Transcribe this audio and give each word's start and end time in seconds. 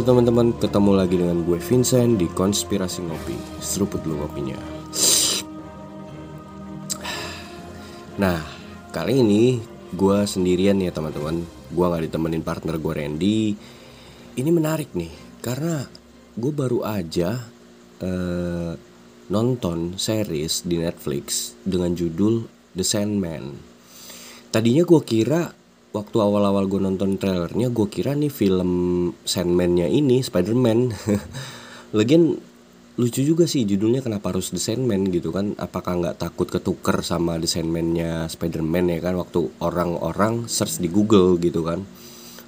Halo 0.00 0.16
teman-teman, 0.16 0.56
ketemu 0.56 0.92
lagi 0.96 1.20
dengan 1.20 1.44
gue 1.44 1.60
Vincent 1.60 2.16
di 2.16 2.24
Konspirasi 2.24 3.04
Ngopi 3.04 3.36
Seruput 3.60 4.00
dulu 4.00 4.24
ngopinya. 4.24 4.56
Nah, 8.16 8.40
kali 8.96 9.20
ini 9.20 9.60
gue 9.92 10.18
sendirian 10.24 10.80
ya 10.80 10.88
teman-teman. 10.88 11.44
Gue 11.68 11.84
gak 11.84 12.00
ditemenin 12.08 12.40
partner 12.40 12.80
gue 12.80 12.92
Randy. 12.96 13.52
Ini 14.40 14.48
menarik 14.48 14.96
nih, 14.96 15.12
karena 15.44 15.84
gue 16.32 16.48
baru 16.48 16.80
aja 16.80 17.36
uh, 18.00 18.72
nonton 19.28 20.00
series 20.00 20.64
di 20.64 20.80
Netflix 20.80 21.52
dengan 21.60 21.92
judul 21.92 22.48
The 22.72 22.88
Sandman. 22.88 23.52
Tadinya 24.48 24.80
gue 24.80 25.00
kira 25.04 25.59
waktu 25.90 26.16
awal-awal 26.22 26.70
gue 26.70 26.78
nonton 26.78 27.18
trailernya 27.18 27.74
gue 27.74 27.86
kira 27.90 28.14
nih 28.14 28.30
film 28.30 28.70
Sandman-nya 29.26 29.90
ini 29.90 30.22
Spider-Man. 30.22 30.94
Lagian 31.98 32.38
lucu 33.00 33.24
juga 33.24 33.48
sih 33.48 33.64
judulnya 33.66 34.04
kenapa 34.04 34.30
harus 34.30 34.54
The 34.54 34.62
Sandman 34.62 35.10
gitu 35.10 35.34
kan. 35.34 35.58
Apakah 35.58 35.98
nggak 35.98 36.16
takut 36.22 36.46
ketuker 36.46 37.02
sama 37.02 37.42
The 37.42 37.50
Sandman-nya 37.50 38.30
Spider-Man 38.30 38.94
ya 38.94 38.98
kan 39.02 39.18
Waktu 39.18 39.50
orang-orang 39.58 40.46
search 40.46 40.78
di 40.78 40.86
Google 40.86 41.34
gitu 41.42 41.66
kan. 41.66 41.82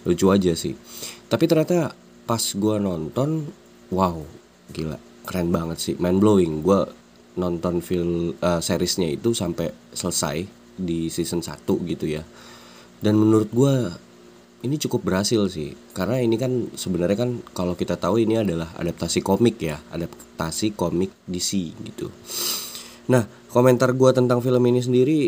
Lucu 0.06 0.30
aja 0.30 0.54
sih. 0.54 0.78
Tapi 1.26 1.44
ternyata 1.50 1.94
pas 2.26 2.42
gue 2.42 2.76
nonton 2.78 3.50
Wow 3.92 4.24
gila 4.72 4.96
keren 5.26 5.50
banget 5.50 5.78
sih. 5.82 5.94
Mind 5.98 6.22
blowing. 6.22 6.62
Gue 6.62 6.86
nonton 7.34 7.82
film 7.82 8.38
uh, 8.38 8.62
seriesnya 8.62 9.10
itu 9.10 9.34
sampai 9.34 9.68
selesai 9.90 10.46
di 10.72 11.12
season 11.12 11.44
1 11.44 11.64
gitu 11.66 12.06
ya 12.08 12.24
dan 13.02 13.18
menurut 13.18 13.50
gue 13.50 13.74
ini 14.62 14.78
cukup 14.78 15.02
berhasil 15.02 15.50
sih. 15.50 15.74
Karena 15.92 16.22
ini 16.22 16.38
kan 16.38 16.70
sebenarnya 16.72 17.18
kan 17.26 17.30
kalau 17.52 17.74
kita 17.74 17.98
tahu 17.98 18.22
ini 18.22 18.38
adalah 18.38 18.72
adaptasi 18.78 19.20
komik 19.20 19.58
ya 19.58 19.76
adaptasi 19.90 20.78
komik 20.78 21.10
DC 21.26 21.50
gitu. 21.82 22.08
Nah 23.10 23.26
komentar 23.50 23.90
gue 23.92 24.10
tentang 24.14 24.38
film 24.38 24.62
ini 24.70 24.80
sendiri 24.80 25.20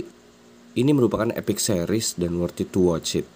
ini 0.75 0.91
merupakan 0.91 1.31
epic 1.35 1.59
series 1.59 2.15
dan 2.19 2.39
worth 2.39 2.63
it 2.63 2.71
to 2.71 2.95
watch 2.95 3.19
it. 3.19 3.27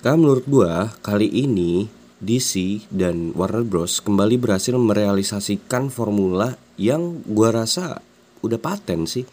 Karena 0.00 0.20
menurut 0.20 0.44
gue 0.48 0.72
kali 1.00 1.28
ini 1.28 1.88
DC 2.20 2.84
dan 2.88 3.36
Warner 3.36 3.64
Bros. 3.64 4.00
kembali 4.00 4.40
berhasil 4.40 4.76
merealisasikan 4.76 5.92
formula 5.92 6.56
yang 6.80 7.20
gue 7.24 7.48
rasa 7.52 8.00
udah 8.40 8.60
paten 8.60 9.04
sih. 9.04 9.24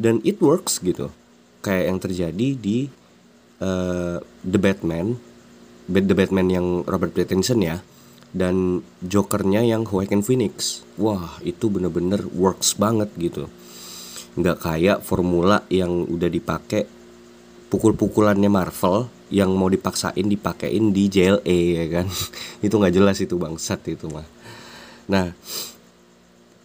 Dan 0.00 0.22
it 0.22 0.38
works 0.42 0.78
gitu. 0.82 1.10
Kayak 1.60 1.84
yang 1.92 1.98
terjadi 2.00 2.48
di 2.56 2.78
uh, 3.60 4.18
The 4.42 4.58
Batman 4.60 5.30
The 5.90 6.14
Batman 6.14 6.46
yang 6.46 6.66
Robert 6.86 7.10
Pattinson 7.10 7.66
ya 7.66 7.82
dan 8.30 8.86
Jokernya 9.02 9.66
yang 9.66 9.82
Joaquin 9.82 10.22
Phoenix. 10.22 10.86
Wah 10.94 11.42
itu 11.42 11.66
bener-bener 11.66 12.22
works 12.30 12.78
banget 12.78 13.10
gitu. 13.18 13.50
Nggak 14.38 14.62
kayak 14.62 14.98
formula 15.02 15.66
yang 15.66 16.06
udah 16.06 16.30
dipakai 16.30 16.86
pukul-pukulannya 17.70 18.46
Marvel 18.46 19.10
yang 19.34 19.50
mau 19.54 19.66
dipaksain 19.66 20.26
dipakein 20.26 20.94
di 20.94 21.10
JLA 21.10 21.58
ya 21.82 21.86
kan? 21.90 22.06
Itu 22.66 22.78
nggak 22.78 22.94
jelas 22.94 23.18
itu 23.18 23.34
bangsat 23.34 23.82
itu 23.90 24.06
mah. 24.10 24.26
Nah 25.10 25.34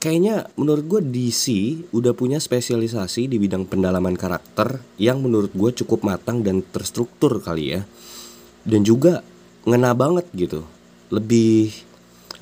kayaknya 0.06 0.46
menurut 0.54 0.86
gue 0.86 1.02
DC 1.02 1.46
udah 1.90 2.14
punya 2.14 2.38
spesialisasi 2.38 3.26
di 3.26 3.42
bidang 3.42 3.66
pendalaman 3.66 4.14
karakter 4.14 4.78
yang 5.02 5.18
menurut 5.26 5.50
gue 5.58 5.82
cukup 5.82 6.06
matang 6.06 6.46
dan 6.46 6.62
terstruktur 6.62 7.42
kali 7.42 7.74
ya. 7.74 7.82
Dan 8.62 8.86
juga 8.86 9.26
ngena 9.66 9.98
banget 9.98 10.30
gitu. 10.38 10.62
Lebih 11.10 11.74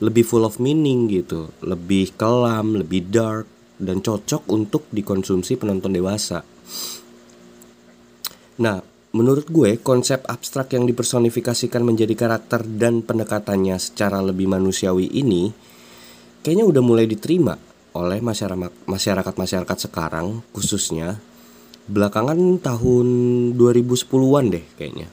lebih 0.04 0.28
full 0.28 0.44
of 0.44 0.60
meaning 0.60 1.08
gitu. 1.08 1.56
Lebih 1.64 2.20
kelam 2.20 2.76
lebih 2.76 3.08
dark 3.08 3.48
dan 3.80 4.04
cocok 4.04 4.44
untuk 4.52 4.84
dikonsumsi 4.92 5.56
penonton 5.56 5.96
dewasa. 5.96 6.44
Nah 8.60 8.84
menurut 9.16 9.48
gue 9.48 9.80
konsep 9.80 10.20
abstrak 10.28 10.76
yang 10.76 10.84
dipersonifikasikan 10.84 11.80
menjadi 11.80 12.12
karakter 12.12 12.68
dan 12.68 13.08
pendekatannya 13.08 13.80
secara 13.80 14.20
lebih 14.20 14.52
manusiawi 14.52 15.08
ini 15.16 15.72
kayaknya 16.44 16.68
udah 16.68 16.84
mulai 16.84 17.08
diterima 17.08 17.56
oleh 17.96 18.20
masyarakat 18.20 18.86
masyarakat 18.86 19.34
masyarakat 19.40 19.78
sekarang 19.90 20.44
khususnya 20.52 21.18
belakangan 21.88 22.60
tahun 22.60 23.08
2010-an 23.56 24.46
deh 24.52 24.66
kayaknya. 24.76 25.08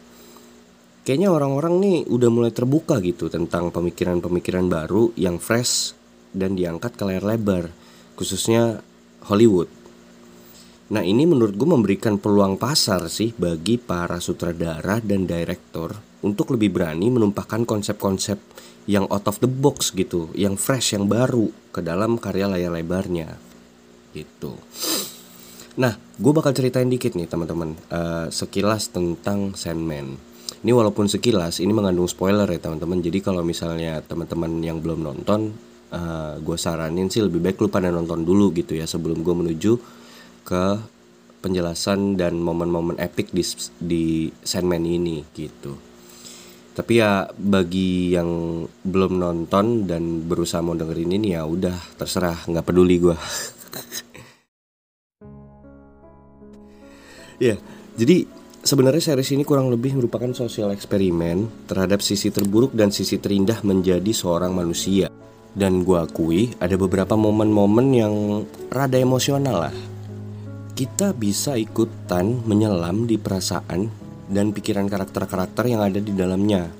Kayaknya 1.00 1.28
orang-orang 1.32 1.74
nih 1.80 1.96
udah 2.06 2.30
mulai 2.30 2.52
terbuka 2.52 3.00
gitu 3.00 3.32
tentang 3.32 3.72
pemikiran-pemikiran 3.72 4.68
baru 4.68 5.10
yang 5.16 5.41
fresh 5.41 5.96
dan 6.30 6.54
diangkat 6.54 6.94
ke 6.94 7.02
layar 7.02 7.24
lebar, 7.24 7.72
khususnya 8.14 8.84
Hollywood. 9.26 9.66
Nah 10.91 11.02
ini 11.02 11.24
menurut 11.26 11.54
gue 11.54 11.66
memberikan 11.66 12.18
peluang 12.18 12.58
pasar 12.58 13.06
sih 13.10 13.34
bagi 13.34 13.78
para 13.78 14.18
sutradara 14.18 14.98
dan 15.02 15.24
direktor 15.26 15.94
untuk 16.20 16.54
lebih 16.54 16.74
berani 16.74 17.08
menumpahkan 17.08 17.64
konsep-konsep 17.64 18.38
yang 18.88 19.04
out 19.12 19.26
of 19.28 19.41
the 19.42 19.50
box 19.50 19.92
gitu, 19.92 20.32
yang 20.32 20.56
fresh, 20.56 20.96
yang 20.96 21.08
baru 21.10 21.52
ke 21.74 21.84
dalam 21.84 22.16
karya 22.16 22.48
layar 22.48 22.72
lebarnya 22.72 23.36
gitu. 24.16 24.56
Nah, 25.78 25.96
gue 25.96 26.32
bakal 26.34 26.52
ceritain 26.52 26.91
dikit 26.91 27.14
nih 27.14 27.30
teman-teman 27.30 27.78
uh, 27.88 28.26
sekilas 28.28 28.91
tentang 28.91 29.54
Sandman. 29.54 30.18
Ini 30.60 30.76
walaupun 30.76 31.08
sekilas, 31.08 31.62
ini 31.62 31.72
mengandung 31.72 32.10
spoiler 32.10 32.44
ya 32.44 32.60
teman-teman. 32.60 33.00
Jadi 33.00 33.18
kalau 33.24 33.41
misalnya 33.41 34.02
teman-teman 34.04 34.60
yang 34.60 34.82
belum 34.82 35.00
nonton, 35.00 35.56
uh, 35.94 35.97
eh, 35.97 36.34
gue 36.42 36.56
saranin 36.58 37.08
sih 37.08 37.24
lebih 37.24 37.41
baik 37.41 37.62
lu 37.64 37.72
pada 37.72 37.88
nonton 37.88 38.26
dulu 38.26 38.52
gitu 38.52 38.76
ya 38.76 38.84
sebelum 38.84 39.24
gue 39.24 39.34
menuju 39.34 39.72
ke 40.44 40.64
penjelasan 41.41 42.20
dan 42.20 42.36
momen-momen 42.36 43.00
epic 43.00 43.32
di 43.32 43.41
di 43.80 44.04
Sandman 44.44 44.84
ini 44.84 45.24
gitu. 45.32 45.90
Tapi 46.71 47.03
ya 47.03 47.27
bagi 47.34 48.15
yang 48.15 48.63
belum 48.87 49.19
nonton 49.19 49.91
dan 49.91 50.22
berusaha 50.25 50.63
mau 50.63 50.78
dengerin 50.78 51.19
ini 51.19 51.34
ya 51.34 51.43
udah 51.43 51.99
terserah 51.99 52.47
nggak 52.47 52.63
peduli 52.63 52.97
gue. 53.03 53.17
ya 57.51 57.59
jadi 57.99 58.22
sebenarnya 58.63 59.13
series 59.13 59.34
ini 59.34 59.43
kurang 59.43 59.69
lebih 59.72 59.99
merupakan 59.99 60.31
sosial 60.31 60.71
eksperimen 60.71 61.67
terhadap 61.67 62.01
sisi 62.01 62.31
terburuk 62.31 62.71
dan 62.71 62.95
sisi 62.95 63.19
terindah 63.19 63.67
menjadi 63.67 64.13
seorang 64.15 64.55
manusia. 64.55 65.11
Dan 65.51 65.83
gue 65.83 65.99
akui 65.99 66.55
ada 66.63 66.78
beberapa 66.78 67.19
momen-momen 67.19 67.87
yang 67.91 68.15
rada 68.71 68.95
emosional 68.95 69.67
lah. 69.67 69.77
Kita 70.78 71.11
bisa 71.13 71.59
ikutan 71.59 72.47
menyelam 72.47 73.11
di 73.11 73.19
perasaan 73.19 73.99
dan 74.30 74.54
pikiran 74.54 74.86
karakter-karakter 74.86 75.66
yang 75.66 75.82
ada 75.82 75.98
di 75.98 76.15
dalamnya. 76.15 76.71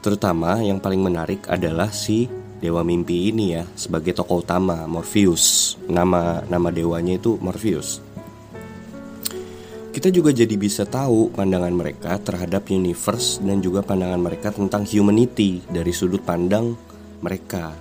Terutama 0.00 0.64
yang 0.64 0.80
paling 0.80 1.04
menarik 1.04 1.44
adalah 1.46 1.92
si 1.92 2.24
Dewa 2.56 2.80
Mimpi 2.80 3.28
ini 3.28 3.52
ya 3.52 3.68
sebagai 3.76 4.16
tokoh 4.16 4.40
utama 4.40 4.88
Morpheus. 4.88 5.76
Nama 5.86 6.48
nama 6.48 6.68
dewanya 6.72 7.20
itu 7.20 7.36
Morpheus. 7.38 8.02
kita 9.96 10.12
juga 10.12 10.28
jadi 10.28 10.60
bisa 10.60 10.84
tahu 10.84 11.32
pandangan 11.32 11.72
mereka 11.72 12.20
terhadap 12.20 12.68
universe 12.68 13.40
dan 13.40 13.64
juga 13.64 13.80
pandangan 13.80 14.20
mereka 14.20 14.52
tentang 14.52 14.84
humanity 14.84 15.64
dari 15.72 15.88
sudut 15.88 16.20
pandang 16.20 16.76
mereka. 17.24 17.72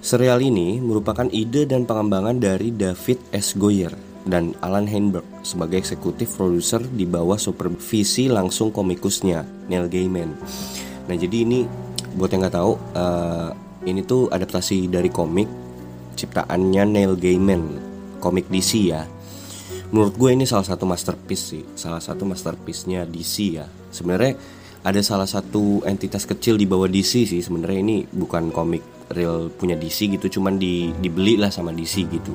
Serial 0.00 0.40
ini 0.40 0.80
merupakan 0.80 1.28
ide 1.28 1.68
dan 1.68 1.84
pengembangan 1.84 2.40
dari 2.40 2.72
David 2.72 3.28
S. 3.28 3.60
Goyer 3.60 4.07
dan 4.24 4.56
Alan 4.64 4.88
Heinberg 4.88 5.24
sebagai 5.46 5.78
eksekutif 5.78 6.34
produser 6.34 6.82
di 6.82 7.06
bawah 7.06 7.38
supervisi 7.38 8.26
langsung 8.26 8.74
komikusnya 8.74 9.46
Neil 9.70 9.86
Gaiman. 9.86 10.34
Nah 11.06 11.16
jadi 11.16 11.46
ini 11.46 11.68
buat 12.18 12.32
yang 12.32 12.46
nggak 12.46 12.56
tahu 12.56 12.72
uh, 12.96 13.50
ini 13.86 14.02
tuh 14.02 14.26
adaptasi 14.32 14.90
dari 14.90 15.08
komik 15.12 15.46
ciptaannya 16.18 16.82
Neil 16.88 17.14
Gaiman, 17.14 17.62
komik 18.18 18.50
DC 18.50 18.90
ya. 18.90 19.06
Menurut 19.88 20.20
gue 20.20 20.30
ini 20.34 20.44
salah 20.44 20.66
satu 20.68 20.84
masterpiece 20.84 21.44
sih 21.54 21.64
salah 21.72 22.02
satu 22.02 22.28
masterpiece-nya 22.28 23.08
DC 23.08 23.34
ya. 23.56 23.64
Sebenarnya 23.88 24.36
ada 24.84 25.00
salah 25.02 25.26
satu 25.26 25.82
entitas 25.82 26.22
kecil 26.28 26.54
di 26.54 26.66
bawah 26.68 26.86
DC 26.86 27.26
sih 27.26 27.40
sebenarnya 27.42 27.80
ini 27.82 27.96
bukan 28.06 28.54
komik 28.54 28.82
real 29.10 29.50
punya 29.50 29.74
DC 29.74 30.06
gitu 30.18 30.38
cuman 30.38 30.60
di 30.60 30.92
dibeli 31.02 31.34
lah 31.34 31.50
sama 31.50 31.74
DC 31.74 32.06
gitu 32.06 32.32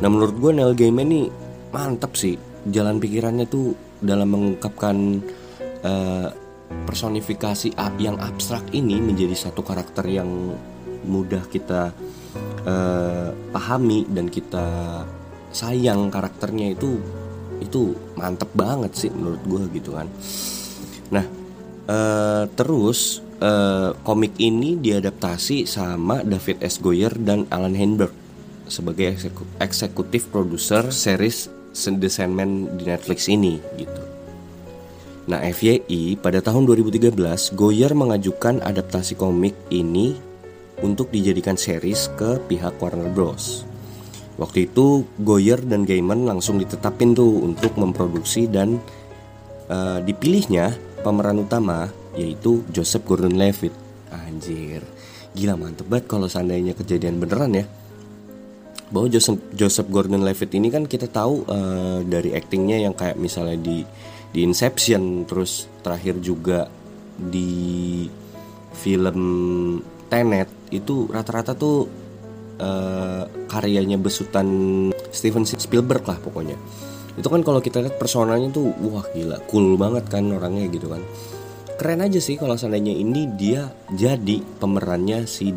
nah 0.00 0.08
menurut 0.08 0.36
gue 0.36 0.50
Neil 0.56 0.72
Gaiman 0.76 1.08
ini 1.12 1.22
mantap 1.70 2.18
sih. 2.18 2.36
Jalan 2.60 3.00
pikirannya 3.00 3.48
tuh 3.48 3.72
dalam 4.00 4.32
mengungkapkan 4.32 4.96
uh, 5.80 6.28
personifikasi 6.84 7.72
yang 7.98 8.20
abstrak 8.20 8.64
ini 8.76 9.00
menjadi 9.00 9.32
satu 9.32 9.64
karakter 9.64 10.04
yang 10.06 10.28
mudah 11.08 11.40
kita 11.48 11.96
uh, 12.68 13.28
pahami 13.52 14.04
dan 14.12 14.28
kita 14.28 14.66
sayang 15.50 16.12
karakternya 16.12 16.76
itu 16.76 17.00
itu 17.60 17.96
mantep 18.16 18.48
banget 18.52 18.92
sih 18.96 19.10
menurut 19.12 19.42
gue 19.48 19.62
gitu 19.80 19.96
kan. 19.96 20.08
Nah 21.12 21.24
uh, 21.88 22.44
terus 22.52 23.24
uh, 23.40 23.96
komik 24.04 24.36
ini 24.36 24.76
diadaptasi 24.76 25.64
sama 25.64 26.20
David 26.22 26.60
S. 26.60 26.78
Goyer 26.78 27.12
dan 27.16 27.48
Alan 27.48 27.74
Heinberg 27.74 28.12
sebagai 28.70 29.18
eksekutif 29.58 30.30
produser 30.30 30.94
series 30.94 31.50
The 31.74 32.10
Sandman 32.10 32.78
di 32.78 32.86
Netflix 32.86 33.26
ini 33.26 33.58
gitu 33.76 34.10
Nah 35.30 35.46
FYI 35.46 36.18
pada 36.18 36.42
tahun 36.42 36.66
2013 36.66 37.14
Goyer 37.54 37.92
mengajukan 37.94 38.64
adaptasi 38.66 39.14
komik 39.14 39.54
ini 39.70 40.16
untuk 40.80 41.12
dijadikan 41.12 41.54
series 41.54 42.08
ke 42.18 42.40
pihak 42.48 42.80
Warner 42.80 43.12
Bros. 43.12 43.62
Waktu 44.40 44.72
itu 44.72 45.04
Goyer 45.20 45.60
dan 45.62 45.84
Gaiman 45.84 46.26
langsung 46.26 46.58
ditetapin 46.58 47.12
tuh 47.12 47.44
untuk 47.46 47.76
memproduksi 47.76 48.48
dan 48.48 48.80
uh, 49.68 50.00
dipilihnya 50.00 50.72
pemeran 51.04 51.44
utama 51.44 51.92
yaitu 52.18 52.66
Joseph 52.74 53.06
Gordon-Levitt. 53.06 53.76
Anjir, 54.10 54.82
gila 55.36 55.54
mantep 55.54 55.86
banget 55.86 56.10
kalau 56.10 56.26
seandainya 56.26 56.74
kejadian 56.74 57.22
beneran 57.22 57.54
ya. 57.54 57.64
Bahwa 58.90 59.06
Joseph 59.06 59.38
Joseph 59.54 59.86
Gordon-Levitt 59.86 60.50
ini 60.58 60.68
kan 60.68 60.84
kita 60.84 61.06
tahu 61.06 61.46
uh, 61.46 62.02
dari 62.02 62.34
aktingnya 62.34 62.82
yang 62.82 62.94
kayak 62.94 63.14
misalnya 63.16 63.54
di 63.54 63.86
di 64.30 64.46
Inception 64.46 65.26
terus 65.26 65.66
terakhir 65.82 66.18
juga 66.22 66.66
di 67.14 68.06
film 68.74 69.20
Tenet 70.10 70.50
itu 70.74 71.06
rata-rata 71.06 71.54
tuh 71.54 71.86
uh, 72.58 73.22
karyanya 73.46 73.94
besutan 73.94 74.46
Steven 75.14 75.46
Spielberg 75.46 76.02
lah 76.02 76.18
pokoknya. 76.18 76.58
Itu 77.14 77.30
kan 77.30 77.46
kalau 77.46 77.62
kita 77.62 77.78
lihat 77.78 77.94
personanya 77.98 78.50
tuh 78.50 78.74
wah 78.90 79.06
gila 79.14 79.38
cool 79.46 79.78
banget 79.78 80.10
kan 80.10 80.26
orangnya 80.34 80.66
gitu 80.66 80.90
kan. 80.90 81.02
Keren 81.78 82.02
aja 82.02 82.18
sih 82.18 82.34
kalau 82.34 82.58
seandainya 82.58 82.92
ini 82.92 83.30
dia 83.38 83.70
jadi 83.94 84.42
pemerannya 84.58 85.24
si 85.30 85.54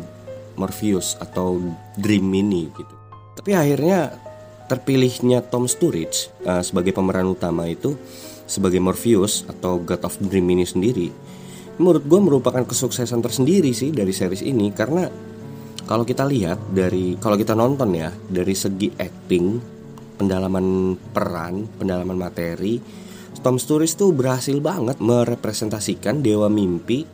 Morpheus 0.54 1.18
atau 1.18 1.58
Dream 1.98 2.30
ini 2.30 2.70
gitu 2.70 2.93
tapi 3.34 3.54
akhirnya 3.54 4.14
terpilihnya 4.70 5.44
Tom 5.44 5.68
Sturridge 5.68 6.32
uh, 6.48 6.64
sebagai 6.64 6.96
pemeran 6.96 7.28
utama 7.28 7.68
itu 7.68 7.94
sebagai 8.48 8.80
Morpheus 8.80 9.44
atau 9.46 9.80
God 9.80 10.02
of 10.06 10.16
Dream 10.24 10.48
ini 10.50 10.64
sendiri 10.64 11.08
menurut 11.78 12.06
gue 12.06 12.20
merupakan 12.22 12.62
kesuksesan 12.62 13.18
tersendiri 13.18 13.74
sih 13.74 13.90
dari 13.90 14.14
series 14.14 14.46
ini 14.46 14.70
karena 14.70 15.10
kalau 15.84 16.04
kita 16.06 16.24
lihat 16.24 16.72
dari 16.72 17.20
kalau 17.20 17.36
kita 17.36 17.52
nonton 17.52 17.92
ya 17.92 18.08
dari 18.08 18.56
segi 18.56 18.88
acting, 18.96 19.60
pendalaman 20.16 20.96
peran, 21.12 21.68
pendalaman 21.76 22.16
materi, 22.16 22.80
Tom 23.44 23.60
Sturridge 23.60 24.00
tuh 24.00 24.16
berhasil 24.16 24.56
banget 24.64 24.96
merepresentasikan 25.04 26.24
dewa 26.24 26.48
mimpi 26.48 27.04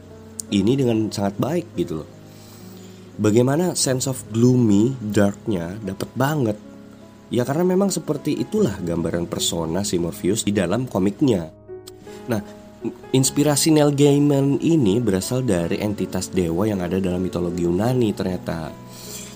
ini 0.54 0.72
dengan 0.78 1.10
sangat 1.10 1.34
baik 1.42 1.66
gitu 1.74 2.04
loh. 2.04 2.08
Bagaimana 3.20 3.76
sense 3.76 4.08
of 4.08 4.16
gloomy, 4.32 4.96
darknya 4.96 5.76
dapat 5.84 6.08
banget. 6.16 6.56
Ya 7.28 7.44
karena 7.44 7.68
memang 7.68 7.92
seperti 7.92 8.32
itulah 8.32 8.80
gambaran 8.80 9.28
persona 9.28 9.84
si 9.84 10.00
Morpheus 10.00 10.40
di 10.40 10.56
dalam 10.56 10.88
komiknya. 10.88 11.52
Nah, 12.32 12.40
inspirasi 13.12 13.76
Neil 13.76 13.92
Gaiman 13.92 14.56
ini 14.64 15.04
berasal 15.04 15.44
dari 15.44 15.84
entitas 15.84 16.32
dewa 16.32 16.64
yang 16.64 16.80
ada 16.80 16.96
dalam 16.96 17.20
mitologi 17.20 17.68
Yunani 17.68 18.08
ternyata. 18.16 18.72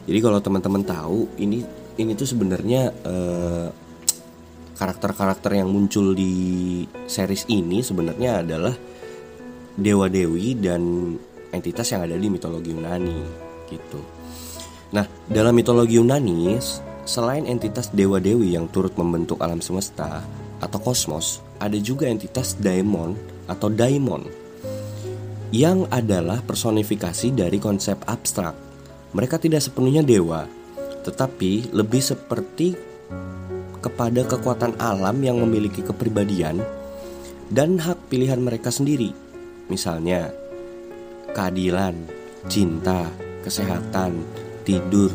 Jadi 0.09 0.19
kalau 0.25 0.41
teman-teman 0.41 0.81
tahu 0.81 1.37
ini 1.37 1.61
ini 2.01 2.17
tuh 2.17 2.25
sebenarnya 2.25 2.89
karakter 2.89 3.69
karakter-karakter 4.81 5.61
yang 5.61 5.69
muncul 5.69 6.17
di 6.17 6.83
series 7.05 7.45
ini 7.53 7.85
sebenarnya 7.85 8.41
adalah 8.41 8.73
dewa 9.77 10.09
dewi 10.09 10.57
dan 10.57 11.15
entitas 11.53 11.93
yang 11.93 12.09
ada 12.09 12.17
di 12.17 12.33
mitologi 12.33 12.73
Yunani 12.73 13.44
gitu. 13.69 14.01
Nah 14.95 15.07
dalam 15.29 15.55
mitologi 15.57 15.97
Yunani 15.99 16.57
selain 17.05 17.45
entitas 17.45 17.93
dewa 17.93 18.19
dewi 18.19 18.57
yang 18.57 18.69
turut 18.73 18.97
membentuk 18.97 19.41
alam 19.45 19.61
semesta 19.61 20.25
atau 20.61 20.79
kosmos, 20.81 21.45
ada 21.61 21.77
juga 21.77 22.09
entitas 22.09 22.57
daemon 22.57 23.15
atau 23.45 23.69
daimon 23.69 24.25
yang 25.55 25.87
adalah 25.93 26.43
personifikasi 26.43 27.31
dari 27.31 27.63
konsep 27.63 27.95
abstrak. 28.11 28.59
Mereka 29.15 29.39
tidak 29.39 29.63
sepenuhnya 29.63 30.03
dewa, 30.03 30.51
tetapi 31.07 31.71
lebih 31.71 32.03
seperti 32.03 32.75
kepada 33.79 34.27
kekuatan 34.27 34.75
alam 34.83 35.15
yang 35.23 35.39
memiliki 35.39 35.85
kepribadian 35.85 36.59
dan 37.53 37.79
hak 37.79 38.11
pilihan 38.11 38.43
mereka 38.43 38.75
sendiri. 38.75 39.15
Misalnya, 39.71 40.35
keadilan, 41.37 41.95
cinta, 42.51 43.07
kesehatan, 43.45 44.25
tidur, 44.65 45.13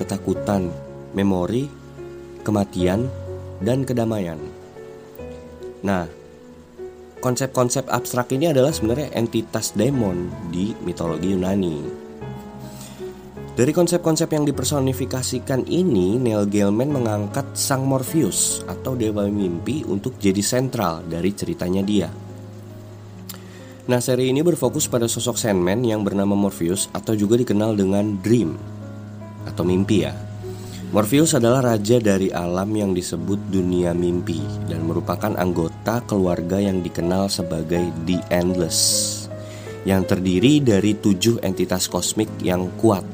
ketakutan, 0.00 0.72
memori, 1.12 1.68
kematian, 2.40 3.04
dan 3.60 3.84
kedamaian. 3.84 4.40
Nah, 5.84 6.08
konsep-konsep 7.20 7.84
abstrak 7.92 8.32
ini 8.32 8.48
adalah 8.48 8.72
sebenarnya 8.72 9.12
entitas 9.12 9.76
demon 9.76 10.32
di 10.48 10.72
mitologi 10.80 11.36
Yunani. 11.36 12.06
Dari 13.56 13.72
konsep-konsep 13.72 14.28
yang 14.36 14.44
dipersonifikasikan 14.44 15.64
ini, 15.64 16.20
Neil 16.20 16.44
Gaiman 16.44 16.92
mengangkat 16.92 17.56
sang 17.56 17.88
Morpheus 17.88 18.60
atau 18.68 18.92
dewa 18.92 19.24
mimpi 19.32 19.80
untuk 19.88 20.20
jadi 20.20 20.44
sentral 20.44 21.00
dari 21.08 21.32
ceritanya 21.32 21.80
dia. 21.80 22.25
Nah, 23.86 24.02
seri 24.02 24.34
ini 24.34 24.42
berfokus 24.42 24.90
pada 24.90 25.06
sosok 25.06 25.38
Sandman 25.38 25.86
yang 25.86 26.02
bernama 26.02 26.34
Morpheus 26.34 26.90
atau 26.90 27.14
juga 27.14 27.38
dikenal 27.38 27.78
dengan 27.78 28.18
Dream 28.18 28.58
atau 29.46 29.62
mimpi 29.62 30.02
ya. 30.02 30.10
Morpheus 30.90 31.38
adalah 31.38 31.74
raja 31.74 32.02
dari 32.02 32.30
alam 32.34 32.70
yang 32.74 32.90
disebut 32.94 33.38
dunia 33.46 33.94
mimpi 33.94 34.42
dan 34.66 34.86
merupakan 34.86 35.34
anggota 35.38 36.02
keluarga 36.02 36.58
yang 36.58 36.82
dikenal 36.82 37.30
sebagai 37.30 37.90
The 38.06 38.22
Endless 38.30 38.78
yang 39.86 40.02
terdiri 40.02 40.58
dari 40.58 40.98
tujuh 40.98 41.38
entitas 41.46 41.86
kosmik 41.86 42.28
yang 42.42 42.66
kuat. 42.82 43.06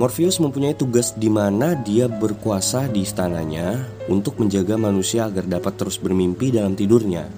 Morpheus 0.00 0.40
mempunyai 0.40 0.74
tugas 0.74 1.12
di 1.14 1.28
mana 1.28 1.76
dia 1.76 2.08
berkuasa 2.08 2.88
di 2.88 3.04
istananya 3.04 3.84
untuk 4.08 4.40
menjaga 4.40 4.74
manusia 4.74 5.28
agar 5.28 5.46
dapat 5.46 5.76
terus 5.78 6.00
bermimpi 6.00 6.50
dalam 6.50 6.74
tidurnya. 6.74 7.28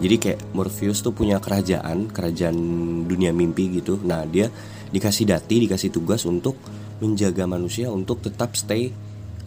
Jadi 0.00 0.16
kayak 0.16 0.40
Morpheus 0.56 1.04
tuh 1.04 1.12
punya 1.12 1.36
kerajaan, 1.38 2.08
kerajaan 2.08 2.56
dunia 3.04 3.36
mimpi 3.36 3.68
gitu. 3.80 4.00
Nah, 4.00 4.24
dia 4.24 4.48
dikasih 4.90 5.28
dati, 5.28 5.68
dikasih 5.68 5.92
tugas 5.92 6.24
untuk 6.24 6.56
menjaga 7.00 7.48
manusia 7.48 7.88
untuk 7.88 8.20
tetap 8.20 8.54
stay 8.54 8.92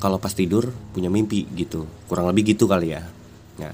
kalau 0.01 0.19
pas 0.19 0.33
tidur 0.35 0.73
punya 0.91 1.07
mimpi 1.07 1.47
gitu 1.53 1.87
kurang 2.09 2.27
lebih 2.33 2.57
gitu 2.57 2.67
kali 2.67 2.97
ya 2.97 3.05
nah 3.61 3.71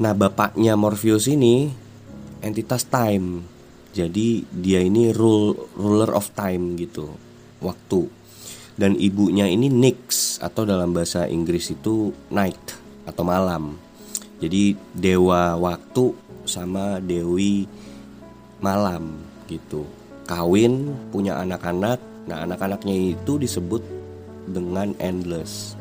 nah 0.00 0.12
bapaknya 0.16 0.74
Morpheus 0.74 1.28
ini 1.28 1.70
entitas 2.40 2.88
time 2.88 3.44
jadi 3.92 4.42
dia 4.48 4.80
ini 4.80 5.12
rule 5.12 5.54
ruler 5.76 6.10
of 6.16 6.32
time 6.32 6.74
gitu 6.80 7.12
waktu 7.60 8.08
dan 8.78 8.94
ibunya 8.98 9.46
ini 9.46 9.70
Nyx 9.70 10.38
atau 10.42 10.62
dalam 10.62 10.94
bahasa 10.94 11.26
Inggris 11.26 11.74
itu 11.74 12.14
night 12.30 12.78
atau 13.10 13.26
malam. 13.26 13.74
Jadi 14.38 14.78
dewa 14.94 15.58
waktu 15.58 16.14
sama 16.46 17.02
dewi 17.02 17.66
malam 18.62 19.18
gitu. 19.50 19.86
Kawin, 20.28 20.94
punya 21.10 21.40
anak-anak. 21.40 21.98
Nah, 22.28 22.44
anak-anaknya 22.44 23.16
itu 23.16 23.40
disebut 23.40 23.80
dengan 24.48 24.92
endless. 25.00 25.74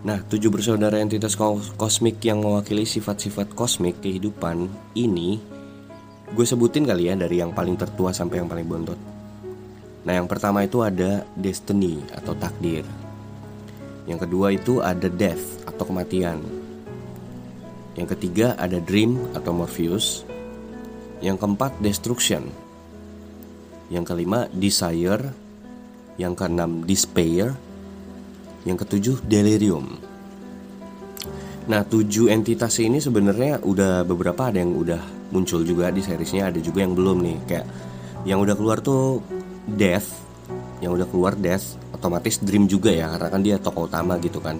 Nah, 0.00 0.18
tujuh 0.24 0.48
bersaudara 0.48 0.96
entitas 0.96 1.36
kosmik 1.76 2.24
yang 2.24 2.40
mewakili 2.40 2.88
sifat-sifat 2.88 3.52
kosmik 3.52 4.00
kehidupan 4.00 4.66
ini 4.96 5.36
gue 6.30 6.46
sebutin 6.46 6.86
kali 6.86 7.10
ya 7.10 7.18
dari 7.18 7.42
yang 7.42 7.50
paling 7.50 7.74
tertua 7.74 8.14
sampai 8.14 8.40
yang 8.40 8.48
paling 8.48 8.64
bontot. 8.64 8.96
Nah, 10.06 10.12
yang 10.16 10.24
pertama 10.24 10.64
itu 10.64 10.80
ada 10.80 11.26
destiny 11.36 12.00
atau 12.16 12.32
takdir. 12.32 12.86
Yang 14.10 14.26
kedua 14.26 14.50
itu 14.50 14.82
ada 14.82 15.06
death 15.06 15.62
atau 15.70 15.86
kematian. 15.86 16.42
Yang 17.94 18.18
ketiga 18.18 18.58
ada 18.58 18.82
dream 18.82 19.30
atau 19.38 19.54
Morpheus. 19.54 20.26
Yang 21.22 21.46
keempat 21.46 21.78
destruction. 21.78 22.50
Yang 23.86 24.04
kelima 24.10 24.50
desire. 24.50 25.30
Yang 26.18 26.32
keenam 26.42 26.82
despair. 26.82 27.54
Yang 28.66 28.82
ketujuh 28.82 29.16
delirium. 29.30 30.02
Nah, 31.70 31.86
tujuh 31.86 32.34
entitas 32.34 32.82
ini 32.82 32.98
sebenarnya 32.98 33.62
udah 33.62 34.02
beberapa 34.02 34.50
ada 34.50 34.58
yang 34.58 34.74
udah 34.74 35.30
muncul 35.30 35.62
juga 35.62 35.94
di 35.94 36.02
seriesnya, 36.02 36.50
ada 36.50 36.58
juga 36.58 36.82
yang 36.82 36.98
belum 36.98 37.22
nih. 37.22 37.38
Kayak 37.46 37.66
yang 38.26 38.42
udah 38.42 38.58
keluar 38.58 38.82
tuh 38.82 39.22
Death 39.70 40.18
yang 40.82 40.96
udah 40.96 41.06
keluar 41.06 41.36
Death 41.36 41.78
otomatis 42.00 42.40
Dream 42.40 42.64
juga 42.64 42.88
ya 42.88 43.12
karena 43.12 43.28
kan 43.28 43.40
dia 43.44 43.56
tokoh 43.60 43.84
utama 43.84 44.16
gitu 44.16 44.40
kan. 44.40 44.56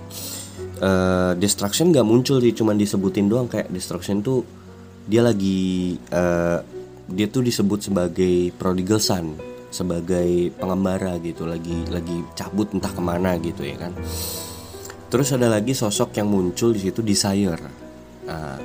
Uh, 0.80 1.32
Destruction 1.40 1.92
nggak 1.92 2.04
muncul 2.04 2.40
sih 2.40 2.52
cuman 2.52 2.76
disebutin 2.76 3.32
doang 3.32 3.48
kayak 3.48 3.72
Destruction 3.72 4.20
tuh 4.20 4.44
dia 5.08 5.24
lagi 5.24 5.96
uh, 6.12 6.60
dia 7.10 7.26
tuh 7.26 7.42
disebut 7.42 7.90
sebagai 7.90 8.54
prodigal 8.54 9.00
son 9.00 9.34
sebagai 9.70 10.50
pengembara 10.58 11.16
gitu 11.22 11.46
lagi 11.46 11.86
lagi 11.88 12.22
cabut 12.36 12.74
entah 12.76 12.92
ke 12.92 13.02
mana 13.02 13.40
gitu 13.40 13.64
ya 13.64 13.76
kan. 13.80 13.92
Terus 15.10 15.34
ada 15.34 15.50
lagi 15.50 15.74
sosok 15.74 16.14
yang 16.22 16.30
muncul 16.30 16.70
di 16.70 16.86
situ 16.86 17.02
Desire. 17.02 17.66
Nah, 18.30 18.58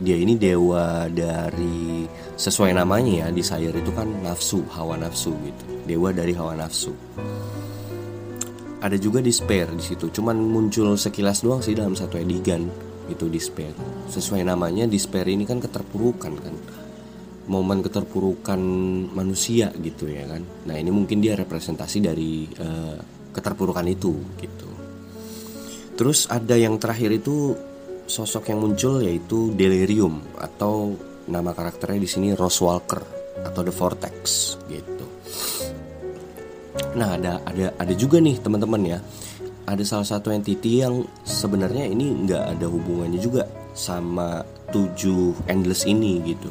dia 0.00 0.16
ini 0.16 0.40
dewa 0.40 1.04
dari 1.08 2.08
sesuai 2.36 2.72
namanya 2.76 3.24
ya 3.24 3.26
desire 3.32 3.76
itu 3.76 3.92
kan 3.92 4.08
nafsu 4.24 4.64
hawa 4.72 4.96
nafsu 4.96 5.32
gitu. 5.44 5.64
Dewa 5.84 6.12
dari 6.12 6.32
hawa 6.36 6.56
nafsu 6.56 6.92
ada 8.80 8.96
juga 9.00 9.24
despair 9.24 9.70
di 9.72 9.84
situ. 9.84 10.12
Cuman 10.12 10.36
muncul 10.36 10.96
sekilas 10.98 11.40
doang 11.40 11.64
sih 11.64 11.72
dalam 11.72 11.96
satu 11.96 12.20
edigan 12.20 12.68
itu 13.06 13.30
despair. 13.30 13.72
Sesuai 14.10 14.42
namanya 14.44 14.84
despair 14.84 15.26
ini 15.30 15.46
kan 15.48 15.62
keterpurukan 15.62 16.32
kan? 16.36 16.54
Momen 17.46 17.78
keterpurukan 17.78 18.58
manusia 19.14 19.70
gitu 19.78 20.10
ya 20.10 20.26
kan? 20.26 20.42
Nah 20.66 20.76
ini 20.76 20.90
mungkin 20.90 21.22
dia 21.22 21.38
representasi 21.38 21.98
dari 22.02 22.50
uh, 22.58 22.98
keterpurukan 23.30 23.86
itu 23.86 24.12
gitu. 24.42 24.68
Terus 25.96 26.28
ada 26.28 26.58
yang 26.58 26.76
terakhir 26.76 27.08
itu 27.22 27.56
sosok 28.06 28.52
yang 28.52 28.62
muncul 28.62 29.00
yaitu 29.00 29.54
Delirium 29.54 30.22
atau 30.38 30.94
nama 31.26 31.50
karakternya 31.54 32.00
di 32.02 32.10
sini 32.10 32.28
Rose 32.36 32.62
Walker 32.62 33.02
atau 33.42 33.60
The 33.62 33.74
Vortex 33.74 34.14
gitu. 34.70 34.95
Nah 36.96 37.14
ada 37.14 37.44
ada 37.44 37.76
ada 37.76 37.94
juga 37.94 38.18
nih 38.18 38.40
teman-teman 38.40 38.82
ya 38.82 38.98
ada 39.66 39.82
salah 39.82 40.06
satu 40.06 40.30
entity 40.32 40.80
yang 40.80 41.04
sebenarnya 41.26 41.90
ini 41.90 42.24
nggak 42.24 42.58
ada 42.58 42.66
hubungannya 42.70 43.20
juga 43.20 43.44
sama 43.76 44.40
tujuh 44.72 45.46
endless 45.46 45.84
ini 45.84 46.24
gitu. 46.24 46.48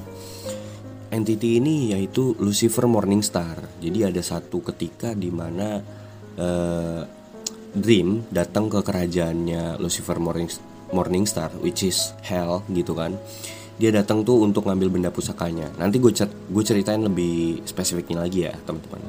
Entity 1.10 1.58
ini 1.58 1.96
yaitu 1.96 2.36
Lucifer 2.38 2.86
Morningstar. 2.86 3.58
Jadi 3.80 4.06
ada 4.06 4.22
satu 4.22 4.62
ketika 4.62 5.18
di 5.18 5.32
mana 5.34 5.80
uh, 6.38 7.02
Dream 7.76 8.24
datang 8.32 8.72
ke 8.72 8.80
kerajaannya 8.80 9.84
Lucifer 9.84 10.16
Morningstar 10.16 10.76
Morning 10.94 11.26
Star 11.26 11.50
which 11.64 11.82
is 11.82 12.14
hell 12.22 12.62
gitu 12.70 12.94
kan 12.94 13.18
dia 13.76 13.92
datang 13.92 14.24
tuh 14.24 14.46
untuk 14.46 14.70
ngambil 14.70 14.88
benda 14.88 15.10
pusakanya 15.12 15.68
nanti 15.76 16.00
gue 16.00 16.14
cer 16.14 16.30
ceritain 16.64 17.02
lebih 17.02 17.66
spesifiknya 17.68 18.24
lagi 18.24 18.48
ya 18.48 18.54
teman-teman 18.64 19.02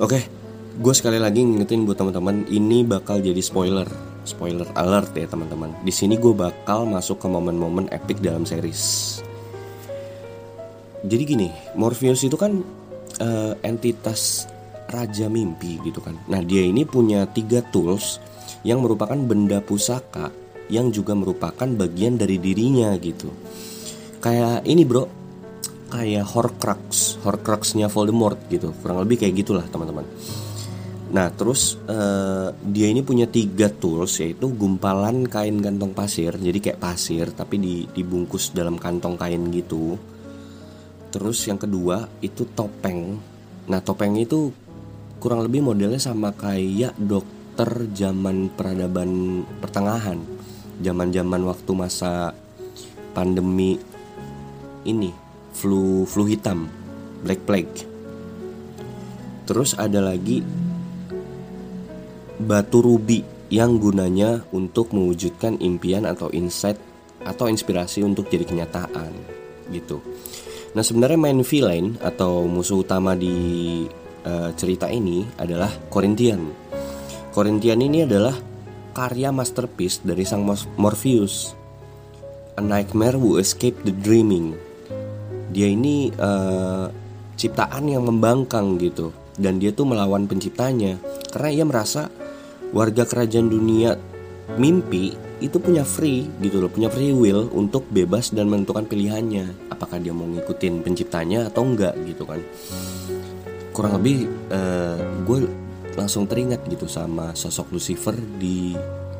oke 0.00 0.44
gue 0.74 0.94
sekali 0.94 1.22
lagi 1.22 1.46
ngingetin 1.46 1.86
buat 1.86 1.94
teman-teman 1.94 2.50
ini 2.50 2.82
bakal 2.82 3.22
jadi 3.22 3.38
spoiler. 3.38 3.86
Spoiler 4.24 4.66
alert 4.74 5.12
ya 5.14 5.28
teman-teman. 5.28 5.70
Di 5.84 5.92
sini 5.92 6.16
gue 6.16 6.32
bakal 6.32 6.88
masuk 6.88 7.20
ke 7.20 7.28
momen-momen 7.28 7.92
epic 7.92 8.18
dalam 8.24 8.48
series. 8.48 9.20
Jadi 11.04 11.22
gini 11.28 11.48
Morpheus 11.76 12.24
itu 12.24 12.34
kan 12.34 12.64
uh, 13.20 13.52
entitas 13.60 14.48
raja 14.88 15.28
mimpi 15.28 15.78
gitu 15.84 16.00
kan. 16.00 16.16
Nah 16.26 16.40
dia 16.40 16.64
ini 16.64 16.88
punya 16.88 17.28
tiga 17.28 17.60
tools 17.68 18.18
yang 18.64 18.80
merupakan 18.80 19.16
benda 19.20 19.60
pusaka 19.60 20.32
yang 20.72 20.88
juga 20.88 21.12
merupakan 21.12 21.68
bagian 21.68 22.16
dari 22.16 22.40
dirinya 22.40 22.96
gitu. 22.96 23.28
Kayak 24.24 24.64
ini 24.64 24.88
bro, 24.88 25.04
kayak 25.94 26.26
Horcrux, 26.26 27.22
Horcruxnya 27.22 27.86
Voldemort 27.86 28.50
gitu, 28.50 28.74
kurang 28.82 29.06
lebih 29.06 29.22
kayak 29.22 29.46
gitulah 29.46 29.62
teman-teman. 29.70 30.02
Nah 31.14 31.30
terus 31.30 31.78
uh, 31.86 32.50
dia 32.66 32.90
ini 32.90 33.06
punya 33.06 33.30
tiga 33.30 33.70
tools 33.70 34.18
yaitu 34.18 34.50
gumpalan 34.50 35.30
kain 35.30 35.62
kantong 35.62 35.94
pasir, 35.94 36.34
jadi 36.34 36.58
kayak 36.58 36.82
pasir 36.82 37.30
tapi 37.30 37.86
dibungkus 37.94 38.50
dalam 38.50 38.74
kantong 38.74 39.14
kain 39.14 39.46
gitu. 39.54 39.94
Terus 41.14 41.46
yang 41.46 41.62
kedua 41.62 42.10
itu 42.18 42.42
topeng. 42.50 43.14
Nah 43.70 43.78
topeng 43.78 44.18
itu 44.18 44.50
kurang 45.22 45.46
lebih 45.46 45.62
modelnya 45.62 46.02
sama 46.02 46.34
kayak 46.34 46.98
dokter 46.98 47.86
zaman 47.94 48.50
peradaban 48.50 49.46
pertengahan 49.62 50.18
zaman-zaman 50.82 51.42
waktu 51.46 51.70
masa 51.70 52.34
pandemi 53.14 53.78
ini 54.84 55.23
flu 55.54 56.04
flu 56.04 56.26
hitam 56.26 56.68
black 57.22 57.40
plague 57.48 57.86
terus 59.48 59.72
ada 59.78 60.02
lagi 60.02 60.42
batu 62.42 62.82
rubi 62.82 63.22
yang 63.52 63.78
gunanya 63.78 64.42
untuk 64.50 64.90
mewujudkan 64.90 65.62
impian 65.62 66.04
atau 66.08 66.26
insight 66.34 66.76
atau 67.22 67.46
inspirasi 67.48 68.02
untuk 68.04 68.28
jadi 68.28 68.44
kenyataan 68.44 69.12
gitu. 69.72 70.02
Nah 70.74 70.82
sebenarnya 70.82 71.18
main 71.18 71.40
villain 71.46 71.94
atau 72.02 72.44
musuh 72.44 72.82
utama 72.82 73.14
di 73.14 73.86
uh, 74.26 74.50
cerita 74.58 74.90
ini 74.90 75.24
adalah 75.38 75.70
Corinthian. 75.88 76.50
Corinthian 77.30 77.80
ini 77.80 78.02
adalah 78.02 78.34
karya 78.94 79.30
masterpiece 79.30 80.02
dari 80.02 80.26
sang 80.26 80.42
Morpheus. 80.78 81.54
A 82.54 82.62
Nightmare 82.62 83.18
Who 83.18 83.42
Escaped 83.42 83.82
the 83.82 83.90
Dreaming. 83.90 84.73
Dia 85.54 85.70
ini 85.70 86.10
uh, 86.18 86.90
ciptaan 87.38 87.86
yang 87.86 88.02
membangkang 88.02 88.74
gitu 88.82 89.14
dan 89.38 89.62
dia 89.62 89.70
tuh 89.70 89.86
melawan 89.86 90.26
penciptanya 90.26 90.98
karena 91.30 91.50
ia 91.50 91.64
merasa 91.66 92.10
warga 92.74 93.06
kerajaan 93.06 93.50
dunia 93.50 93.94
mimpi 94.58 95.14
itu 95.38 95.58
punya 95.62 95.86
free 95.86 96.26
gitu 96.42 96.62
loh, 96.62 96.70
punya 96.70 96.90
free 96.90 97.14
will 97.14 97.50
untuk 97.54 97.86
bebas 97.90 98.34
dan 98.34 98.50
menentukan 98.50 98.86
pilihannya. 98.86 99.70
Apakah 99.70 100.02
dia 100.02 100.14
mau 100.14 100.26
ngikutin 100.26 100.82
penciptanya 100.82 101.50
atau 101.50 101.66
enggak 101.66 101.94
gitu 102.06 102.26
kan. 102.26 102.40
Kurang 103.74 103.98
lebih 104.02 104.30
uh, 104.50 104.98
gue 105.26 105.38
langsung 105.94 106.26
teringat 106.26 106.66
gitu 106.66 106.90
sama 106.90 107.34
sosok 107.34 107.74
Lucifer 107.74 108.14
di 108.14 108.74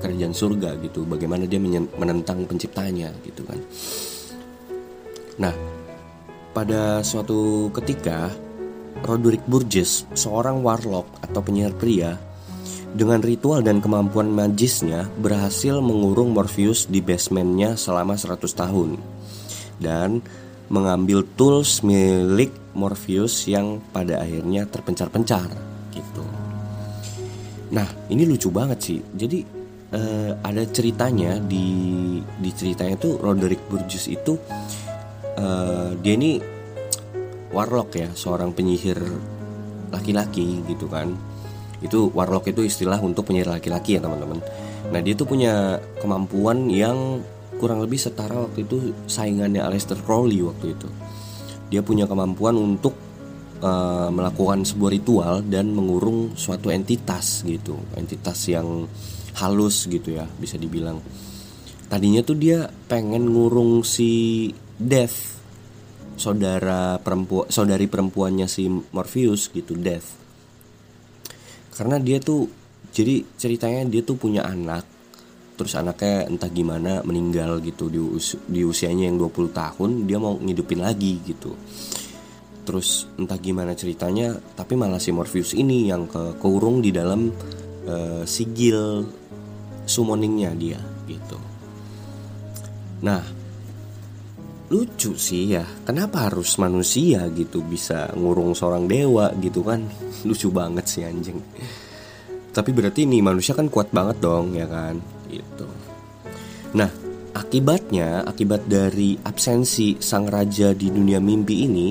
kerajaan 0.05 0.37
surga 0.37 0.77
gitu 0.85 1.09
bagaimana 1.09 1.49
dia 1.49 1.57
menentang 1.97 2.45
penciptanya 2.45 3.09
gitu 3.25 3.41
kan 3.49 3.57
nah 5.41 5.55
pada 6.55 7.03
suatu 7.03 7.69
ketika 7.75 8.31
Roderick 9.03 9.43
Burgess 9.45 10.07
seorang 10.15 10.63
warlock 10.63 11.05
atau 11.21 11.43
penyihir 11.43 11.75
pria 11.75 12.15
dengan 12.95 13.19
ritual 13.19 13.61
dan 13.61 13.83
kemampuan 13.83 14.31
magisnya 14.31 15.11
berhasil 15.19 15.83
mengurung 15.83 16.31
Morpheus 16.31 16.87
di 16.87 17.03
basementnya 17.03 17.75
selama 17.75 18.15
100 18.15 18.47
tahun 18.55 18.97
dan 19.83 20.23
mengambil 20.71 21.27
tools 21.35 21.83
milik 21.83 22.55
Morpheus 22.73 23.51
yang 23.51 23.83
pada 23.91 24.23
akhirnya 24.23 24.65
terpencar-pencar 24.71 25.51
gitu. 25.91 26.25
Nah, 27.75 27.87
ini 28.07 28.23
lucu 28.25 28.49
banget 28.55 28.79
sih. 28.79 28.99
Jadi 29.03 29.43
uh, 29.91 30.31
ada 30.41 30.63
ceritanya 30.71 31.43
di 31.43 31.67
di 32.23 32.51
ceritanya 32.55 32.95
tuh 32.95 33.19
Roderick 33.19 33.67
Burgess 33.67 34.07
itu 34.07 34.39
uh, 35.39 35.95
dia 35.99 36.15
ini 36.15 36.43
warlock 37.55 37.95
ya, 37.95 38.11
seorang 38.15 38.51
penyihir 38.51 38.99
laki-laki 39.95 40.63
gitu 40.67 40.91
kan. 40.91 41.15
Itu 41.85 42.11
warlock 42.11 42.51
itu 42.51 42.67
istilah 42.67 42.99
untuk 42.99 43.31
penyihir 43.31 43.51
laki-laki 43.51 43.99
ya 43.99 44.01
teman-teman. 44.03 44.43
Nah 44.91 45.01
dia 45.01 45.15
tuh 45.15 45.29
punya 45.29 45.79
kemampuan 46.03 46.67
yang 46.69 47.23
kurang 47.57 47.81
lebih 47.81 47.97
setara 47.97 48.35
waktu 48.35 48.67
itu 48.67 48.93
saingannya 49.07 49.63
Aleister 49.63 49.97
Crowley 50.03 50.43
waktu 50.43 50.75
itu. 50.75 50.89
Dia 51.71 51.81
punya 51.81 52.05
kemampuan 52.05 52.59
untuk 52.59 52.95
uh, 53.63 54.11
melakukan 54.11 54.67
sebuah 54.67 54.91
ritual 54.93 55.35
dan 55.47 55.71
mengurung 55.73 56.35
suatu 56.35 56.69
entitas 56.75 57.47
gitu. 57.47 57.79
Entitas 57.95 58.51
yang 58.51 58.85
halus 59.39 59.87
gitu 59.87 60.15
ya 60.15 60.27
bisa 60.39 60.59
dibilang. 60.59 60.99
Tadinya 61.87 62.25
tuh 62.27 62.37
dia 62.39 62.67
pengen 62.91 63.31
ngurung 63.31 63.87
si 63.87 64.51
Death. 64.79 65.43
Saudara 66.15 67.03
perempuan 67.03 67.51
saudari 67.51 67.91
perempuannya 67.91 68.47
si 68.47 68.71
Morpheus 68.71 69.51
gitu 69.51 69.75
Death. 69.75 70.15
Karena 71.75 71.99
dia 71.99 72.23
tuh 72.23 72.47
jadi 72.95 73.27
ceritanya 73.35 73.83
dia 73.91 74.03
tuh 74.07 74.15
punya 74.15 74.47
anak. 74.47 74.87
Terus 75.55 75.75
anaknya 75.79 76.27
entah 76.27 76.51
gimana 76.51 77.03
meninggal 77.07 77.63
gitu 77.63 77.87
di, 77.87 77.99
us 77.99 78.35
di 78.51 78.67
usianya 78.67 79.07
yang 79.07 79.19
20 79.23 79.55
tahun 79.55 79.91
dia 80.07 80.19
mau 80.19 80.39
ngidupin 80.39 80.83
lagi 80.83 81.23
gitu. 81.23 81.55
Terus 82.67 83.07
entah 83.19 83.39
gimana 83.39 83.75
ceritanya 83.75 84.35
tapi 84.59 84.75
malah 84.75 84.99
si 84.99 85.15
Morpheus 85.15 85.55
ini 85.55 85.91
yang 85.91 86.11
ke 86.11 86.39
keurung 86.43 86.83
di 86.83 86.91
dalam 86.91 87.31
uh, 87.87 88.23
sigil 88.27 89.07
summoningnya 89.87 90.51
dia 90.59 90.81
gitu. 91.07 91.39
Nah 93.05 93.44
lucu 94.73 95.17
sih 95.19 95.57
ya. 95.57 95.65
Kenapa 95.85 96.31
harus 96.31 96.57
manusia 96.57 97.29
gitu 97.33 97.61
bisa 97.65 98.13
ngurung 98.17 98.57
seorang 98.57 98.89
dewa 98.89 99.33
gitu 99.43 99.61
kan? 99.65 99.85
Lucu 100.29 100.49
banget 100.49 100.85
sih 100.89 101.03
anjing. 101.05 101.41
Tapi 102.55 102.71
berarti 102.71 103.05
ini 103.05 103.19
manusia 103.21 103.53
kan 103.53 103.67
kuat 103.67 103.91
banget 103.91 104.23
dong 104.23 104.55
ya 104.55 104.65
kan? 104.65 104.97
Gitu. 105.27 105.67
Nah 106.79 107.05
akibatnya 107.35 108.23
akibat 108.23 108.71
dari 108.71 109.19
absensi 109.27 109.99
sang 109.99 110.31
raja 110.31 110.71
di 110.71 110.89
dunia 110.89 111.19
mimpi 111.19 111.67
ini 111.67 111.89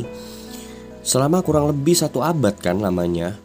selama 1.04 1.44
kurang 1.44 1.76
lebih 1.76 2.00
satu 2.00 2.24
abad 2.24 2.56
kan 2.56 2.80
lamanya 2.80 3.36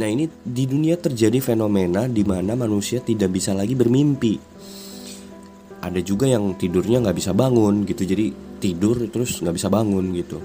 nah 0.00 0.08
ini 0.08 0.28
di 0.44 0.64
dunia 0.64 0.96
terjadi 0.96 1.40
fenomena 1.40 2.08
di 2.08 2.24
mana 2.24 2.56
manusia 2.56 3.04
tidak 3.04 3.36
bisa 3.36 3.52
lagi 3.52 3.76
bermimpi 3.76 4.40
ada 5.86 6.02
juga 6.02 6.26
yang 6.26 6.58
tidurnya 6.58 6.98
nggak 6.98 7.16
bisa 7.16 7.30
bangun 7.30 7.86
gitu 7.86 8.02
jadi 8.02 8.34
tidur 8.58 9.06
terus 9.06 9.38
nggak 9.38 9.54
bisa 9.54 9.68
bangun 9.70 10.10
gitu. 10.18 10.42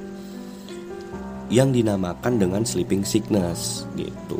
Yang 1.52 1.84
dinamakan 1.84 2.34
dengan 2.40 2.62
sleeping 2.64 3.04
sickness 3.04 3.84
gitu. 3.98 4.40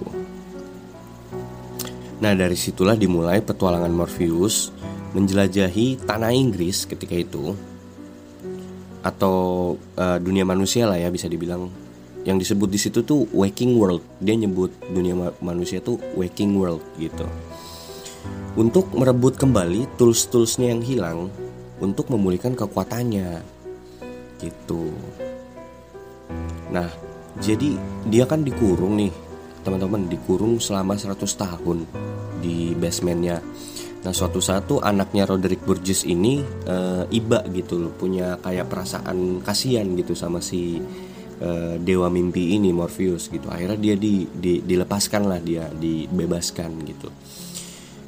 Nah 2.22 2.38
dari 2.38 2.54
situlah 2.54 2.94
dimulai 2.94 3.42
petualangan 3.42 3.92
Morpheus 3.92 4.70
menjelajahi 5.18 6.06
tanah 6.06 6.32
Inggris 6.32 6.86
ketika 6.86 7.18
itu 7.18 7.58
atau 9.02 9.74
uh, 9.98 10.18
dunia 10.22 10.46
manusia 10.46 10.86
lah 10.86 11.02
ya 11.02 11.10
bisa 11.10 11.26
dibilang. 11.26 11.68
Yang 12.22 12.46
disebut 12.46 12.70
di 12.70 12.78
situ 12.78 13.02
tuh 13.02 13.26
waking 13.34 13.74
world. 13.82 14.06
Dia 14.22 14.38
nyebut 14.38 14.70
dunia 14.94 15.18
ma 15.18 15.28
manusia 15.42 15.82
tuh 15.82 15.98
waking 16.14 16.54
world 16.54 16.86
gitu 17.02 17.26
untuk 18.60 18.92
merebut 18.92 19.40
kembali 19.40 19.96
tools-toolsnya 19.96 20.76
yang 20.76 20.84
hilang 20.84 21.20
untuk 21.80 22.12
memulihkan 22.12 22.52
kekuatannya. 22.52 23.40
Gitu. 24.42 24.92
Nah 26.76 26.90
jadi 27.40 27.80
dia 28.12 28.28
kan 28.28 28.44
dikurung 28.44 29.00
nih 29.00 29.14
teman-teman 29.62 30.10
dikurung 30.10 30.60
selama 30.60 30.98
100 31.00 31.16
tahun 31.24 31.88
di 32.44 32.76
basementnya. 32.76 33.40
Nah 34.02 34.12
suatu 34.12 34.42
satu 34.42 34.82
anaknya 34.82 35.30
Roderick 35.30 35.62
Burgess 35.62 36.04
ini 36.04 36.42
e, 36.44 36.78
iba 37.14 37.46
gitu 37.54 37.78
loh 37.78 37.94
punya 37.94 38.42
kayak 38.42 38.66
perasaan 38.66 39.46
kasihan 39.46 39.86
gitu 39.94 40.18
sama 40.18 40.42
si 40.42 40.82
e, 41.38 41.50
dewa 41.78 42.10
mimpi 42.10 42.58
ini 42.58 42.74
Morpheus 42.74 43.30
gitu. 43.30 43.48
Akhirnya 43.54 43.78
dia 43.78 43.96
di, 43.96 44.26
di 44.26 44.66
dilepaskan 44.66 45.24
lah 45.30 45.38
dia 45.38 45.70
dibebaskan 45.70 46.72
gitu 46.90 47.08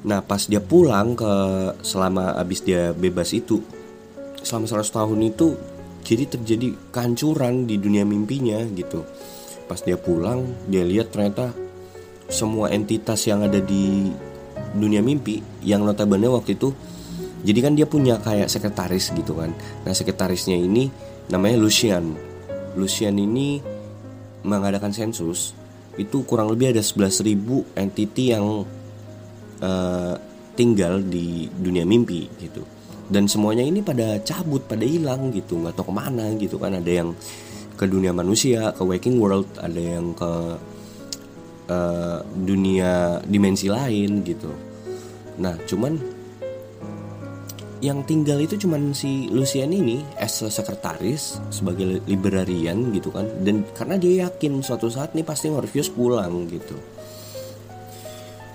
Nah 0.04 0.20
pas 0.20 0.44
dia 0.44 0.60
pulang 0.60 1.16
ke 1.16 1.32
selama 1.80 2.36
abis 2.36 2.60
dia 2.63 2.92
bebas 2.92 3.32
itu 3.32 3.63
selama 4.44 4.84
100 4.84 4.84
tahun 4.92 5.20
itu 5.32 5.48
jadi 6.04 6.28
terjadi 6.28 6.76
kehancuran 6.92 7.63
di 7.63 7.80
dunia 7.80 8.04
mimpinya 8.04 8.60
gitu. 8.76 9.08
Pas 9.72 9.80
dia 9.80 9.96
pulang 9.96 10.44
dia 10.68 10.84
lihat 10.84 11.16
ternyata 11.16 11.56
semua 12.28 12.72
entitas 12.72 13.24
yang 13.24 13.48
ada 13.48 13.63
di 13.63 14.12
dunia 14.76 15.00
mimpi 15.00 15.39
yang 15.63 15.88
notabene 15.88 16.28
waktu 16.28 16.60
itu 16.60 16.76
jadi 17.44 17.60
kan 17.60 17.74
dia 17.76 17.88
punya 17.88 18.20
kayak 18.20 18.52
sekretaris 18.52 19.16
gitu 19.16 19.36
kan. 19.39 19.56
Nah 19.88 19.92
sekretarisnya 19.96 20.60
ini 20.60 20.92
namanya 21.32 21.60
Lucian. 21.60 22.16
Lucian 22.76 23.16
ini 23.16 23.63
mengadakan 24.44 24.92
sensus 24.92 25.56
itu 25.96 26.26
kurang 26.26 26.50
lebih 26.50 26.74
ada 26.74 26.82
11.000 26.82 27.80
entiti 27.80 28.34
yang 28.34 28.66
uh, 29.63 30.13
tinggal 30.60 30.99
di 30.99 31.47
dunia 31.47 31.88
mimpi 31.88 32.28
gitu. 32.38 32.62
Dan 33.08 33.28
semuanya 33.32 33.63
ini 33.63 33.80
pada 33.80 34.19
cabut 34.21 34.67
pada 34.67 34.84
hilang 34.84 35.32
gitu. 35.32 35.60
Nggak 35.60 35.80
tahu 35.80 35.91
ke 35.91 35.93
mana 35.95 36.26
gitu 36.36 36.56
kan. 36.60 36.76
Ada 36.76 36.91
yang 37.04 37.10
ke 37.73 37.86
dunia 37.89 38.13
manusia 38.13 38.69
ke 38.71 38.84
waking 38.86 39.17
world 39.17 39.49
ada 39.58 39.82
yang 39.82 40.13
ke 40.13 40.32
uh, 41.73 42.19
dunia 42.23 43.19
dimensi 43.26 43.67
lain 43.67 44.21
gitu. 44.21 44.52
Nah 45.41 45.58
cuman 45.65 45.97
yang 47.84 47.99
tinggal 48.08 48.39
itu 48.39 48.56
cuman 48.56 48.95
si 48.95 49.28
Lucian 49.28 49.76
ini 49.76 49.99
as 50.15 50.39
sekretaris 50.39 51.43
sebagai 51.52 51.99
librarian 52.08 52.95
gitu 52.95 53.12
kan. 53.12 53.28
Dan 53.43 53.67
karena 53.76 53.99
dia 53.99 54.30
yakin 54.30 54.63
suatu 54.63 54.88
saat 54.88 55.12
nih 55.12 55.28
pasti 55.28 55.52
Morpheus 55.52 55.91
pulang 55.91 56.47
gitu. 56.47 56.80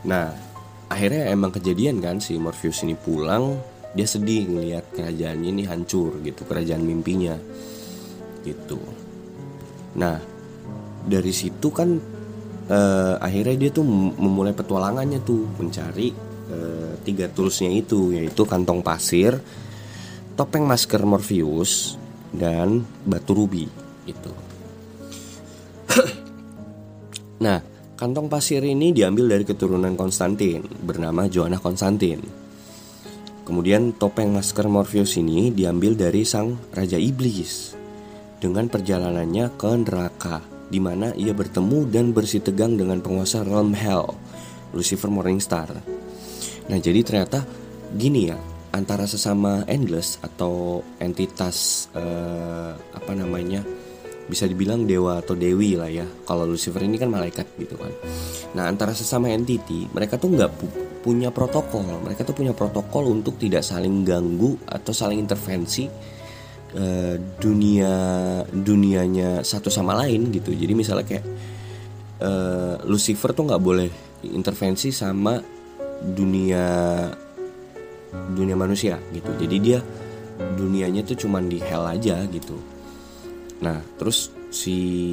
Nah 0.09 0.48
akhirnya 0.89 1.33
emang 1.33 1.53
kejadian 1.53 2.01
kan 2.01 2.21
si 2.21 2.37
Morpheus 2.41 2.85
ini 2.85 2.97
pulang 2.97 3.61
dia 3.97 4.05
sedih 4.05 4.49
ngelihat 4.49 4.93
kerajaannya 4.93 5.49
ini 5.49 5.63
hancur 5.65 6.21
gitu 6.21 6.45
kerajaan 6.45 6.85
mimpinya 6.85 7.37
gitu. 8.45 8.81
Nah 9.97 10.21
dari 11.09 11.33
situ 11.33 11.69
kan 11.73 11.97
uh, 12.69 13.15
akhirnya 13.19 13.57
dia 13.57 13.71
tuh 13.73 13.85
memulai 14.17 14.53
petualangannya 14.53 15.25
tuh 15.25 15.49
mencari 15.57 16.13
uh, 16.53 16.93
tiga 17.03 17.33
toolsnya 17.33 17.73
itu 17.73 18.13
yaitu 18.13 18.45
kantong 18.45 18.85
pasir 18.85 19.41
topeng 20.37 20.69
masker 20.69 21.03
Morpheus 21.03 21.97
dan 22.31 22.85
batu 23.09 23.33
rubi 23.33 23.65
itu 24.05 24.33
nah 27.45 27.59
Kantong 27.99 28.31
pasir 28.31 28.63
ini 28.63 28.95
diambil 28.95 29.27
dari 29.27 29.43
keturunan 29.43 29.99
Konstantin 29.99 30.63
bernama 30.63 31.27
Joanna 31.27 31.59
Konstantin. 31.59 32.23
Kemudian 33.43 33.91
topeng 33.99 34.31
masker 34.31 34.71
Morpheus 34.71 35.19
ini 35.19 35.51
diambil 35.51 35.99
dari 35.99 36.23
sang 36.23 36.55
Raja 36.71 36.95
Iblis 36.95 37.75
dengan 38.39 38.71
perjalanannya 38.71 39.51
ke 39.59 39.71
neraka 39.83 40.39
di 40.71 40.79
mana 40.79 41.11
ia 41.19 41.35
bertemu 41.35 41.91
dan 41.91 42.15
bersih 42.15 42.39
tegang 42.39 42.79
dengan 42.79 43.03
penguasa 43.03 43.43
realm 43.43 43.75
Hell, 43.75 44.15
Lucifer 44.71 45.11
Morningstar. 45.11 45.67
Nah, 46.71 46.79
jadi 46.79 47.03
ternyata 47.03 47.43
gini 47.99 48.31
ya, 48.31 48.39
antara 48.79 49.11
sesama 49.11 49.67
endless 49.67 50.23
atau 50.23 50.87
entitas 51.03 51.91
uh, 51.99 52.79
apa 52.95 53.13
namanya? 53.19 53.67
Bisa 54.29 54.45
dibilang 54.45 54.85
dewa 54.85 55.25
atau 55.25 55.33
dewi 55.33 55.75
lah 55.75 55.89
ya. 55.89 56.05
Kalau 56.29 56.45
Lucifer 56.45 56.85
ini 56.85 57.01
kan 57.01 57.09
malaikat 57.09 57.49
gitu 57.57 57.81
kan. 57.81 57.91
Nah 58.55 58.69
antara 58.69 58.93
sesama 58.93 59.33
entity 59.33 59.89
mereka 59.89 60.21
tuh 60.21 60.37
nggak 60.37 60.51
pu 60.53 60.67
punya 61.01 61.33
protokol. 61.33 62.05
Mereka 62.05 62.29
tuh 62.29 62.37
punya 62.37 62.53
protokol 62.53 63.09
untuk 63.09 63.41
tidak 63.41 63.65
saling 63.65 64.05
ganggu 64.05 64.61
atau 64.69 64.93
saling 64.93 65.25
intervensi 65.25 65.89
uh, 66.77 67.17
dunia 67.41 67.93
dunianya 68.53 69.41
satu 69.41 69.73
sama 69.73 69.97
lain 70.05 70.29
gitu. 70.29 70.53
Jadi 70.53 70.73
misalnya 70.77 71.07
kayak 71.09 71.27
uh, 72.21 72.85
Lucifer 72.85 73.33
tuh 73.33 73.49
nggak 73.49 73.63
boleh 73.65 73.89
intervensi 74.29 74.93
sama 74.93 75.41
dunia 76.05 76.67
dunia 78.37 78.57
manusia 78.61 79.01
gitu. 79.17 79.33
Jadi 79.41 79.57
dia 79.57 79.81
dunianya 80.39 81.03
tuh 81.03 81.27
cuman 81.27 81.49
di 81.49 81.59
hell 81.59 81.83
aja 81.89 82.23
gitu 82.31 82.78
Nah, 83.59 83.83
terus 83.99 84.31
si 84.49 85.11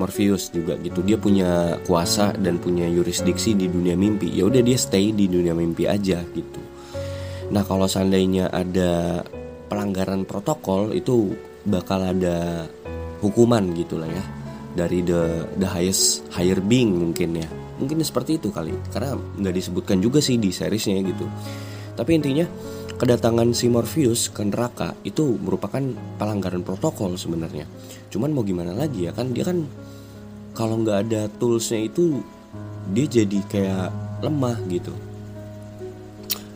Morpheus 0.00 0.48
juga 0.50 0.74
gitu. 0.80 1.04
Dia 1.04 1.20
punya 1.20 1.76
kuasa 1.84 2.32
dan 2.34 2.56
punya 2.58 2.88
yurisdiksi 2.88 3.54
di 3.54 3.68
dunia 3.68 3.94
mimpi. 3.94 4.32
Ya 4.32 4.48
udah 4.48 4.62
dia 4.64 4.78
stay 4.80 5.12
di 5.12 5.28
dunia 5.28 5.52
mimpi 5.52 5.84
aja 5.84 6.24
gitu. 6.32 6.60
Nah 7.52 7.62
kalau 7.68 7.84
seandainya 7.84 8.48
ada 8.48 9.20
pelanggaran 9.68 10.24
protokol 10.24 10.96
itu 10.96 11.36
bakal 11.68 12.02
ada 12.02 12.66
hukuman 13.20 13.76
gitu 13.76 14.00
lah 14.00 14.08
ya. 14.08 14.24
Dari 14.72 15.04
the 15.04 15.44
the 15.60 15.68
highest 15.68 16.24
higher 16.32 16.58
being 16.58 16.96
mungkin 16.96 17.36
ya. 17.36 17.48
Mungkin 17.76 18.00
seperti 18.00 18.40
itu 18.40 18.48
kali. 18.48 18.72
Karena 18.88 19.14
nggak 19.14 19.54
disebutkan 19.54 20.00
juga 20.00 20.24
sih 20.24 20.40
di 20.40 20.48
seriesnya 20.48 20.96
gitu. 21.04 21.28
Tapi 21.92 22.16
intinya 22.16 22.48
kedatangan 23.02 23.50
si 23.50 23.66
Morpheus 23.66 24.30
ke 24.30 24.46
neraka 24.46 24.94
itu 25.02 25.34
merupakan 25.42 25.82
pelanggaran 26.22 26.62
protokol 26.62 27.18
sebenarnya. 27.18 27.66
Cuman 28.14 28.30
mau 28.30 28.46
gimana 28.46 28.70
lagi 28.70 29.10
ya 29.10 29.12
kan? 29.12 29.34
Dia 29.34 29.42
kan 29.42 29.66
kalau 30.54 30.78
nggak 30.86 31.10
ada 31.10 31.26
toolsnya 31.26 31.82
itu 31.82 32.22
dia 32.94 33.10
jadi 33.10 33.38
kayak 33.50 33.90
lemah 34.22 34.54
gitu. 34.70 34.94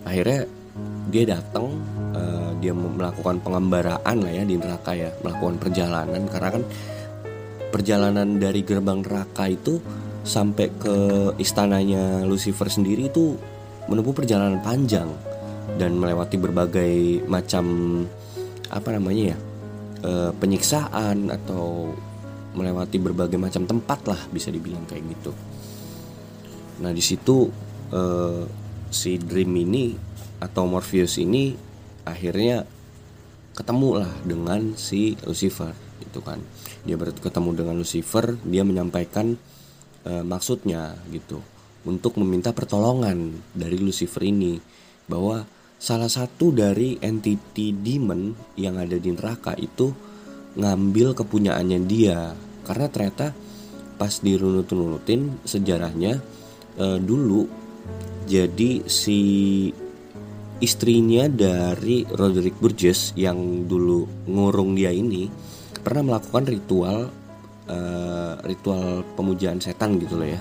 Akhirnya 0.06 0.46
dia 1.10 1.34
datang 1.34 1.82
uh, 2.14 2.54
dia 2.62 2.70
melakukan 2.70 3.42
pengembaraan 3.42 4.16
lah 4.22 4.30
ya 4.30 4.46
di 4.46 4.54
neraka 4.54 4.94
ya 4.94 5.10
melakukan 5.26 5.58
perjalanan. 5.58 6.30
Karena 6.30 6.50
kan 6.54 6.62
perjalanan 7.74 8.38
dari 8.38 8.62
gerbang 8.62 9.02
neraka 9.02 9.50
itu 9.50 9.82
sampai 10.22 10.70
ke 10.78 10.96
istananya 11.42 12.22
Lucifer 12.22 12.70
sendiri 12.70 13.10
itu 13.10 13.34
menempuh 13.90 14.14
perjalanan 14.14 14.62
panjang 14.62 15.10
dan 15.76 15.96
melewati 15.96 16.36
berbagai 16.40 17.24
macam 17.28 17.64
apa 18.72 18.88
namanya 18.96 19.36
ya 19.36 19.38
e, 20.02 20.12
penyiksaan 20.34 21.30
atau 21.30 21.92
melewati 22.56 22.96
berbagai 22.96 23.36
macam 23.36 23.68
tempat 23.68 24.00
lah 24.08 24.20
bisa 24.32 24.48
dibilang 24.48 24.82
kayak 24.88 25.04
gitu. 25.12 25.32
Nah 26.80 26.90
di 26.90 27.04
situ 27.04 27.52
e, 27.92 28.02
si 28.88 29.20
Dream 29.20 29.52
ini 29.52 29.92
atau 30.40 30.64
Morpheus 30.64 31.20
ini 31.20 31.52
akhirnya 32.08 32.64
ketemu 33.56 34.04
lah 34.04 34.12
dengan 34.24 34.76
si 34.76 35.16
Lucifer 35.24 35.72
itu 36.00 36.20
kan 36.20 36.40
dia 36.84 36.96
bertemu 37.00 37.50
dengan 37.56 37.76
Lucifer 37.80 38.36
dia 38.44 38.64
menyampaikan 38.64 39.36
e, 40.04 40.12
maksudnya 40.24 40.96
gitu 41.08 41.40
untuk 41.86 42.18
meminta 42.20 42.50
pertolongan 42.50 43.32
dari 43.54 43.78
Lucifer 43.80 44.26
ini 44.26 44.58
bahwa 45.06 45.46
salah 45.76 46.08
satu 46.08 46.52
dari 46.52 46.96
entity 46.98 47.76
demon 47.76 48.32
yang 48.56 48.80
ada 48.80 48.96
di 48.96 49.12
neraka 49.12 49.52
itu 49.56 49.92
ngambil 50.56 51.12
kepunyaannya 51.12 51.80
dia. 51.84 52.32
Karena 52.66 52.86
ternyata 52.90 53.30
pas 53.96 54.12
dirunut-runutin 54.20 55.40
sejarahnya 55.46 56.20
e, 56.76 56.86
dulu 57.00 57.46
jadi 58.26 58.82
si 58.90 59.20
istrinya 60.58 61.28
dari 61.28 62.02
Roderick 62.08 62.58
Burgess 62.58 63.12
yang 63.14 63.68
dulu 63.68 64.26
ngurung 64.26 64.74
dia 64.74 64.90
ini 64.90 65.28
pernah 65.84 66.16
melakukan 66.16 66.44
ritual 66.48 66.98
uh, 67.70 68.34
ritual 68.42 69.04
pemujaan 69.14 69.60
setan 69.62 70.00
gitu 70.00 70.18
loh 70.18 70.26
ya. 70.26 70.40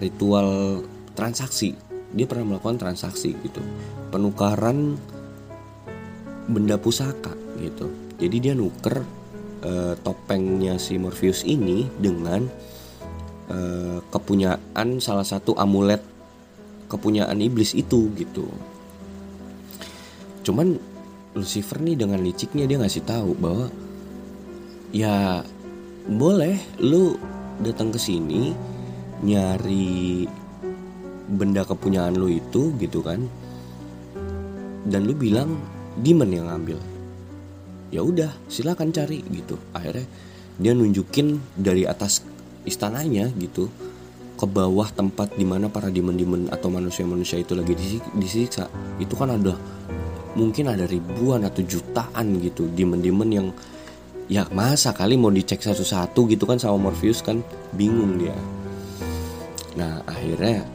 Ritual 0.00 0.80
transaksi 1.12 1.76
dia 2.14 2.26
pernah 2.30 2.54
melakukan 2.54 2.78
transaksi 2.78 3.34
gitu. 3.42 3.60
Penukaran 4.14 4.94
benda 6.46 6.78
pusaka 6.78 7.34
gitu. 7.58 7.90
Jadi 8.22 8.36
dia 8.38 8.54
nuker 8.54 9.02
uh, 9.66 9.94
topengnya 10.00 10.78
si 10.78 10.96
Morpheus 10.96 11.42
ini 11.42 11.90
dengan 11.98 12.46
uh, 13.50 13.98
kepunyaan 14.14 15.02
salah 15.02 15.26
satu 15.26 15.58
amulet 15.58 16.00
kepunyaan 16.86 17.42
iblis 17.42 17.74
itu 17.74 18.12
gitu. 18.14 18.46
Cuman 20.46 20.78
Lucifer 21.34 21.82
nih 21.82 21.98
dengan 21.98 22.22
liciknya 22.22 22.70
dia 22.70 22.78
ngasih 22.78 23.02
tahu 23.02 23.34
bahwa 23.34 23.66
ya 24.94 25.42
boleh 26.06 26.54
lu 26.78 27.18
datang 27.58 27.90
ke 27.90 27.98
sini 27.98 28.54
nyari 29.24 30.28
benda 31.28 31.64
kepunyaan 31.64 32.16
lu 32.16 32.28
itu 32.28 32.74
gitu 32.80 33.00
kan. 33.00 33.24
Dan 34.84 35.08
lu 35.08 35.16
bilang 35.16 35.56
demon 36.00 36.30
yang 36.32 36.46
ngambil. 36.52 36.78
Ya 37.94 38.02
udah 38.02 38.30
silakan 38.50 38.90
cari 38.90 39.22
gitu. 39.32 39.56
Akhirnya 39.72 40.04
dia 40.58 40.72
nunjukin 40.74 41.40
dari 41.56 41.86
atas 41.86 42.22
istananya 42.66 43.30
gitu 43.38 43.70
ke 44.34 44.46
bawah 44.50 44.90
tempat 44.90 45.38
di 45.38 45.46
mana 45.46 45.70
para 45.70 45.88
demon-demon 45.88 46.50
atau 46.50 46.68
manusia-manusia 46.68 47.38
itu 47.38 47.54
lagi 47.54 47.78
disiksa. 48.18 48.66
Itu 48.98 49.14
kan 49.14 49.30
ada 49.30 49.54
mungkin 50.34 50.66
ada 50.66 50.84
ribuan 50.90 51.46
atau 51.46 51.62
jutaan 51.62 52.42
gitu 52.42 52.66
demon-demon 52.74 53.30
yang 53.30 53.48
ya 54.26 54.42
masa 54.50 54.90
kali 54.90 55.14
mau 55.14 55.30
dicek 55.30 55.62
satu-satu 55.62 56.26
gitu 56.34 56.44
kan 56.44 56.58
sama 56.58 56.90
Morpheus 56.90 57.22
kan. 57.22 57.40
Bingung 57.72 58.18
dia. 58.18 58.34
Nah 59.78 60.02
akhirnya 60.06 60.66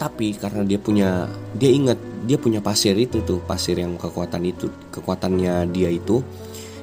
tapi 0.00 0.32
karena 0.32 0.64
dia 0.64 0.80
punya 0.80 1.28
dia 1.52 1.68
ingat 1.68 2.00
dia 2.24 2.40
punya 2.40 2.64
pasir 2.64 2.96
itu 2.96 3.20
tuh 3.20 3.44
pasir 3.44 3.76
yang 3.76 4.00
kekuatan 4.00 4.48
itu 4.48 4.72
kekuatannya 4.88 5.68
dia 5.68 5.92
itu 5.92 6.24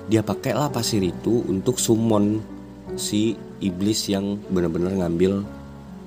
dia 0.06 0.22
pakailah 0.22 0.70
pasir 0.70 1.02
itu 1.02 1.42
untuk 1.50 1.82
summon 1.82 2.40
si 2.96 3.34
iblis 3.60 4.06
yang 4.08 4.38
benar-benar 4.54 4.94
ngambil 4.94 5.42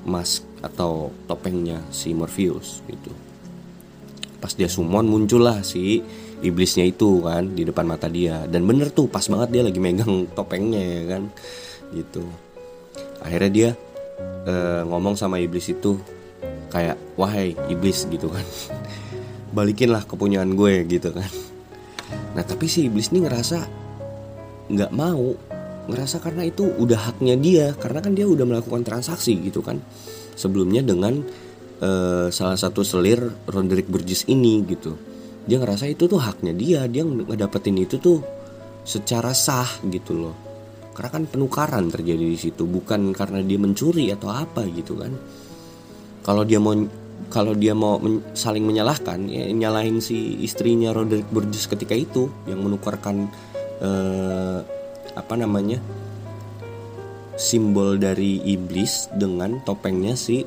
mask 0.07 0.47
atau 0.65 1.13
topengnya 1.29 1.81
si 1.93 2.17
Morpheus 2.17 2.81
gitu. 2.89 3.13
Pas 4.41 4.53
dia 4.57 4.73
summon 4.73 5.05
muncullah 5.05 5.61
si 5.61 6.01
iblisnya 6.41 6.89
itu 6.89 7.21
kan 7.21 7.53
di 7.53 7.69
depan 7.69 7.85
mata 7.85 8.09
dia. 8.09 8.49
Dan 8.49 8.65
bener 8.65 8.89
tuh 8.89 9.05
pas 9.05 9.25
banget 9.29 9.49
dia 9.53 9.63
lagi 9.69 9.81
megang 9.83 10.25
topengnya 10.33 10.81
ya 10.81 11.03
kan? 11.17 11.23
Gitu. 11.93 12.25
Akhirnya 13.21 13.51
dia 13.53 13.71
e, 14.49 14.55
ngomong 14.89 15.21
sama 15.21 15.37
iblis 15.37 15.69
itu 15.69 16.01
kayak 16.71 16.97
wahai 17.19 17.53
iblis 17.69 18.07
gitu 18.07 18.31
kan. 18.31 18.47
Balikinlah 19.57 20.07
kepunyaan 20.07 20.55
gue 20.55 20.87
gitu 20.87 21.11
kan. 21.11 21.31
Nah 22.39 22.45
tapi 22.47 22.71
si 22.71 22.87
iblis 22.87 23.11
ini 23.11 23.27
ngerasa 23.27 23.59
nggak 24.71 24.93
mau 24.95 25.35
ngerasa 25.91 26.23
karena 26.23 26.47
itu 26.47 26.63
udah 26.63 27.11
haknya 27.11 27.35
dia 27.35 27.67
karena 27.75 27.99
kan 27.99 28.15
dia 28.15 28.31
udah 28.31 28.47
melakukan 28.47 28.87
transaksi 28.87 29.35
gitu 29.43 29.61
kan. 29.61 29.83
Sebelumnya 30.39 30.81
dengan 30.87 31.21
uh, 31.83 32.31
salah 32.31 32.57
satu 32.57 32.87
selir 32.87 33.21
Roderick 33.51 33.91
Burgess 33.91 34.31
ini 34.31 34.63
gitu. 34.65 34.95
Dia 35.45 35.59
ngerasa 35.59 35.91
itu 35.91 36.07
tuh 36.07 36.23
haknya 36.23 36.55
dia 36.55 36.87
dia 36.87 37.03
ngedapetin 37.03 37.83
itu 37.83 37.99
tuh 37.99 38.23
secara 38.87 39.35
sah 39.35 39.69
gitu 39.91 40.15
loh. 40.15 40.37
Karena 40.95 41.11
kan 41.11 41.25
penukaran 41.27 41.91
terjadi 41.91 42.25
di 42.25 42.39
situ 42.39 42.69
bukan 42.69 43.11
karena 43.11 43.43
dia 43.43 43.59
mencuri 43.59 44.13
atau 44.13 44.31
apa 44.31 44.63
gitu 44.71 45.01
kan 45.01 45.13
kalau 46.25 46.43
dia 46.45 46.61
mau 46.61 46.75
kalau 47.31 47.55
dia 47.55 47.77
mau 47.77 48.03
men, 48.03 48.25
saling 48.35 48.67
menyalahkan 48.67 49.31
ya 49.31 49.47
nyalahin 49.55 50.03
si 50.03 50.41
istrinya 50.43 50.91
Roderick 50.91 51.31
Burgess 51.31 51.71
ketika 51.71 51.95
itu 51.95 52.27
yang 52.51 52.67
menukarkan 52.67 53.31
eh, 53.79 54.59
apa 55.15 55.35
namanya 55.39 55.79
simbol 57.39 57.97
dari 57.97 58.43
iblis 58.45 59.09
dengan 59.15 59.63
topengnya 59.63 60.19
si 60.19 60.43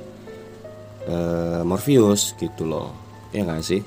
eh, 1.08 1.62
Morpheus 1.64 2.36
gitu 2.38 2.68
loh. 2.68 2.92
Ya 3.34 3.48
nggak 3.48 3.66
sih? 3.66 3.82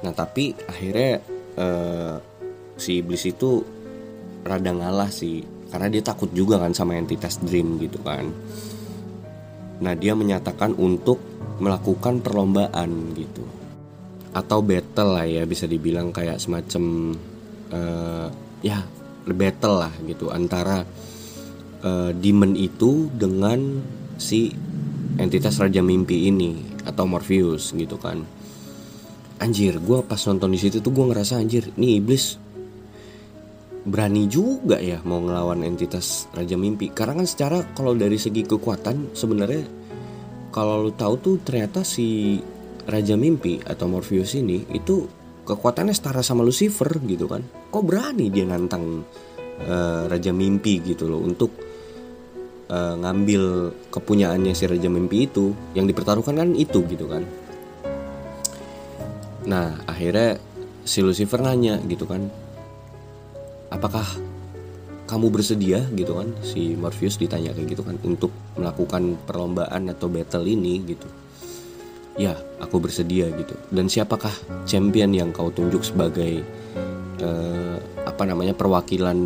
Nah 0.00 0.12
tapi 0.16 0.56
akhirnya 0.68 1.20
uh, 1.60 2.16
si 2.80 3.00
iblis 3.04 3.28
itu 3.28 3.64
rada 4.44 4.72
ngalah 4.72 5.12
sih. 5.12 5.44
Karena 5.70 5.86
dia 5.86 6.02
takut 6.02 6.32
juga 6.34 6.58
kan 6.58 6.74
sama 6.74 6.98
entitas 6.98 7.38
dream 7.38 7.78
gitu 7.78 8.00
kan. 8.02 8.26
Nah 9.80 9.92
dia 9.96 10.12
menyatakan 10.12 10.76
untuk 10.76 11.20
melakukan 11.60 12.20
perlombaan 12.20 13.16
gitu. 13.16 13.44
Atau 14.30 14.62
battle 14.62 15.10
lah 15.16 15.26
ya 15.26 15.42
bisa 15.44 15.66
dibilang 15.66 16.14
kayak 16.14 16.38
semacam 16.38 17.16
uh, 17.74 18.28
ya 18.62 18.84
battle 19.26 19.76
lah 19.84 19.92
gitu 20.06 20.30
antara 20.30 20.84
uh, 21.84 22.10
demon 22.14 22.54
itu 22.56 23.10
dengan 23.12 23.80
si 24.20 24.52
entitas 25.20 25.58
raja 25.60 25.84
mimpi 25.84 26.28
ini 26.28 26.80
atau 26.84 27.04
Morpheus 27.08 27.72
gitu 27.76 27.96
kan. 28.00 28.24
Anjir 29.40 29.80
gue 29.80 29.98
pas 30.04 30.20
nonton 30.28 30.52
di 30.52 30.60
situ 30.60 30.84
tuh 30.84 30.92
gue 30.92 31.04
ngerasa 31.08 31.40
anjir 31.40 31.72
nih 31.80 32.04
iblis 32.04 32.36
berani 33.80 34.28
juga 34.28 34.76
ya 34.76 35.00
mau 35.08 35.24
ngelawan 35.24 35.64
entitas 35.64 36.28
raja 36.36 36.56
mimpi. 36.56 36.92
Karena 36.92 37.22
kan 37.22 37.26
secara 37.26 37.64
kalau 37.72 37.96
dari 37.96 38.20
segi 38.20 38.44
kekuatan 38.44 39.16
sebenarnya 39.16 39.64
kalau 40.50 40.84
lu 40.88 40.92
tahu 40.92 41.14
tuh 41.20 41.36
ternyata 41.40 41.86
si 41.86 42.38
raja 42.84 43.14
mimpi 43.14 43.62
atau 43.62 43.86
Morpheus 43.86 44.34
ini 44.34 44.66
itu 44.74 45.06
kekuatannya 45.46 45.94
setara 45.94 46.20
sama 46.20 46.44
Lucifer 46.44 46.90
gitu 47.06 47.30
kan. 47.30 47.40
Kok 47.70 47.84
berani 47.86 48.28
dia 48.28 48.44
nantang 48.44 49.06
uh, 49.64 50.02
raja 50.10 50.34
mimpi 50.34 50.82
gitu 50.82 51.06
loh 51.08 51.22
untuk 51.22 51.54
uh, 52.68 52.94
ngambil 52.98 53.72
kepunyaannya 53.88 54.52
si 54.52 54.64
raja 54.68 54.90
mimpi 54.90 55.30
itu? 55.30 55.54
Yang 55.72 55.94
dipertaruhkan 55.94 56.36
kan 56.36 56.50
itu 56.52 56.84
gitu 56.84 57.06
kan. 57.08 57.22
Nah 59.48 59.80
akhirnya 59.88 60.36
si 60.84 61.00
Lucifer 61.00 61.40
nanya 61.40 61.78
gitu 61.86 62.04
kan 62.04 62.28
Apakah 63.70 64.06
kamu 65.10 65.26
bersedia 65.30 65.82
gitu 65.94 66.22
kan 66.22 66.30
si 66.46 66.78
Morpheus 66.78 67.18
ditanya 67.18 67.50
kayak 67.50 67.74
gitu 67.74 67.82
kan 67.82 67.98
untuk 68.06 68.30
melakukan 68.54 69.18
perlombaan 69.26 69.90
atau 69.90 70.06
battle 70.06 70.46
ini 70.46 70.82
gitu? 70.86 71.06
Ya 72.14 72.38
aku 72.62 72.78
bersedia 72.78 73.26
gitu. 73.34 73.54
Dan 73.70 73.90
siapakah 73.90 74.34
champion 74.66 75.10
yang 75.10 75.30
kau 75.34 75.50
tunjuk 75.50 75.82
sebagai 75.82 76.42
uh, 77.22 77.78
apa 78.06 78.22
namanya 78.26 78.54
perwakilan 78.54 79.18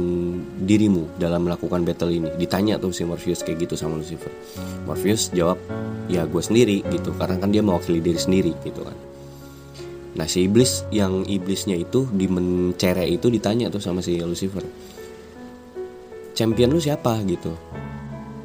dirimu 0.65 1.21
dalam 1.21 1.45
melakukan 1.45 1.85
battle 1.85 2.13
ini? 2.13 2.33
Ditanya 2.41 2.81
tuh 2.81 2.93
si 2.93 3.05
Morpheus 3.05 3.45
kayak 3.45 3.69
gitu 3.69 3.75
sama 3.77 4.01
Lucifer. 4.01 4.33
Morpheus 4.89 5.33
jawab 5.37 5.61
ya 6.09 6.25
gue 6.25 6.43
sendiri 6.45 6.81
gitu. 6.89 7.13
Karena 7.17 7.37
kan 7.37 7.53
dia 7.53 7.61
mewakili 7.61 8.01
diri 8.01 8.21
sendiri 8.21 8.57
gitu 8.65 8.85
kan 8.85 8.97
nah 10.15 10.31
si 10.31 10.47
iblis 10.47 10.87
yang 10.95 11.27
iblisnya 11.27 11.75
itu 11.75 12.07
di 12.11 12.31
mencere 12.31 13.03
itu 13.11 13.27
ditanya 13.27 13.67
tuh 13.67 13.83
sama 13.83 13.99
si 13.99 14.23
Lucifer 14.23 14.63
champion 16.35 16.75
lu 16.75 16.83
siapa? 16.83 17.23
Gitu. 17.23 17.55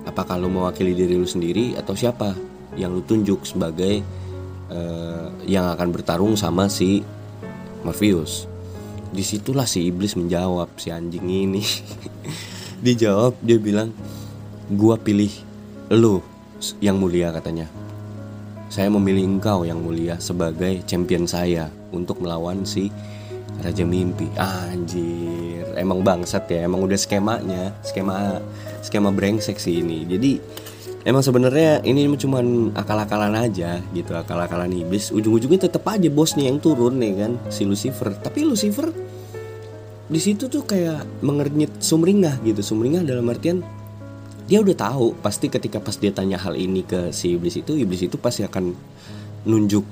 Apakah 0.05 0.37
lu 0.37 0.47
mewakili 0.47 0.93
diri 0.93 1.17
lu 1.17 1.25
sendiri 1.25 1.75
atau 1.75 1.97
siapa 1.97 2.37
yang 2.77 2.93
lu 2.93 3.01
tunjuk 3.03 3.43
sebagai 3.43 4.05
uh, 4.69 5.33
yang 5.49 5.67
akan 5.73 5.89
bertarung 5.89 6.37
sama 6.37 6.69
si 6.69 7.01
Morpheus? 7.83 8.45
Di 9.09 9.25
situlah 9.25 9.65
si 9.65 9.89
iblis 9.89 10.13
menjawab 10.13 10.69
si 10.77 10.93
anjing 10.93 11.25
ini. 11.25 11.65
Dijawab 12.85 13.41
dia 13.41 13.57
bilang 13.59 13.91
gua 14.69 14.95
pilih 14.95 15.33
lu 15.89 16.21
yang 16.79 17.01
mulia 17.01 17.33
katanya 17.33 17.65
saya 18.69 18.87
memilih 18.93 19.25
engkau 19.25 19.65
yang 19.65 19.81
mulia 19.81 20.21
sebagai 20.21 20.85
champion 20.85 21.25
saya 21.25 21.67
untuk 21.89 22.21
melawan 22.21 22.61
si 22.63 22.93
Raja 23.65 23.83
Mimpi. 23.83 24.29
Anjir. 24.37 25.65
Emang 25.75 26.05
bangsat 26.05 26.47
ya. 26.47 26.69
Emang 26.69 26.85
udah 26.85 26.95
skemanya 26.95 27.73
Skema 27.81 28.39
skema 28.85 29.09
brengsek 29.09 29.57
sih 29.57 29.81
ini. 29.81 30.05
Jadi 30.05 30.31
Emang 31.07 31.23
sebenarnya 31.23 31.79
ini 31.87 32.03
cuma 32.19 32.43
akal-akalan 32.75 33.31
aja 33.31 33.79
gitu 33.95 34.11
akal-akalan 34.19 34.67
iblis. 34.75 35.15
Ujung-ujungnya 35.15 35.71
tetap 35.71 35.87
aja 35.87 36.11
bosnya 36.11 36.51
yang 36.51 36.59
turun 36.59 36.99
nih 36.99 37.23
kan 37.23 37.31
si 37.47 37.63
Lucifer. 37.63 38.11
Tapi 38.19 38.43
Lucifer 38.43 38.91
di 40.11 40.19
situ 40.19 40.51
tuh 40.51 40.67
kayak 40.67 41.23
mengernyit 41.23 41.79
sumringah 41.79 42.43
gitu. 42.43 42.59
Sumringah 42.59 43.07
dalam 43.07 43.31
artian 43.31 43.63
dia 44.49 44.65
udah 44.65 44.73
tahu 44.73 45.13
pasti 45.21 45.45
ketika 45.45 45.77
pas 45.77 45.93
dia 45.93 46.09
tanya 46.09 46.41
hal 46.41 46.57
ini 46.57 46.81
ke 46.81 47.13
si 47.13 47.37
iblis 47.37 47.61
itu 47.61 47.77
iblis 47.77 48.01
itu 48.01 48.17
pasti 48.17 48.41
akan 48.41 48.73
nunjuk 49.45 49.85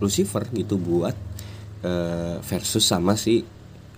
Lucifer 0.00 0.48
gitu 0.56 0.80
buat 0.80 1.12
uh, 1.84 2.40
versus 2.40 2.80
sama 2.80 3.12
si 3.20 3.44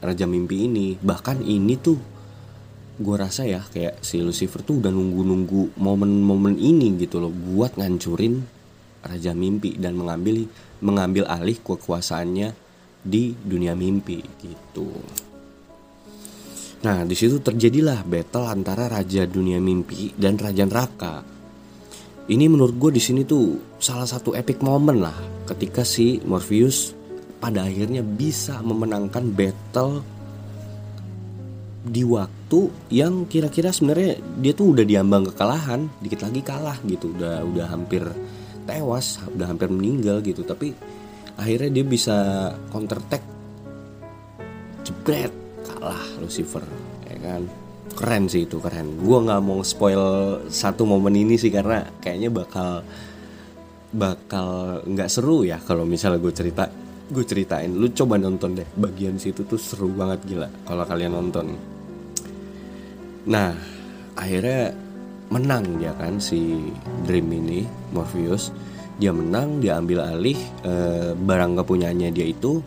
Raja 0.02 0.26
Mimpi 0.26 0.66
ini 0.66 0.98
bahkan 0.98 1.38
ini 1.38 1.78
tuh 1.78 1.94
gue 2.98 3.16
rasa 3.16 3.46
ya 3.46 3.62
kayak 3.62 4.02
si 4.02 4.18
Lucifer 4.18 4.66
tuh 4.66 4.82
udah 4.82 4.90
nunggu-nunggu 4.90 5.78
momen-momen 5.78 6.58
ini 6.58 6.98
gitu 6.98 7.22
loh 7.22 7.30
buat 7.30 7.78
ngancurin 7.78 8.42
Raja 9.06 9.38
Mimpi 9.38 9.78
dan 9.78 9.94
mengambil 9.94 10.50
mengambil 10.82 11.30
alih 11.30 11.62
kekuasaannya 11.62 12.58
di 13.02 13.34
dunia 13.38 13.74
mimpi 13.74 14.22
gitu. 14.42 14.90
Nah, 16.82 17.06
di 17.06 17.14
situ 17.14 17.38
terjadilah 17.38 18.02
battle 18.02 18.50
antara 18.50 18.90
Raja 18.90 19.22
Dunia 19.22 19.62
Mimpi 19.62 20.10
dan 20.18 20.34
Raja 20.34 20.66
Neraka. 20.66 21.22
Ini 22.26 22.50
menurut 22.50 22.74
gue 22.74 22.98
di 22.98 23.02
sini 23.02 23.22
tuh 23.22 23.78
salah 23.78 24.06
satu 24.06 24.34
epic 24.34 24.58
moment 24.66 24.98
lah 24.98 25.14
ketika 25.46 25.86
si 25.86 26.18
Morpheus 26.26 26.90
pada 27.38 27.66
akhirnya 27.66 28.02
bisa 28.02 28.58
memenangkan 28.66 29.30
battle 29.30 30.02
di 31.82 32.02
waktu 32.06 32.70
yang 32.94 33.26
kira-kira 33.26 33.74
sebenarnya 33.74 34.18
dia 34.38 34.54
tuh 34.54 34.74
udah 34.74 34.86
diambang 34.86 35.26
kekalahan 35.30 35.86
dikit 36.02 36.26
lagi 36.26 36.42
kalah 36.42 36.78
gitu. 36.86 37.14
Udah 37.14 37.46
udah 37.46 37.66
hampir 37.70 38.02
tewas 38.66 39.22
udah 39.30 39.46
hampir 39.46 39.70
meninggal 39.70 40.18
gitu. 40.22 40.42
Tapi 40.42 40.74
akhirnya 41.38 41.70
dia 41.78 41.84
bisa 41.86 42.16
counter 42.74 42.98
attack 42.98 43.22
jebret 44.82 45.41
kalah 45.82 45.98
Lucifer 46.22 46.62
ya 47.10 47.18
kan? 47.18 47.42
Keren 47.98 48.30
sih 48.30 48.46
itu 48.46 48.62
keren. 48.62 49.02
Gue 49.02 49.18
nggak 49.18 49.42
mau 49.42 49.66
spoil 49.66 50.38
satu 50.46 50.86
momen 50.86 51.18
ini 51.18 51.34
sih 51.34 51.50
karena 51.50 51.82
kayaknya 51.98 52.30
bakal 52.30 52.86
bakal 53.90 54.80
nggak 54.86 55.10
seru 55.10 55.42
ya 55.42 55.58
kalau 55.58 55.82
misalnya 55.82 56.22
gue 56.22 56.30
cerita 56.30 56.70
gue 57.10 57.24
ceritain. 57.26 57.74
Lu 57.74 57.90
coba 57.90 58.14
nonton 58.16 58.54
deh 58.54 58.68
bagian 58.78 59.18
situ 59.18 59.42
tuh 59.42 59.58
seru 59.58 59.90
banget 59.90 60.22
gila 60.22 60.48
kalau 60.62 60.86
kalian 60.86 61.18
nonton. 61.18 61.58
Nah 63.26 63.50
akhirnya 64.14 64.70
menang 65.34 65.82
dia 65.82 65.92
kan 65.98 66.22
si 66.22 66.70
Dream 67.02 67.26
ini 67.34 67.66
Morpheus. 67.90 68.54
Dia 69.02 69.10
menang 69.10 69.58
dia 69.58 69.82
ambil 69.82 70.04
alih 70.04 70.38
e, 70.62 70.72
barang 71.16 71.58
kepunyaannya 71.58 72.14
dia 72.14 72.28
itu 72.28 72.62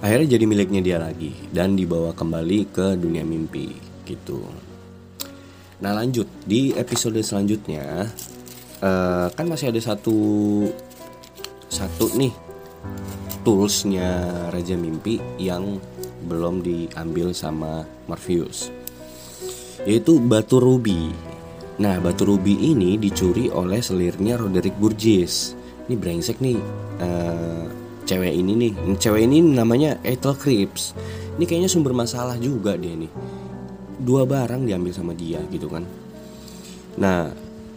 akhirnya 0.00 0.36
jadi 0.36 0.44
miliknya 0.48 0.80
dia 0.80 0.98
lagi 1.00 1.32
dan 1.52 1.76
dibawa 1.76 2.16
kembali 2.16 2.72
ke 2.72 2.96
dunia 2.96 3.24
mimpi 3.24 3.72
gitu. 4.08 4.44
Nah 5.80 5.96
lanjut. 5.96 6.28
Di 6.44 6.76
episode 6.76 7.20
selanjutnya 7.24 8.08
e, 8.80 8.90
kan 9.32 9.46
masih 9.48 9.72
ada 9.72 9.80
satu 9.80 10.18
satu 11.70 12.12
nih 12.16 12.32
toolsnya 13.46 14.24
Raja 14.52 14.76
Mimpi 14.76 15.16
yang 15.40 15.80
belum 16.28 16.60
diambil 16.60 17.32
sama 17.32 17.88
Morpheus 18.04 18.68
yaitu 19.88 20.20
batu 20.20 20.60
ruby. 20.60 21.08
Nah 21.80 21.96
batu 22.04 22.28
ruby 22.28 22.52
ini 22.52 23.00
dicuri 23.00 23.48
oleh 23.48 23.80
selirnya 23.80 24.36
Roderick 24.36 24.76
Burgess. 24.76 25.56
Ini 25.88 25.96
brengsek 25.96 26.38
nih 26.44 26.60
uh, 27.00 27.64
cewek 28.10 28.34
ini 28.34 28.52
nih. 28.58 28.72
Cewek 28.98 29.22
ini 29.30 29.38
namanya 29.38 30.02
Ethel 30.02 30.34
Crips 30.34 30.98
ini 31.38 31.46
kayaknya 31.46 31.70
sumber 31.70 31.94
masalah 31.94 32.34
juga 32.36 32.74
dia 32.74 32.92
nih. 32.92 33.08
Dua 34.02 34.26
barang 34.26 34.66
diambil 34.66 34.92
sama 34.92 35.14
dia 35.14 35.38
gitu 35.48 35.70
kan. 35.70 35.86
Nah 36.98 37.30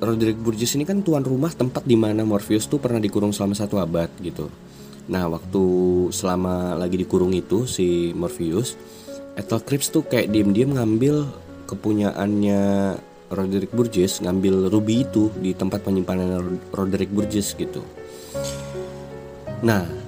Roderick 0.04 0.36
Burgess 0.36 0.76
ini 0.76 0.84
kan 0.84 1.00
tuan 1.00 1.24
rumah 1.24 1.54
tempat 1.54 1.88
di 1.88 1.96
mana 1.96 2.28
Morpheus 2.28 2.67
tuh 2.67 2.82
pernah 2.82 3.00
dikurung 3.00 3.32
selama 3.32 3.56
satu 3.56 3.80
abad 3.80 4.12
gitu. 4.19 4.52
Nah 5.08 5.32
waktu 5.32 5.63
selama 6.12 6.76
lagi 6.76 7.00
dikurung 7.00 7.32
itu 7.32 7.63
si 7.69 8.12
Morpheus 8.12 8.76
Ethel 9.39 9.63
Crips 9.63 9.96
tuh 9.96 10.04
kayak 10.04 10.28
diem-diem 10.34 10.76
ngambil 10.76 11.24
kepunyaannya 11.69 12.62
Roderick 13.32 13.72
Burgess 13.72 14.19
ngambil 14.19 14.67
ruby 14.67 15.08
itu 15.08 15.32
di 15.39 15.56
tempat 15.56 15.88
penyimpanan 15.88 16.60
Roderick 16.76 17.15
Burgess 17.15 17.56
gitu. 17.56 17.80
Nah 19.63 20.03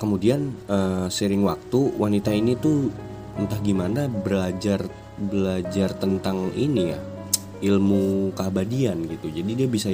kemudian 0.00 0.56
uh, 0.66 1.06
sering 1.12 1.44
waktu 1.44 1.92
wanita 2.00 2.32
ini 2.32 2.56
tuh 2.56 2.88
entah 3.36 3.60
gimana 3.60 4.08
belajar 4.08 4.88
belajar 5.20 5.92
tentang 6.00 6.48
ini 6.56 6.96
ya 6.96 6.98
ilmu 7.60 8.32
keabadian 8.32 9.04
gitu. 9.04 9.28
Jadi 9.28 9.50
dia 9.52 9.68
bisa 9.68 9.92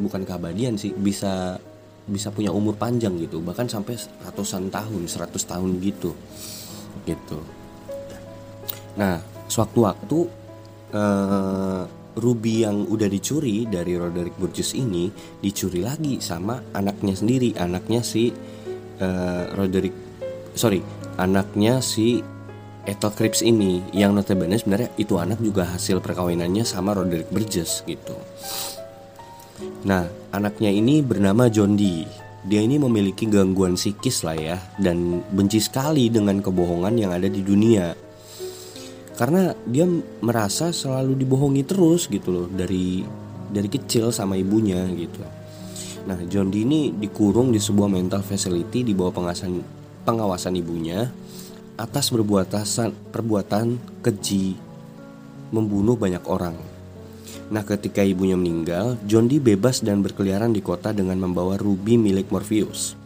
bukan 0.00 0.24
keabadian 0.24 0.80
sih 0.80 0.96
bisa 0.96 1.60
bisa 2.02 2.34
punya 2.34 2.50
umur 2.50 2.74
panjang 2.74 3.14
gitu 3.20 3.38
bahkan 3.44 3.70
sampai 3.70 3.94
ratusan 4.26 4.72
tahun 4.72 5.06
100 5.06 5.30
tahun 5.38 5.70
gitu 5.78 6.10
gitu 7.06 7.38
nah 8.98 9.22
sewaktu-waktu 9.46 10.18
uh, 10.92 11.82
ruby 12.18 12.66
yang 12.66 12.84
udah 12.90 13.08
dicuri 13.08 13.64
dari 13.70 13.96
Roderick 13.96 14.36
Burgess 14.36 14.76
ini 14.76 15.08
dicuri 15.40 15.80
lagi 15.80 16.18
sama 16.18 16.60
anaknya 16.74 17.14
sendiri 17.16 17.56
anaknya 17.56 18.02
si 18.04 18.34
uh, 19.02 19.50
Roderick 19.58 19.94
sorry 20.54 20.80
anaknya 21.18 21.82
si 21.82 22.22
Ethel 22.86 23.14
Crips 23.14 23.42
ini 23.42 23.82
yang 23.94 24.14
notabene 24.14 24.58
sebenarnya 24.58 24.90
itu 24.98 25.18
anak 25.18 25.42
juga 25.42 25.66
hasil 25.66 25.98
perkawinannya 25.98 26.62
sama 26.62 26.94
Roderick 26.94 27.30
Burgess 27.34 27.82
gitu 27.86 28.14
Nah, 29.82 30.06
anaknya 30.30 30.70
ini 30.70 31.02
bernama 31.02 31.50
John 31.50 31.74
Dee. 31.74 32.06
Dia 32.42 32.58
ini 32.62 32.74
memiliki 32.78 33.30
gangguan 33.30 33.78
psikis 33.78 34.26
lah 34.26 34.34
ya 34.34 34.58
dan 34.78 35.22
benci 35.30 35.62
sekali 35.62 36.10
dengan 36.10 36.42
kebohongan 36.42 36.94
yang 36.98 37.14
ada 37.14 37.30
di 37.30 37.38
dunia. 37.38 37.94
Karena 39.14 39.54
dia 39.62 39.86
merasa 40.18 40.74
selalu 40.74 41.14
dibohongi 41.22 41.62
terus 41.62 42.10
gitu 42.10 42.34
loh 42.34 42.46
dari 42.50 43.06
dari 43.46 43.68
kecil 43.70 44.10
sama 44.10 44.34
ibunya 44.34 44.82
gitu. 44.90 45.22
Nah, 46.02 46.18
John 46.26 46.50
Dee 46.50 46.66
ini 46.66 46.90
dikurung 46.90 47.54
di 47.54 47.62
sebuah 47.62 47.86
mental 47.86 48.26
facility 48.26 48.82
di 48.82 48.90
bawah 48.90 49.22
pengawasan 49.22 49.62
pengawasan 50.02 50.58
ibunya 50.58 51.06
atas 51.78 52.10
perbuatan 52.10 52.90
perbuatan 53.14 53.78
keji 54.02 54.58
membunuh 55.54 55.94
banyak 55.94 56.24
orang. 56.26 56.58
Nah 57.52 57.62
ketika 57.62 58.00
ibunya 58.00 58.34
meninggal, 58.34 58.96
John 59.04 59.28
Dee 59.28 59.38
bebas 59.38 59.84
dan 59.84 60.00
berkeliaran 60.00 60.56
di 60.56 60.64
kota 60.64 60.90
dengan 60.96 61.20
membawa 61.20 61.60
ruby 61.60 62.00
milik 62.00 62.32
Morpheus. 62.32 62.96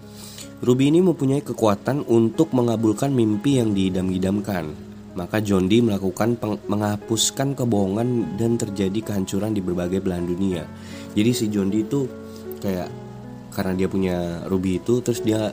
Ruby 0.63 0.89
ini 0.89 1.03
mempunyai 1.03 1.43
kekuatan 1.45 2.07
untuk 2.09 2.55
mengabulkan 2.57 3.13
mimpi 3.13 3.61
yang 3.61 3.77
diidam-idamkan. 3.77 4.87
maka 5.17 5.41
John 5.41 5.65
Dee 5.65 5.81
melakukan 5.81 6.37
menghapuskan 6.69 7.57
kebohongan 7.57 8.37
dan 8.37 8.61
terjadi 8.61 9.01
kehancuran 9.01 9.57
di 9.57 9.65
berbagai 9.65 10.05
belahan 10.05 10.29
dunia. 10.29 10.69
Jadi 11.17 11.31
si 11.33 11.49
John 11.49 11.73
Dee 11.73 11.89
itu 11.89 12.05
kayak 12.61 12.89
karena 13.57 13.73
dia 13.73 13.89
punya 13.89 14.17
ruby 14.51 14.77
itu 14.81 15.01
terus 15.01 15.25
dia 15.25 15.53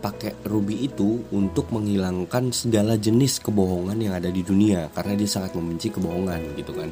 pakai 0.00 0.36
ruby 0.46 0.86
itu 0.86 1.24
untuk 1.34 1.72
menghilangkan 1.74 2.52
segala 2.54 2.94
jenis 2.94 3.42
kebohongan 3.42 3.98
yang 3.98 4.14
ada 4.14 4.30
di 4.30 4.44
dunia 4.44 4.88
karena 4.94 5.18
dia 5.18 5.28
sangat 5.28 5.56
membenci 5.56 5.90
kebohongan 5.90 6.40
gitu 6.56 6.72
kan. 6.72 6.90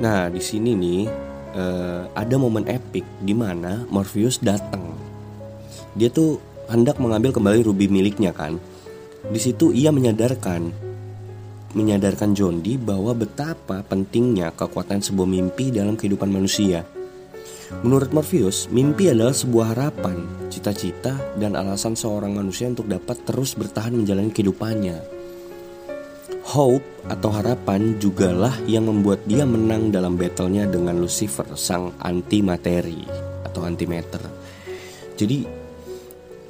Nah, 0.00 0.32
di 0.32 0.40
sini 0.40 0.72
nih 0.72 1.02
uh, 1.56 2.08
ada 2.16 2.34
momen 2.40 2.64
epic 2.72 3.04
di 3.20 3.36
mana 3.36 3.84
Morpheus 3.92 4.40
datang. 4.40 4.96
Dia 5.92 6.08
tuh 6.08 6.40
hendak 6.72 6.96
mengambil 6.96 7.36
kembali 7.36 7.60
ruby 7.60 7.84
miliknya 7.92 8.32
kan. 8.32 8.56
Di 9.28 9.36
situ 9.36 9.68
ia 9.76 9.92
menyadarkan 9.92 10.89
menyadarkan 11.72 12.34
John 12.34 12.62
Dee 12.64 12.80
bahwa 12.80 13.14
betapa 13.14 13.82
pentingnya 13.86 14.50
kekuatan 14.54 15.02
sebuah 15.02 15.28
mimpi 15.28 15.70
dalam 15.70 15.94
kehidupan 15.94 16.30
manusia. 16.30 16.82
Menurut 17.86 18.10
Morpheus, 18.10 18.66
mimpi 18.74 19.14
adalah 19.14 19.30
sebuah 19.30 19.78
harapan, 19.78 20.26
cita-cita, 20.50 21.14
dan 21.38 21.54
alasan 21.54 21.94
seorang 21.94 22.34
manusia 22.34 22.66
untuk 22.66 22.90
dapat 22.90 23.22
terus 23.22 23.54
bertahan 23.54 23.94
menjalani 23.94 24.34
kehidupannya. 24.34 24.98
Hope 26.50 26.82
atau 27.06 27.30
harapan 27.30 27.94
jugalah 28.02 28.50
yang 28.66 28.90
membuat 28.90 29.22
dia 29.22 29.46
menang 29.46 29.94
dalam 29.94 30.18
battlenya 30.18 30.66
dengan 30.66 30.98
Lucifer, 30.98 31.46
sang 31.54 31.94
anti 32.02 32.42
materi 32.42 33.06
atau 33.46 33.62
anti 33.62 33.86
matter. 33.86 34.22
Jadi 35.14 35.46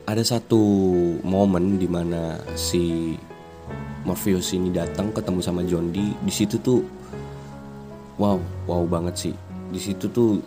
ada 0.09 0.25
satu 0.25 0.63
momen 1.21 1.77
di 1.77 1.85
mana 1.85 2.41
si 2.57 3.13
Morpheus 4.05 4.57
ini 4.57 4.73
datang 4.73 5.13
ketemu 5.13 5.41
sama 5.45 5.61
John 5.67 5.93
Dee. 5.93 6.17
Di 6.25 6.33
situ 6.33 6.57
tuh 6.61 6.81
wow, 8.17 8.41
wow 8.65 8.83
banget 8.89 9.29
sih. 9.29 9.35
Di 9.71 9.81
situ 9.81 10.09
tuh 10.09 10.41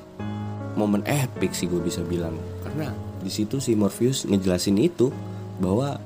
momen 0.73 1.05
epic 1.05 1.53
sih 1.53 1.69
gue 1.69 1.79
bisa 1.79 2.01
bilang. 2.01 2.33
Karena 2.65 2.89
di 3.21 3.29
situ 3.29 3.61
si 3.61 3.77
Morpheus 3.77 4.25
ngejelasin 4.25 4.77
itu 4.81 5.13
bahwa 5.61 6.01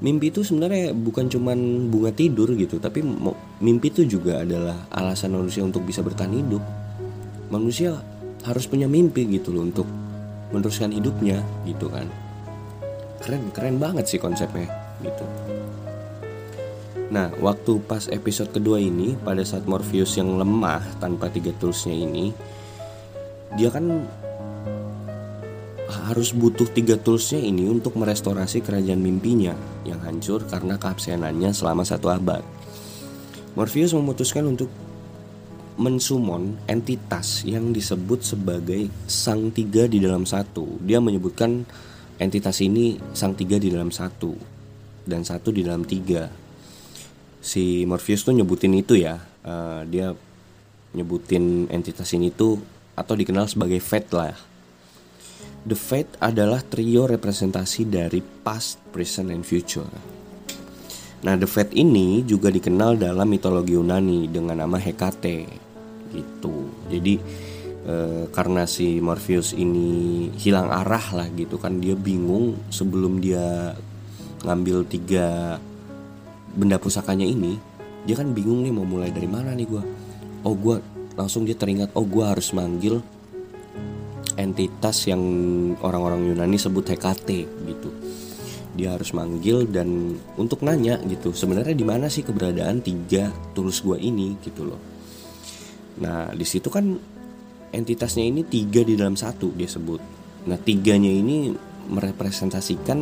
mimpi 0.00 0.32
itu 0.32 0.40
sebenarnya 0.40 0.96
bukan 0.96 1.28
cuman 1.28 1.88
bunga 1.92 2.08
tidur 2.10 2.56
gitu 2.56 2.80
tapi 2.80 3.04
mimpi 3.60 3.92
itu 3.92 4.08
juga 4.08 4.40
adalah 4.40 4.88
alasan 4.88 5.36
manusia 5.36 5.60
untuk 5.60 5.84
bisa 5.84 6.00
bertahan 6.00 6.32
hidup 6.40 6.64
manusia 7.52 8.00
harus 8.48 8.64
punya 8.64 8.88
mimpi 8.88 9.28
gitu 9.28 9.52
loh 9.52 9.68
untuk 9.68 9.84
meneruskan 10.56 10.96
hidupnya 10.96 11.44
gitu 11.68 11.92
kan 11.92 12.08
keren 13.20 13.52
keren 13.52 13.76
banget 13.76 14.08
sih 14.08 14.16
konsepnya 14.16 14.72
gitu 15.04 15.24
nah 17.10 17.28
waktu 17.42 17.82
pas 17.84 18.06
episode 18.06 18.54
kedua 18.54 18.78
ini 18.78 19.18
pada 19.18 19.42
saat 19.42 19.66
Morpheus 19.66 20.14
yang 20.14 20.38
lemah 20.38 20.82
tanpa 21.02 21.26
tiga 21.26 21.50
toolsnya 21.58 21.94
ini 21.94 22.30
dia 23.58 23.66
kan 23.70 24.06
harus 26.10 26.30
butuh 26.34 26.70
tiga 26.70 26.94
toolsnya 26.98 27.42
ini 27.42 27.66
untuk 27.66 27.98
merestorasi 27.98 28.62
kerajaan 28.62 29.02
mimpinya 29.02 29.54
yang 29.82 29.98
hancur 30.02 30.42
karena 30.46 30.78
keabsenannya 30.78 31.50
selama 31.50 31.82
satu 31.82 32.10
abad. 32.10 32.42
Morpheus 33.58 33.94
memutuskan 33.94 34.46
untuk 34.46 34.70
mensumon 35.78 36.58
entitas 36.70 37.42
yang 37.42 37.74
disebut 37.74 38.22
sebagai 38.22 38.86
sang 39.10 39.50
tiga 39.50 39.90
di 39.90 39.98
dalam 39.98 40.26
satu. 40.26 40.78
Dia 40.82 41.02
menyebutkan 41.02 41.66
entitas 42.22 42.62
ini 42.62 42.98
sang 43.14 43.34
tiga 43.34 43.58
di 43.58 43.70
dalam 43.70 43.90
satu 43.90 44.34
dan 45.06 45.26
satu 45.26 45.50
di 45.50 45.66
dalam 45.66 45.82
tiga. 45.82 46.39
Si 47.40 47.88
Morpheus 47.88 48.22
tuh 48.22 48.36
nyebutin 48.36 48.76
itu 48.76 49.00
ya. 49.00 49.20
Uh, 49.40 49.82
dia 49.88 50.12
nyebutin 50.92 51.66
entitas 51.72 52.12
ini 52.12 52.28
tuh 52.28 52.60
atau 52.92 53.16
dikenal 53.16 53.48
sebagai 53.48 53.80
Fate 53.80 54.12
lah 54.12 54.36
The 55.60 55.76
Fate 55.76 56.16
adalah 56.24 56.64
trio 56.64 57.04
representasi 57.04 57.84
dari 57.84 58.24
past, 58.24 58.80
present, 58.88 59.28
and 59.28 59.44
future. 59.44 59.84
Nah, 61.20 61.36
The 61.36 61.44
Fate 61.44 61.76
ini 61.76 62.24
juga 62.24 62.48
dikenal 62.48 62.96
dalam 62.96 63.28
mitologi 63.28 63.76
Yunani 63.76 64.24
dengan 64.32 64.64
nama 64.64 64.80
Hekate 64.80 65.44
gitu. 66.16 66.72
Jadi 66.88 67.20
e, 67.84 67.94
karena 68.32 68.64
si 68.64 69.04
Morpheus 69.04 69.52
ini 69.52 70.32
hilang 70.40 70.72
arah 70.72 71.12
lah 71.12 71.28
gitu 71.36 71.60
kan 71.60 71.76
dia 71.76 71.92
bingung 71.92 72.56
sebelum 72.72 73.20
dia 73.20 73.76
ngambil 74.48 74.88
tiga 74.88 75.60
benda 76.56 76.76
pusakanya 76.80 77.26
ini 77.26 77.58
dia 78.08 78.16
kan 78.16 78.32
bingung 78.32 78.64
nih 78.64 78.72
mau 78.72 78.86
mulai 78.88 79.12
dari 79.12 79.28
mana 79.28 79.52
nih 79.52 79.66
gue 79.68 79.82
oh 80.46 80.54
gue 80.56 80.76
langsung 81.14 81.44
dia 81.44 81.54
teringat 81.54 81.92
oh 81.94 82.06
gue 82.06 82.24
harus 82.24 82.50
manggil 82.56 83.02
entitas 84.40 85.04
yang 85.04 85.20
orang-orang 85.84 86.32
Yunani 86.32 86.56
sebut 86.56 86.88
Hekate 86.88 87.44
gitu. 87.44 87.90
Dia 88.72 88.96
harus 88.96 89.12
manggil 89.12 89.68
dan 89.68 90.16
untuk 90.40 90.64
nanya 90.64 90.96
gitu 91.04 91.36
sebenarnya 91.36 91.76
di 91.76 91.84
mana 91.84 92.08
sih 92.08 92.24
keberadaan 92.24 92.80
tiga 92.80 93.28
tulus 93.52 93.84
gua 93.84 94.00
ini? 94.00 94.40
Gitu 94.40 94.64
loh. 94.64 94.80
Nah 96.00 96.32
di 96.32 96.46
situ 96.48 96.72
kan 96.72 96.96
entitasnya 97.70 98.24
ini 98.24 98.46
tiga 98.48 98.80
di 98.80 98.96
dalam 98.96 99.18
satu 99.18 99.52
dia 99.52 99.68
sebut. 99.68 100.00
Nah 100.48 100.56
tiganya 100.56 101.10
ini 101.12 101.52
merepresentasikan 101.90 102.98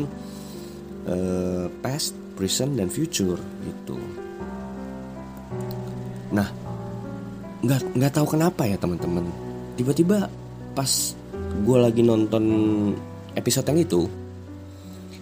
uh, 1.06 1.66
past 1.78 2.16
present 2.38 2.78
dan 2.78 2.86
future 2.86 3.42
gitu. 3.66 3.98
Nah 6.30 6.46
nggak 7.58 7.98
nggak 7.98 8.12
tahu 8.14 8.38
kenapa 8.38 8.62
ya 8.70 8.78
teman-teman. 8.78 9.26
Tiba-tiba 9.74 10.30
pas 10.78 10.90
gue 11.66 11.78
lagi 11.82 12.06
nonton 12.06 12.44
episode 13.34 13.66
yang 13.74 13.82
itu 13.82 14.06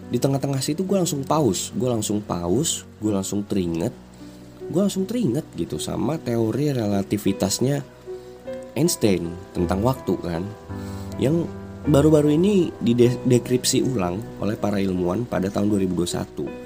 di 0.06 0.20
tengah-tengah 0.20 0.60
situ 0.60 0.86
gue 0.86 0.94
langsung 1.00 1.26
pause 1.26 1.74
gue 1.74 1.88
langsung 1.90 2.22
pause 2.22 2.86
gue 3.02 3.10
langsung 3.10 3.42
teringat 3.42 3.90
gue 4.70 4.78
langsung 4.78 5.02
teringat 5.02 5.42
gitu 5.58 5.82
sama 5.82 6.14
teori 6.14 6.70
relativitasnya 6.70 7.82
Einstein 8.76 9.32
tentang 9.56 9.80
waktu 9.80 10.14
kan. 10.20 10.44
Yang 11.16 11.48
baru-baru 11.88 12.36
ini 12.36 12.68
didekripsi 12.76 13.80
ulang 13.80 14.20
oleh 14.36 14.58
para 14.60 14.76
ilmuwan 14.76 15.24
pada 15.24 15.48
tahun 15.48 15.72
2021 15.72 16.65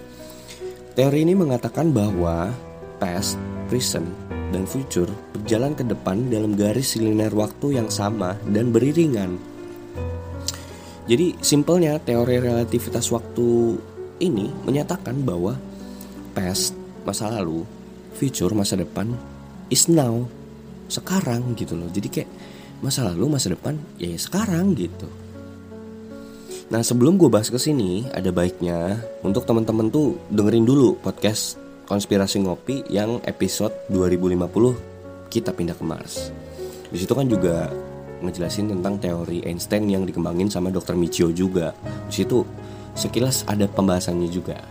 teori 1.01 1.25
ini 1.25 1.33
mengatakan 1.33 1.97
bahwa 1.97 2.53
past, 3.01 3.41
present, 3.73 4.05
dan 4.53 4.69
future 4.69 5.09
berjalan 5.33 5.73
ke 5.73 5.81
depan 5.81 6.29
dalam 6.29 6.53
garis 6.53 7.01
linear 7.01 7.33
waktu 7.33 7.81
yang 7.81 7.89
sama 7.89 8.37
dan 8.53 8.69
beriringan 8.69 9.41
jadi 11.11 11.35
simpelnya 11.43 11.97
teori 11.99 12.39
relativitas 12.39 13.09
waktu 13.11 13.81
ini 14.21 14.47
menyatakan 14.63 15.25
bahwa 15.27 15.59
past 16.37 16.77
masa 17.03 17.27
lalu, 17.35 17.67
future 18.15 18.55
masa 18.55 18.79
depan 18.79 19.11
is 19.75 19.91
now 19.91 20.23
sekarang 20.87 21.59
gitu 21.59 21.75
loh. 21.75 21.91
Jadi 21.91 22.09
kayak 22.15 22.31
masa 22.79 23.11
lalu 23.11 23.27
masa 23.27 23.51
depan 23.51 23.75
ya, 23.99 24.15
ya 24.15 24.19
sekarang 24.23 24.79
gitu. 24.79 25.11
Nah 26.71 26.87
sebelum 26.87 27.19
gue 27.19 27.27
bahas 27.27 27.51
ke 27.51 27.59
sini 27.59 28.07
ada 28.15 28.31
baiknya 28.31 29.03
untuk 29.27 29.43
teman-teman 29.43 29.91
tuh 29.91 30.15
dengerin 30.31 30.63
dulu 30.63 30.95
podcast 31.03 31.59
konspirasi 31.91 32.47
ngopi 32.47 32.87
yang 32.87 33.19
episode 33.27 33.75
2050 33.91 35.35
kita 35.35 35.51
pindah 35.51 35.75
ke 35.75 35.83
Mars. 35.83 36.31
Di 36.87 36.95
situ 36.95 37.11
kan 37.11 37.27
juga 37.27 37.67
ngejelasin 38.23 38.71
tentang 38.71 39.03
teori 39.03 39.43
Einstein 39.43 39.91
yang 39.91 40.07
dikembangin 40.07 40.47
sama 40.47 40.71
Dr. 40.71 40.95
Michio 40.95 41.35
juga. 41.35 41.75
Di 42.07 42.23
situ 42.23 42.47
sekilas 42.95 43.43
ada 43.51 43.67
pembahasannya 43.67 44.31
juga. 44.31 44.63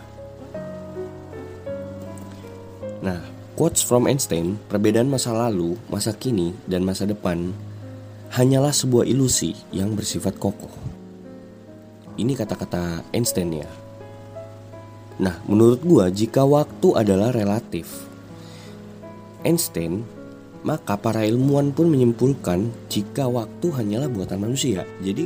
Nah, 3.04 3.20
quotes 3.60 3.84
from 3.84 4.08
Einstein, 4.08 4.56
perbedaan 4.72 5.12
masa 5.12 5.36
lalu, 5.36 5.76
masa 5.92 6.16
kini, 6.16 6.56
dan 6.64 6.80
masa 6.80 7.04
depan 7.04 7.52
hanyalah 8.32 8.72
sebuah 8.72 9.04
ilusi 9.04 9.52
yang 9.68 9.92
bersifat 9.92 10.40
kokoh. 10.40 10.89
Ini 12.20 12.36
kata-kata 12.36 13.00
Einstein 13.16 13.64
ya. 13.64 13.70
Nah, 15.20 15.40
menurut 15.48 15.80
gua 15.80 16.12
jika 16.12 16.44
waktu 16.44 17.00
adalah 17.00 17.32
relatif, 17.32 18.04
Einstein 19.40 20.04
maka 20.60 21.00
para 21.00 21.24
ilmuwan 21.24 21.72
pun 21.72 21.88
menyimpulkan 21.88 22.68
jika 22.92 23.24
waktu 23.24 23.72
hanyalah 23.72 24.12
buatan 24.12 24.44
manusia. 24.44 24.84
Jadi 25.00 25.24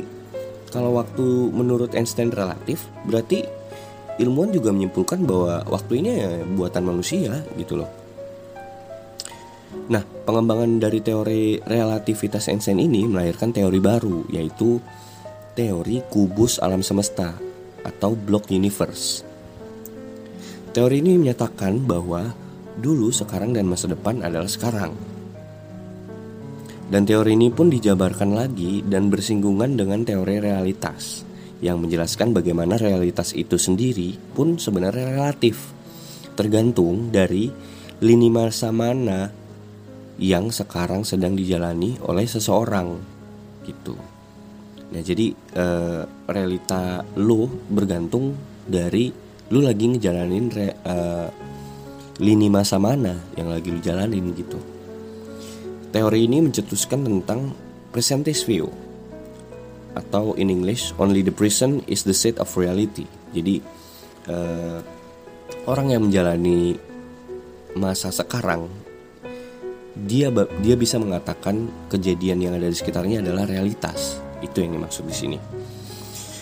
kalau 0.71 0.95
waktu 0.95 1.51
menurut 1.51 1.91
Einstein 1.95 2.31
relatif, 2.31 2.87
berarti 3.03 3.43
ilmuwan 4.19 4.55
juga 4.55 4.71
menyimpulkan 4.71 5.27
bahwa 5.27 5.67
waktu 5.67 5.99
ini 5.99 6.09
ya 6.15 6.31
buatan 6.47 6.83
manusia 6.87 7.43
gitu 7.59 7.83
loh. 7.83 7.91
Nah, 9.91 10.01
pengembangan 10.03 10.79
dari 10.79 11.03
teori 11.03 11.59
relativitas 11.61 12.47
Einstein 12.47 12.79
ini 12.79 13.03
melahirkan 13.05 13.51
teori 13.51 13.79
baru 13.83 14.23
yaitu 14.31 14.79
teori 15.55 16.03
kubus 16.11 16.59
alam 16.59 16.83
semesta 16.83 17.31
atau 17.87 18.11
block 18.11 18.51
universe. 18.51 19.23
Teori 20.75 20.99
ini 20.99 21.15
menyatakan 21.15 21.79
bahwa 21.79 22.35
dulu, 22.75 23.07
sekarang, 23.07 23.55
dan 23.55 23.63
masa 23.63 23.87
depan 23.87 24.19
adalah 24.19 24.51
sekarang. 24.51 24.91
Dan 26.91 27.07
teori 27.07 27.39
ini 27.39 27.47
pun 27.55 27.71
dijabarkan 27.71 28.35
lagi 28.35 28.83
dan 28.83 29.07
bersinggungan 29.07 29.79
dengan 29.79 30.03
teori 30.03 30.43
realitas 30.43 31.23
yang 31.63 31.79
menjelaskan 31.79 32.35
bagaimana 32.35 32.75
realitas 32.75 33.31
itu 33.31 33.55
sendiri 33.55 34.19
pun 34.35 34.59
sebenarnya 34.59 35.15
relatif, 35.15 35.71
tergantung 36.35 37.15
dari 37.15 37.47
lini 38.03 38.27
masa 38.27 38.75
mana 38.75 39.31
yang 40.19 40.51
sekarang 40.51 41.07
sedang 41.07 41.31
dijalani 41.31 41.95
oleh 42.03 42.27
seseorang 42.27 42.99
gitu. 43.63 44.14
Nah 44.93 45.01
jadi 45.01 45.33
uh, 45.57 46.03
realita 46.29 47.01
lu 47.17 47.49
bergantung 47.69 48.37
dari 48.65 49.09
lu 49.49 49.61
lagi 49.61 49.85
ngejalanin 49.89 50.45
re, 50.53 50.67
uh, 50.85 51.29
lini 52.21 52.47
masa 52.47 52.77
mana 52.77 53.13
yang 53.37 53.49
lagi 53.49 53.69
lu 53.73 53.81
jalanin 53.81 54.33
gitu. 54.33 54.57
Teori 55.89 56.27
ini 56.27 56.43
mencetuskan 56.43 57.07
tentang 57.07 57.55
presentist 57.95 58.45
view 58.45 58.67
atau 59.95 60.35
in 60.35 60.51
English 60.51 60.91
only 60.99 61.23
the 61.23 61.31
present 61.31 61.79
is 61.87 62.03
the 62.03 62.11
state 62.11 62.35
of 62.37 62.51
reality. 62.59 63.07
Jadi 63.31 63.63
uh, 64.27 64.79
orang 65.65 65.95
yang 65.95 66.01
menjalani 66.07 66.75
masa 67.75 68.11
sekarang 68.11 68.67
dia 69.95 70.27
dia 70.59 70.75
bisa 70.75 70.99
mengatakan 70.99 71.71
kejadian 71.87 72.43
yang 72.43 72.53
ada 72.55 72.67
di 72.67 72.75
sekitarnya 72.75 73.23
adalah 73.23 73.47
realitas. 73.47 74.24
Itu 74.39 74.63
yang 74.63 74.79
dimaksud 74.79 75.05
di 75.07 75.15
sini. 75.15 75.37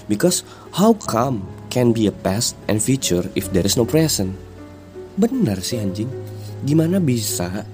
Because 0.10 0.44
how 0.76 0.96
come 0.96 1.46
can 1.72 1.96
be 1.96 2.08
a 2.08 2.14
past 2.14 2.58
and 2.68 2.80
future 2.82 3.24
if 3.34 3.50
there 3.52 3.64
is 3.64 3.76
no 3.76 3.88
present? 3.88 4.36
Benar 5.20 5.62
sih 5.62 5.80
anjing. 5.80 6.10
Gimana 6.64 6.98
bisa 7.00 7.68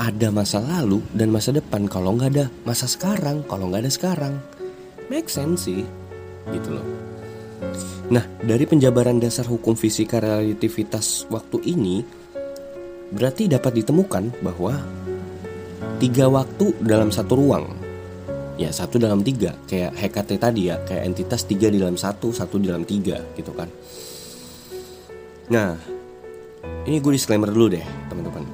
ada 0.00 0.28
masa 0.32 0.62
lalu 0.62 1.04
dan 1.12 1.28
masa 1.28 1.52
depan 1.52 1.84
kalau 1.90 2.16
nggak 2.16 2.30
ada 2.36 2.46
masa 2.64 2.88
sekarang, 2.88 3.44
kalau 3.44 3.68
nggak 3.68 3.84
ada 3.84 3.92
sekarang? 3.92 4.34
Make 5.12 5.28
sense 5.28 5.68
sih, 5.68 5.84
gitu 6.54 6.78
loh. 6.80 6.86
Nah, 8.08 8.24
dari 8.40 8.64
penjabaran 8.64 9.20
dasar 9.20 9.44
hukum 9.44 9.76
fisika 9.76 10.22
relativitas 10.22 11.28
waktu 11.28 11.60
ini, 11.68 12.02
Berarti 13.10 13.50
dapat 13.50 13.82
ditemukan 13.82 14.38
bahwa 14.38 14.78
tiga 15.98 16.30
waktu 16.30 16.70
dalam 16.78 17.10
satu 17.10 17.34
ruang 17.34 17.66
ya 18.60 18.68
satu 18.68 19.00
dalam 19.00 19.24
tiga. 19.24 19.56
Kayak 19.64 19.96
HKT 19.96 20.30
tadi 20.36 20.68
ya 20.68 20.76
kayak 20.84 21.08
entitas 21.08 21.48
tiga 21.48 21.72
di 21.72 21.80
dalam 21.80 21.96
satu 21.96 22.28
satu 22.28 22.60
di 22.60 22.68
dalam 22.68 22.84
tiga 22.84 23.24
gitu 23.32 23.56
kan. 23.56 23.72
Nah 25.48 25.80
ini 26.84 27.00
gue 27.00 27.12
disclaimer 27.16 27.48
dulu 27.48 27.72
deh 27.72 27.84
teman-teman. 28.12 28.44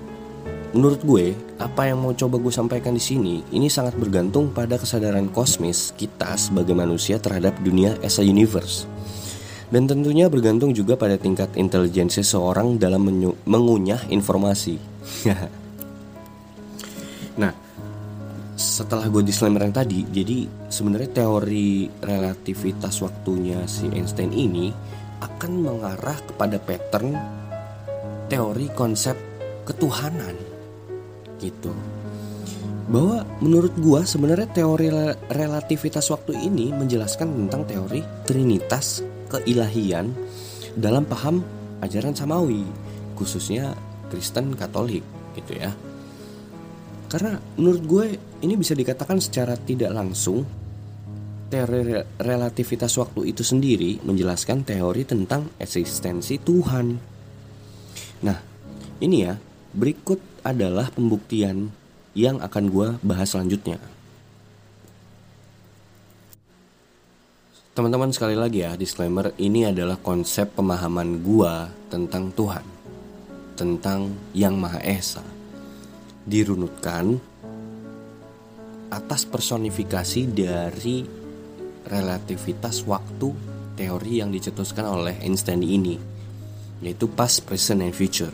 Menurut 0.71 1.01
gue 1.03 1.35
apa 1.59 1.91
yang 1.91 1.99
mau 1.99 2.15
coba 2.15 2.39
gue 2.39 2.53
sampaikan 2.55 2.95
di 2.95 3.03
sini 3.03 3.43
ini 3.51 3.67
sangat 3.67 3.99
bergantung 3.99 4.55
pada 4.55 4.79
kesadaran 4.79 5.27
kosmis 5.35 5.91
kita 5.99 6.39
sebagai 6.39 6.77
manusia 6.79 7.19
terhadap 7.19 7.59
dunia 7.59 7.99
as 8.07 8.23
a 8.23 8.25
universe. 8.25 8.87
Dan 9.67 9.91
tentunya 9.91 10.31
bergantung 10.31 10.71
juga 10.71 10.95
pada 10.95 11.19
tingkat 11.19 11.51
intelijensi 11.59 12.23
seseorang 12.23 12.79
dalam 12.79 13.03
mengunyah 13.43 13.99
informasi. 14.15 14.79
setelah 18.57 19.05
gue 19.13 19.21
disclaimer 19.21 19.61
yang 19.61 19.77
tadi, 19.77 20.09
jadi 20.09 20.49
sebenarnya 20.73 21.13
teori 21.13 21.93
relativitas 22.01 23.05
waktunya 23.05 23.61
si 23.69 23.85
Einstein 23.93 24.33
ini 24.33 24.73
akan 25.21 25.53
mengarah 25.61 26.17
kepada 26.25 26.57
pattern 26.57 27.13
teori 28.33 28.67
konsep 28.73 29.13
ketuhanan 29.69 30.35
gitu. 31.37 31.73
Bahwa 32.87 33.27
menurut 33.43 33.75
gua 33.83 34.07
sebenarnya 34.07 34.47
teori 34.55 34.89
relativitas 35.29 36.07
waktu 36.09 36.39
ini 36.39 36.71
menjelaskan 36.71 37.35
tentang 37.35 37.67
teori 37.67 38.01
trinitas 38.25 39.03
keilahian 39.27 40.15
dalam 40.79 41.03
paham 41.03 41.43
ajaran 41.83 42.15
samawi 42.15 42.63
khususnya 43.19 43.75
Kristen 44.09 44.55
Katolik 44.55 45.03
gitu 45.35 45.59
ya. 45.59 45.75
Karena 47.07 47.39
menurut 47.59 47.83
gue 47.87 48.07
ini 48.47 48.55
bisa 48.55 48.79
dikatakan 48.79 49.19
secara 49.19 49.59
tidak 49.59 49.91
langsung 49.91 50.47
teori 51.51 51.99
relativitas 52.23 52.95
waktu 52.99 53.35
itu 53.35 53.43
sendiri 53.43 53.99
menjelaskan 54.07 54.63
teori 54.63 55.03
tentang 55.03 55.51
eksistensi 55.59 56.39
Tuhan 56.39 56.87
nah 58.23 58.39
ini 59.03 59.17
ya 59.27 59.35
berikut 59.77 60.41
adalah 60.41 60.89
pembuktian 60.89 61.69
yang 62.17 62.41
akan 62.41 62.65
gue 62.73 62.89
bahas 63.05 63.29
selanjutnya. 63.29 63.77
Teman-teman 67.77 68.09
sekali 68.09 68.33
lagi 68.33 68.65
ya 68.65 68.73
disclaimer 68.73 69.37
ini 69.37 69.69
adalah 69.69 70.01
konsep 70.01 70.49
pemahaman 70.57 71.21
gue 71.21 71.55
tentang 71.93 72.33
Tuhan, 72.33 72.65
tentang 73.53 74.17
Yang 74.33 74.55
Maha 74.57 74.81
Esa, 74.81 75.21
dirunutkan 76.25 77.21
atas 78.91 79.27
personifikasi 79.27 80.23
dari 80.31 81.07
relativitas 81.87 82.83
waktu 82.87 83.29
teori 83.77 84.25
yang 84.25 84.33
dicetuskan 84.33 84.89
oleh 84.89 85.15
Einstein 85.23 85.63
ini, 85.63 85.97
yaitu 86.81 87.07
past, 87.11 87.45
present, 87.45 87.85
and 87.85 87.95
future. 87.95 88.33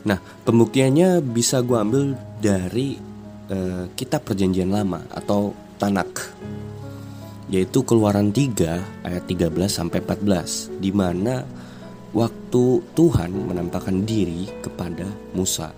Nah, 0.00 0.16
pembuktiannya 0.18 1.20
bisa 1.20 1.60
gue 1.60 1.76
ambil 1.76 2.16
dari 2.40 2.96
uh, 3.52 3.84
kitab 3.92 4.24
perjanjian 4.24 4.72
lama 4.72 5.04
atau 5.12 5.52
Tanak 5.76 6.40
yaitu 7.50 7.82
Keluaran 7.82 8.30
3 8.30 9.04
ayat 9.04 9.24
13 9.26 9.50
sampai 9.66 9.98
14 10.06 10.78
di 10.78 10.94
mana 10.94 11.42
waktu 12.14 12.64
Tuhan 12.94 13.30
menampakkan 13.34 14.06
diri 14.06 14.46
kepada 14.62 15.06
Musa. 15.34 15.74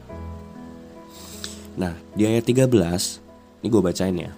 Nah, 1.77 1.97
di 2.13 2.29
ayat 2.29 2.45
13 2.45 3.23
ini 3.63 3.71
gue 3.71 3.83
bacain 3.83 4.17
ya. 4.19 4.33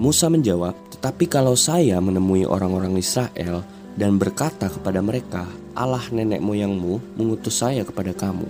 Musa 0.00 0.26
menjawab, 0.26 0.74
"Tetapi 0.98 1.30
kalau 1.30 1.54
saya 1.54 2.00
menemui 2.02 2.42
orang-orang 2.48 2.98
Israel 2.98 3.62
dan 3.94 4.18
berkata 4.18 4.66
kepada 4.66 4.98
mereka, 4.98 5.46
Allah 5.78 6.02
nenek 6.10 6.42
moyangmu 6.42 7.14
mengutus 7.14 7.62
saya 7.62 7.86
kepada 7.86 8.10
kamu." 8.10 8.48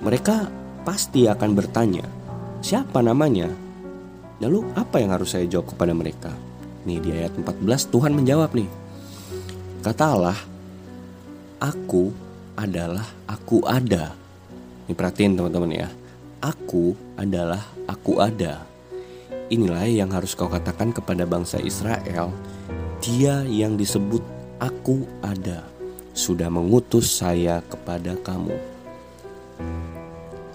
Mereka 0.00 0.48
pasti 0.88 1.28
akan 1.28 1.50
bertanya, 1.52 2.04
siapa 2.64 3.04
namanya? 3.04 3.52
Lalu 4.40 4.64
apa 4.72 5.00
yang 5.00 5.12
harus 5.12 5.36
saya 5.36 5.44
jawab 5.44 5.76
kepada 5.76 5.92
mereka? 5.92 6.32
Nih 6.88 7.00
di 7.00 7.12
ayat 7.12 7.36
14 7.36 7.88
Tuhan 7.88 8.12
menjawab 8.12 8.52
nih. 8.56 8.68
Kata 9.84 10.04
Allah, 10.16 10.38
aku 11.60 12.12
adalah 12.56 13.04
aku 13.28 13.64
ada. 13.68 14.16
Ini 14.88 14.92
perhatiin 14.96 15.36
teman-teman 15.36 15.72
ya. 15.72 15.88
Aku 16.44 16.92
adalah 17.16 17.64
aku 17.88 18.20
ada. 18.20 18.68
Inilah 19.48 19.88
yang 19.88 20.12
harus 20.12 20.36
kau 20.36 20.44
katakan 20.44 20.92
kepada 20.92 21.24
bangsa 21.24 21.56
Israel. 21.56 22.28
Dia 23.00 23.48
yang 23.48 23.80
disebut 23.80 24.20
aku 24.60 25.08
ada 25.24 25.64
sudah 26.12 26.52
mengutus 26.52 27.08
saya 27.16 27.64
kepada 27.64 28.12
kamu. 28.20 28.52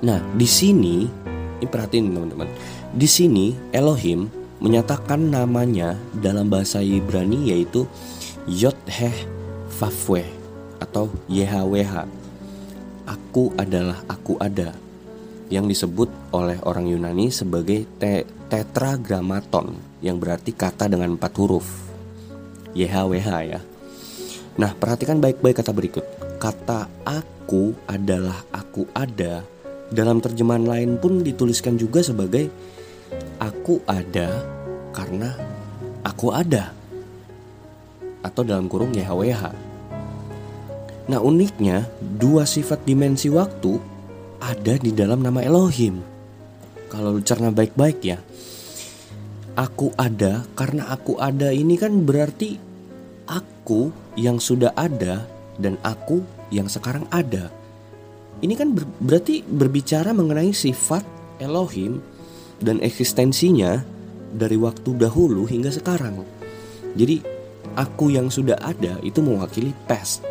Nah, 0.05 0.21
di 0.37 0.45
sini, 0.45 1.09
ini 1.57 1.65
perhatiin 1.65 2.13
teman-teman. 2.13 2.53
Di 2.93 3.09
sini 3.09 3.57
Elohim 3.73 4.29
menyatakan 4.61 5.25
namanya 5.25 5.97
dalam 6.21 6.53
bahasa 6.53 6.85
Ibrani 6.85 7.49
yaitu 7.49 7.89
Yod 8.45 8.77
Heh 8.85 9.25
Fafwe 9.73 10.21
atau 10.77 11.09
YHWH. 11.25 12.05
Aku 13.09 13.49
adalah 13.57 14.05
aku 14.05 14.37
ada 14.37 14.69
yang 15.50 15.66
disebut 15.66 16.10
oleh 16.34 16.62
orang 16.66 16.86
Yunani 16.86 17.34
sebagai 17.34 17.86
te 17.97 18.26
tetragrammaton 18.50 19.78
yang 20.02 20.18
berarti 20.18 20.54
kata 20.54 20.89
dengan 20.89 21.18
empat 21.18 21.34
huruf. 21.38 21.68
YHWH 22.74 23.30
ya. 23.50 23.62
Nah, 24.58 24.72
perhatikan 24.78 25.22
baik-baik 25.22 25.62
kata 25.62 25.74
berikut. 25.74 26.06
Kata 26.38 26.89
aku 27.06 27.74
adalah 27.89 28.45
aku 28.54 28.89
ada 28.93 29.45
dalam 29.89 30.22
terjemahan 30.22 30.66
lain 30.66 31.02
pun 31.02 31.26
dituliskan 31.26 31.78
juga 31.78 32.06
sebagai 32.06 32.50
aku 33.41 33.82
ada 33.89 34.45
karena 34.93 35.34
aku 36.06 36.30
ada 36.30 36.74
atau 38.22 38.45
dalam 38.45 38.70
kurung 38.70 38.93
YHWH. 38.93 39.43
Nah 41.10 41.20
uniknya 41.26 41.89
dua 41.97 42.45
sifat 42.45 42.86
dimensi 42.86 43.34
waktu 43.34 43.82
ada 44.39 44.73
di 44.79 44.91
dalam 44.95 45.19
nama 45.19 45.43
Elohim. 45.43 45.99
Kalau 46.89 47.19
lu 47.19 47.21
cerna 47.21 47.53
baik-baik 47.53 47.99
ya. 48.01 48.17
aku 49.59 49.91
ada 49.99 50.47
karena 50.55 50.87
aku 50.87 51.19
ada 51.19 51.51
ini 51.51 51.75
kan 51.75 52.07
berarti 52.07 52.55
aku 53.27 53.91
yang 54.15 54.39
sudah 54.39 54.71
ada 54.71 55.27
dan 55.59 55.75
aku 55.83 56.23
yang 56.47 56.71
sekarang 56.71 57.03
ada. 57.11 57.51
Ini 58.39 58.55
kan 58.55 58.71
ber 58.71 58.87
berarti 59.03 59.43
berbicara 59.43 60.15
mengenai 60.15 60.55
sifat 60.55 61.03
Elohim 61.43 61.99
dan 62.63 62.79
eksistensinya 62.79 63.83
dari 64.31 64.55
waktu 64.55 64.95
dahulu 64.95 65.43
hingga 65.43 65.75
sekarang. 65.75 66.23
Jadi 66.95 67.19
aku 67.75 68.15
yang 68.15 68.31
sudah 68.31 68.55
ada 68.63 68.95
itu 69.03 69.19
mewakili 69.19 69.75
past 69.91 70.23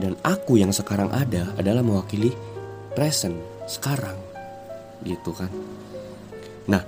dan 0.00 0.16
aku 0.24 0.56
yang 0.56 0.72
sekarang 0.72 1.12
ada 1.12 1.52
adalah 1.60 1.84
mewakili 1.84 2.32
present 2.98 3.38
sekarang 3.70 4.18
gitu 5.06 5.30
kan. 5.30 5.46
Nah, 6.66 6.82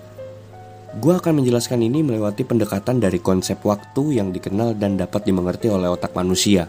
Gue 0.91 1.15
akan 1.15 1.39
menjelaskan 1.39 1.87
ini 1.87 2.03
melewati 2.03 2.43
pendekatan 2.43 2.99
dari 2.99 3.23
konsep 3.23 3.63
waktu 3.63 4.19
yang 4.19 4.35
dikenal 4.35 4.75
dan 4.75 4.99
dapat 4.99 5.23
dimengerti 5.23 5.71
oleh 5.71 5.87
otak 5.87 6.19
manusia. 6.19 6.67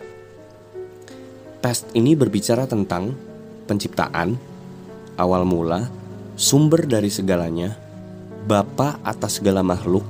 Past 1.57 1.89
ini 1.97 2.13
berbicara 2.13 2.69
tentang 2.69 3.17
penciptaan, 3.65 4.37
awal 5.17 5.41
mula, 5.41 5.89
sumber 6.37 6.85
dari 6.85 7.09
segalanya, 7.09 7.73
bapa 8.45 9.01
atas 9.01 9.41
segala 9.41 9.65
makhluk, 9.65 10.05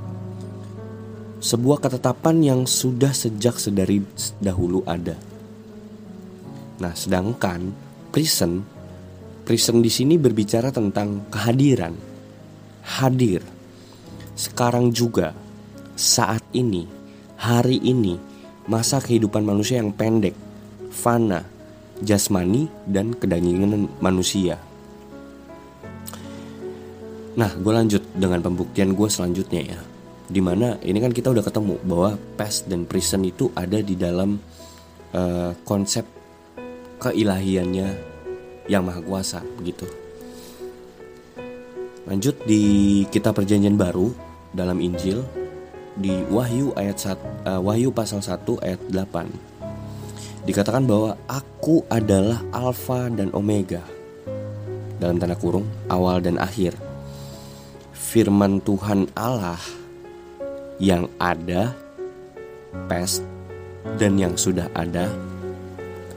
sebuah 1.40 1.80
ketetapan 1.80 2.36
yang 2.44 2.60
sudah 2.68 3.16
sejak 3.16 3.56
sedari 3.56 4.04
dahulu 4.44 4.84
ada. 4.84 5.16
Nah, 6.84 6.92
sedangkan 6.92 7.72
prison, 8.12 8.60
prison 9.42 9.82
di 9.82 9.90
sini 9.90 10.16
berbicara 10.18 10.70
tentang 10.70 11.26
kehadiran, 11.30 11.94
hadir, 12.82 13.42
sekarang 14.38 14.94
juga, 14.94 15.34
saat 15.98 16.42
ini, 16.54 16.86
hari 17.36 17.82
ini, 17.82 18.16
masa 18.70 19.02
kehidupan 19.02 19.42
manusia 19.42 19.82
yang 19.82 19.90
pendek, 19.90 20.34
fana, 20.90 21.42
jasmani, 22.00 22.70
dan 22.86 23.14
kedangingan 23.14 23.90
manusia. 23.98 24.58
Nah, 27.32 27.48
gue 27.48 27.72
lanjut 27.72 28.02
dengan 28.12 28.44
pembuktian 28.44 28.92
gue 28.92 29.08
selanjutnya 29.08 29.62
ya. 29.74 29.80
Di 30.32 30.40
mana 30.40 30.80
ini 30.84 31.00
kan 31.00 31.12
kita 31.12 31.32
udah 31.32 31.44
ketemu 31.44 31.76
bahwa 31.84 32.16
past 32.36 32.68
dan 32.68 32.84
prison 32.88 33.24
itu 33.24 33.52
ada 33.56 33.80
di 33.80 33.96
dalam 33.96 34.36
uh, 35.12 35.52
konsep 35.64 36.04
keilahiannya 37.00 38.11
yang 38.70 38.86
maha 38.86 39.02
kuasa 39.02 39.42
begitu. 39.58 39.86
Lanjut 42.02 42.34
di 42.44 43.02
kitab 43.14 43.38
perjanjian 43.38 43.78
baru 43.78 44.10
dalam 44.50 44.82
Injil 44.82 45.22
di 45.94 46.24
Wahyu 46.26 46.74
ayat 46.74 46.98
1, 46.98 47.46
uh, 47.46 47.60
Wahyu 47.62 47.94
pasal 47.94 48.18
1 48.18 48.42
ayat 48.64 48.80
8. 48.90 49.52
Dikatakan 50.42 50.82
bahwa 50.82 51.14
aku 51.30 51.86
adalah 51.86 52.42
alfa 52.50 53.06
dan 53.06 53.30
omega. 53.30 53.86
Dalam 54.98 55.18
tanda 55.22 55.38
kurung 55.38 55.66
awal 55.86 56.18
dan 56.22 56.38
akhir. 56.42 56.74
Firman 57.94 58.58
Tuhan 58.60 59.08
Allah 59.14 59.62
yang 60.82 61.06
ada 61.22 61.72
past 62.90 63.22
dan 63.96 64.18
yang 64.18 64.34
sudah 64.34 64.66
ada 64.74 65.06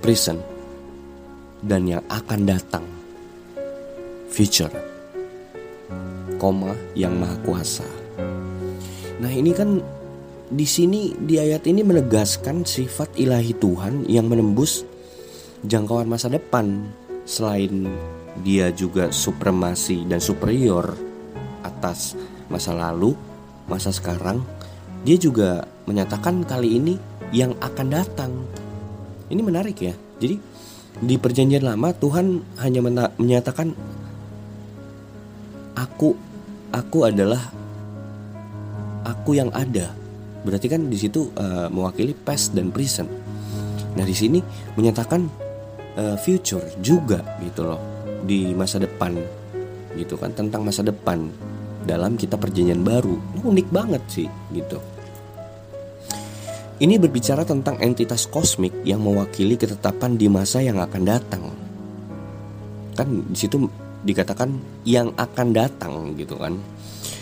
present 0.02 0.55
dan 1.64 1.88
yang 1.88 2.04
akan 2.12 2.42
datang 2.44 2.86
future 4.28 4.72
koma 6.36 6.76
yang 6.94 7.16
maha 7.16 7.38
kuasa. 7.48 7.88
Nah, 9.24 9.32
ini 9.32 9.56
kan 9.56 9.80
di 10.52 10.68
sini 10.68 11.16
di 11.16 11.40
ayat 11.40 11.66
ini 11.66 11.82
menegaskan 11.82 12.68
sifat 12.68 13.16
ilahi 13.18 13.56
Tuhan 13.56 14.06
yang 14.06 14.28
menembus 14.28 14.84
jangkauan 15.66 16.06
masa 16.06 16.30
depan 16.30 16.86
selain 17.26 17.90
dia 18.46 18.70
juga 18.70 19.10
supremasi 19.10 20.06
dan 20.06 20.20
superior 20.20 20.94
atas 21.66 22.14
masa 22.52 22.76
lalu, 22.76 23.18
masa 23.66 23.90
sekarang, 23.90 24.44
dia 25.02 25.18
juga 25.18 25.66
menyatakan 25.90 26.46
kali 26.46 26.78
ini 26.78 26.94
yang 27.34 27.56
akan 27.58 27.88
datang. 27.90 28.32
Ini 29.32 29.42
menarik 29.42 29.78
ya. 29.82 29.96
Jadi 30.22 30.38
di 31.04 31.20
perjanjian 31.20 31.68
lama 31.68 31.92
Tuhan 31.92 32.40
hanya 32.64 32.80
menyatakan 33.20 33.76
aku 35.76 36.16
aku 36.72 36.98
adalah 37.04 37.52
aku 39.04 39.36
yang 39.36 39.52
ada. 39.52 39.92
Berarti 40.46 40.68
kan 40.70 40.88
di 40.88 40.98
situ 41.00 41.34
uh, 41.36 41.68
mewakili 41.74 42.14
past 42.14 42.54
dan 42.54 42.70
present. 42.70 43.10
Nah, 43.96 44.06
di 44.06 44.14
sini 44.14 44.40
menyatakan 44.78 45.26
uh, 45.98 46.16
future 46.20 46.64
juga 46.80 47.24
gitu 47.42 47.66
loh 47.66 47.82
di 48.26 48.54
masa 48.54 48.82
depan 48.82 49.16
gitu 49.96 50.20
kan 50.20 50.36
tentang 50.36 50.68
masa 50.68 50.84
depan 50.84 51.32
dalam 51.86 52.16
kita 52.16 52.38
perjanjian 52.38 52.86
baru. 52.86 53.18
Unik 53.42 53.68
banget 53.74 54.04
sih 54.08 54.28
gitu. 54.54 54.78
Ini 56.76 57.00
berbicara 57.00 57.48
tentang 57.48 57.80
entitas 57.80 58.28
kosmik 58.28 58.84
yang 58.84 59.00
mewakili 59.00 59.56
ketetapan 59.56 60.20
di 60.20 60.28
masa 60.28 60.60
yang 60.60 60.84
akan 60.84 61.04
datang. 61.08 61.44
Kan 63.00 63.32
di 63.32 63.38
situ 63.40 63.64
dikatakan 64.04 64.60
yang 64.84 65.16
akan 65.16 65.48
datang 65.56 66.20
gitu 66.20 66.36
kan. 66.36 66.60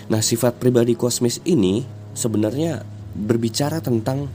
Nah, 0.09 0.25
sifat 0.25 0.57
pribadi 0.57 0.97
kosmis 0.97 1.37
ini 1.45 1.85
sebenarnya 2.17 2.81
berbicara 3.13 3.77
tentang 3.77 4.25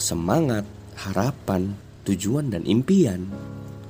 semangat, 0.00 0.64
harapan, 0.96 1.76
tujuan 2.08 2.48
dan 2.48 2.64
impian 2.64 3.28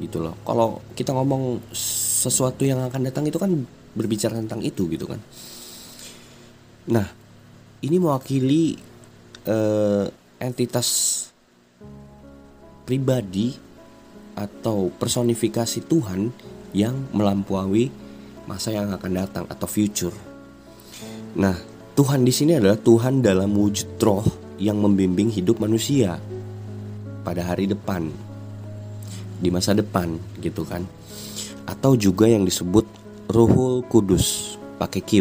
gitu 0.02 0.26
loh. 0.26 0.34
Kalau 0.42 0.82
kita 0.98 1.14
ngomong 1.14 1.70
sesuatu 2.18 2.66
yang 2.66 2.82
akan 2.82 3.06
datang 3.06 3.30
itu 3.30 3.38
kan 3.38 3.54
berbicara 3.94 4.34
tentang 4.34 4.58
itu 4.66 4.90
gitu 4.90 5.06
kan. 5.06 5.22
Nah, 6.90 7.06
ini 7.78 7.96
mewakili 8.02 8.74
uh, 9.46 10.17
entitas 10.38 10.88
pribadi 12.86 13.58
atau 14.38 14.88
personifikasi 14.94 15.84
Tuhan 15.90 16.30
yang 16.72 17.10
melampaui 17.10 17.90
masa 18.46 18.72
yang 18.72 18.94
akan 18.94 19.12
datang 19.12 19.44
atau 19.50 19.68
future. 19.68 20.14
Nah, 21.36 21.58
Tuhan 21.98 22.24
di 22.24 22.32
sini 22.32 22.56
adalah 22.56 22.78
Tuhan 22.78 23.20
dalam 23.20 23.50
wujud 23.52 23.98
roh 24.00 24.24
yang 24.56 24.78
membimbing 24.78 25.28
hidup 25.28 25.60
manusia 25.60 26.16
pada 27.26 27.44
hari 27.44 27.68
depan, 27.68 28.08
di 29.42 29.52
masa 29.52 29.76
depan 29.76 30.16
gitu 30.40 30.64
kan. 30.64 30.86
Atau 31.68 32.00
juga 32.00 32.24
yang 32.24 32.48
disebut 32.48 32.88
Ruhul 33.28 33.84
Kudus 33.84 34.56
pakai 34.80 35.02
Q. 35.04 35.12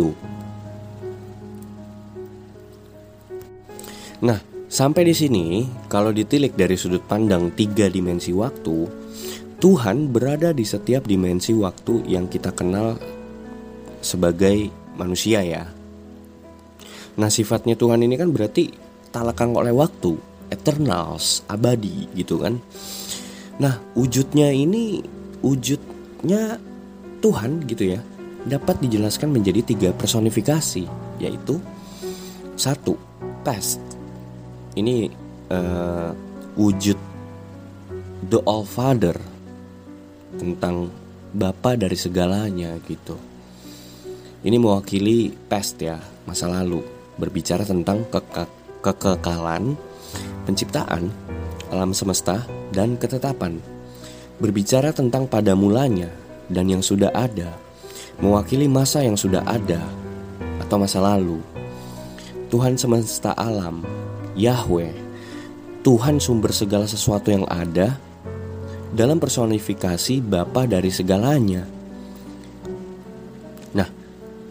Nah, 4.24 4.40
sampai 4.68 5.08
di 5.08 5.16
sini 5.16 5.46
kalau 5.88 6.12
ditilik 6.12 6.54
dari 6.56 6.76
sudut 6.76 7.04
pandang 7.04 7.52
tiga 7.56 7.88
dimensi 7.88 8.36
waktu, 8.36 8.88
Tuhan 9.58 10.14
berada 10.14 10.54
di 10.54 10.62
setiap 10.62 11.10
dimensi 11.10 11.56
waktu 11.56 12.06
yang 12.06 12.30
kita 12.30 12.54
kenal 12.54 13.00
sebagai 14.04 14.70
manusia 15.00 15.42
ya. 15.42 15.66
Nah 17.18 17.30
sifatnya 17.34 17.74
Tuhan 17.74 18.06
ini 18.06 18.14
kan 18.14 18.30
berarti 18.30 18.70
tak 19.10 19.26
lekang 19.34 19.58
oleh 19.58 19.74
waktu, 19.74 20.14
eternals, 20.54 21.42
abadi 21.50 22.06
gitu 22.14 22.38
kan. 22.38 22.62
Nah 23.58 23.82
wujudnya 23.98 24.54
ini 24.54 25.02
wujudnya 25.42 26.62
Tuhan 27.18 27.66
gitu 27.66 27.98
ya 27.98 28.00
dapat 28.46 28.80
dijelaskan 28.80 29.34
menjadi 29.34 29.66
tiga 29.66 29.90
personifikasi 29.98 30.86
yaitu 31.18 31.58
satu 32.54 32.96
past 33.42 33.87
ini 34.78 35.10
uh, 35.50 36.14
wujud 36.54 36.98
the 38.30 38.40
All 38.46 38.62
Father 38.62 39.18
tentang 40.38 40.94
Bapa 41.34 41.74
dari 41.74 41.98
segalanya 41.98 42.78
gitu. 42.86 43.18
Ini 44.46 44.56
mewakili 44.62 45.34
past 45.50 45.82
ya, 45.82 45.98
masa 46.24 46.48
lalu, 46.48 46.86
berbicara 47.18 47.66
tentang 47.66 48.06
keke 48.08 48.46
kekekalan, 48.86 49.76
penciptaan, 50.46 51.10
alam 51.74 51.92
semesta, 51.92 52.46
dan 52.72 52.96
ketetapan. 52.96 53.60
Berbicara 54.38 54.94
tentang 54.94 55.26
pada 55.26 55.58
mulanya 55.58 56.08
dan 56.48 56.70
yang 56.70 56.86
sudah 56.86 57.12
ada, 57.12 57.52
mewakili 58.22 58.70
masa 58.70 59.04
yang 59.04 59.18
sudah 59.18 59.44
ada 59.44 59.82
atau 60.64 60.78
masa 60.80 61.04
lalu. 61.04 61.42
Tuhan 62.48 62.80
semesta 62.80 63.36
alam, 63.36 63.84
Yahweh, 64.38 64.94
Tuhan 65.82 66.22
sumber 66.22 66.54
segala 66.54 66.86
sesuatu 66.86 67.34
yang 67.34 67.50
ada 67.50 67.98
dalam 68.94 69.18
personifikasi 69.18 70.22
Bapa 70.22 70.70
dari 70.70 70.94
segalanya. 70.94 71.66
Nah, 73.74 73.90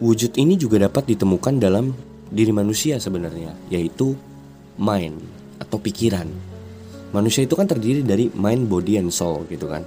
wujud 0.02 0.34
ini 0.34 0.58
juga 0.58 0.82
dapat 0.82 1.14
ditemukan 1.14 1.62
dalam 1.62 1.94
diri 2.26 2.50
manusia 2.50 2.98
sebenarnya, 2.98 3.54
yaitu 3.70 4.18
mind 4.74 5.22
atau 5.62 5.78
pikiran. 5.78 6.26
Manusia 7.14 7.46
itu 7.46 7.54
kan 7.54 7.70
terdiri 7.70 8.02
dari 8.02 8.26
mind, 8.34 8.66
body, 8.66 8.98
and 8.98 9.14
soul 9.14 9.46
gitu 9.46 9.70
kan. 9.70 9.86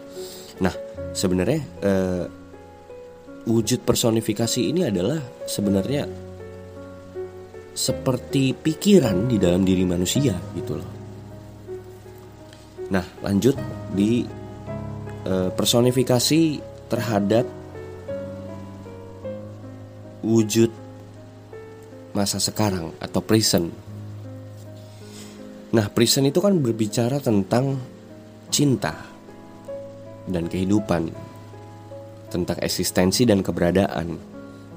Nah, 0.63 0.71
sebenarnya 1.11 1.59
uh, 1.83 2.23
wujud 3.43 3.83
personifikasi 3.83 4.63
ini 4.63 4.87
adalah 4.87 5.19
sebenarnya 5.43 6.28
seperti 7.79 8.51
pikiran 8.51 9.31
di 9.31 9.39
dalam 9.39 9.63
diri 9.63 9.87
manusia 9.87 10.35
gitu 10.51 10.75
loh. 10.75 10.91
Nah, 12.91 13.05
lanjut 13.23 13.55
di 13.95 14.27
uh, 15.23 15.47
personifikasi 15.55 16.41
terhadap 16.91 17.47
wujud 20.27 20.67
masa 22.11 22.43
sekarang 22.43 22.91
atau 22.99 23.23
present. 23.23 23.71
Nah, 25.71 25.87
present 25.87 26.27
itu 26.27 26.43
kan 26.43 26.59
berbicara 26.59 27.23
tentang 27.23 27.79
cinta 28.51 28.91
dan 30.27 30.51
kehidupan, 30.51 31.13
tentang 32.27 32.57
eksistensi 32.59 33.23
dan 33.23 33.39
keberadaan, 33.39 34.19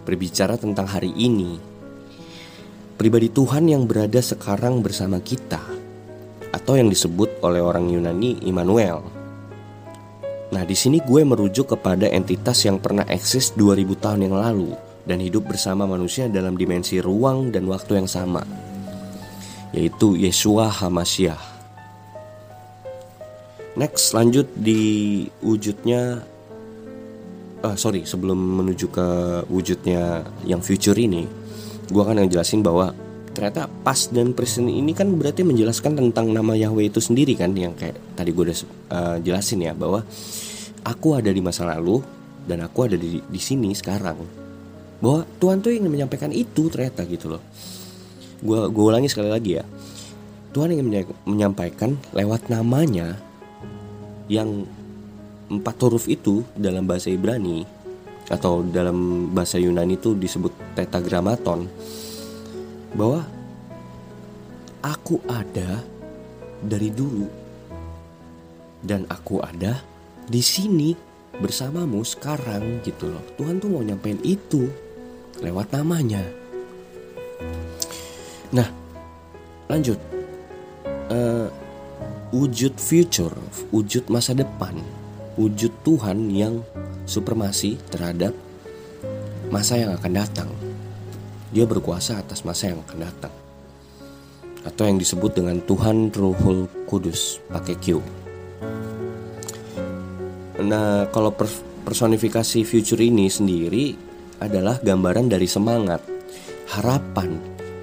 berbicara 0.07 0.55
tentang 0.61 0.87
hari 0.87 1.11
ini. 1.17 1.72
Pribadi 3.03 3.35
Tuhan 3.35 3.67
yang 3.67 3.83
berada 3.83 4.23
sekarang 4.23 4.79
bersama 4.79 5.19
kita 5.19 5.59
atau 6.55 6.79
yang 6.79 6.87
disebut 6.87 7.43
oleh 7.43 7.59
orang 7.59 7.91
Yunani 7.91 8.47
Immanuel. 8.47 9.03
Nah, 10.55 10.63
di 10.63 10.79
sini 10.79 11.03
gue 11.03 11.27
merujuk 11.27 11.75
kepada 11.75 12.07
entitas 12.07 12.63
yang 12.63 12.79
pernah 12.79 13.03
eksis 13.11 13.59
2000 13.59 13.99
tahun 13.99 14.31
yang 14.31 14.39
lalu 14.39 14.79
dan 15.03 15.19
hidup 15.19 15.51
bersama 15.51 15.83
manusia 15.83 16.31
dalam 16.31 16.55
dimensi 16.55 17.03
ruang 17.03 17.51
dan 17.51 17.67
waktu 17.67 17.99
yang 17.99 18.07
sama, 18.07 18.47
yaitu 19.75 20.15
Yesua 20.15 20.71
Hamasyah. 20.71 21.43
Next, 23.83 24.15
lanjut 24.15 24.47
di 24.55 25.27
wujudnya. 25.43 26.23
Uh, 27.67 27.75
sorry, 27.75 28.07
sebelum 28.07 28.39
menuju 28.39 28.87
ke 28.95 29.07
wujudnya 29.51 30.23
yang 30.47 30.63
future 30.63 30.95
ini, 30.95 31.42
gue 31.93 32.03
akan 32.03 32.25
ngejelasin 32.25 32.65
bahwa 32.65 32.97
ternyata 33.33 33.69
pas 33.85 34.09
dan 34.09 34.33
present 34.33 34.69
ini 34.69 34.93
kan 34.97 35.09
berarti 35.13 35.45
menjelaskan 35.45 35.97
tentang 35.97 36.33
nama 36.33 36.57
Yahweh 36.57 36.89
itu 36.89 37.01
sendiri 37.01 37.37
kan 37.37 37.53
yang 37.53 37.77
kayak 37.77 37.97
tadi 38.17 38.33
gue 38.33 38.45
udah 38.49 38.59
uh, 38.93 39.17
jelasin 39.21 39.61
ya 39.61 39.73
bahwa 39.77 40.05
aku 40.85 41.09
ada 41.17 41.29
di 41.29 41.41
masa 41.45 41.69
lalu 41.69 42.01
dan 42.49 42.65
aku 42.65 42.89
ada 42.91 42.97
di 42.97 43.21
di 43.23 43.41
sini 43.41 43.73
sekarang. 43.77 44.19
Bahwa 45.03 45.27
Tuhan 45.43 45.59
tuh 45.61 45.75
ingin 45.75 45.91
menyampaikan 45.91 46.31
itu 46.31 46.71
ternyata 46.71 47.03
gitu 47.07 47.37
loh. 47.37 47.43
Gue 48.43 48.71
gue 48.71 48.85
ulangi 48.85 49.11
sekali 49.11 49.31
lagi 49.31 49.59
ya. 49.59 49.65
Tuhan 50.53 50.77
ingin 50.77 51.17
menyampaikan 51.25 51.97
lewat 52.13 52.53
namanya 52.53 53.17
yang 54.29 54.69
empat 55.49 55.77
huruf 55.81 56.09
itu 56.09 56.45
dalam 56.57 56.85
bahasa 56.85 57.09
Ibrani 57.09 57.82
atau 58.33 58.65
dalam 58.65 59.29
bahasa 59.37 59.61
Yunani 59.61 60.01
itu 60.01 60.17
disebut 60.17 60.73
tetragramaton 60.73 61.69
bahwa 62.97 63.29
aku 64.81 65.21
ada 65.29 65.85
dari 66.65 66.89
dulu 66.89 67.29
dan 68.81 69.05
aku 69.13 69.45
ada 69.45 69.85
di 70.25 70.41
sini 70.41 70.97
bersamamu 71.37 72.01
sekarang 72.01 72.81
gitu 72.81 73.13
loh 73.13 73.23
Tuhan 73.37 73.61
tuh 73.61 73.69
mau 73.69 73.85
nyampein 73.85 74.19
itu 74.25 74.67
lewat 75.41 75.75
namanya. 75.75 76.23
Nah, 78.53 78.69
lanjut. 79.67 79.99
Uh, 81.13 81.49
wujud 82.33 82.73
future, 82.81 83.33
wujud 83.69 84.09
masa 84.09 84.33
depan, 84.33 84.81
wujud 85.37 85.73
Tuhan 85.85 86.29
yang 86.29 86.61
supremasi 87.09 87.81
terhadap 87.89 88.37
masa 89.49 89.81
yang 89.81 89.93
akan 89.97 90.13
datang. 90.13 90.49
Dia 91.53 91.69
berkuasa 91.69 92.21
atas 92.21 92.45
masa 92.49 92.73
yang 92.73 92.81
akan 92.85 92.99
datang. 93.05 93.35
Atau 94.65 94.89
yang 94.89 94.97
disebut 94.97 95.37
dengan 95.37 95.61
Tuhan 95.61 96.09
Ruhul 96.15 96.71
Kudus 96.89 97.43
pakai 97.51 97.77
Q. 97.77 98.01
Nah, 100.63 101.11
kalau 101.11 101.35
personifikasi 101.83 102.63
future 102.63 103.03
ini 103.03 103.27
sendiri 103.27 103.99
adalah 104.39 104.79
gambaran 104.79 105.29
dari 105.29 105.51
semangat, 105.51 106.01
harapan, 106.79 107.37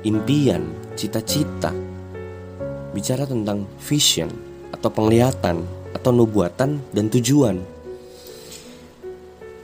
impian, 0.07 0.63
cita-cita. 0.95 1.75
Bicara 2.95 3.27
tentang 3.27 3.67
vision 3.83 4.31
atau 4.73 4.89
penglihatan 4.89 5.78
atau 5.95 6.11
nubuatan 6.13 6.79
dan 6.93 7.05
tujuan. 7.09 7.57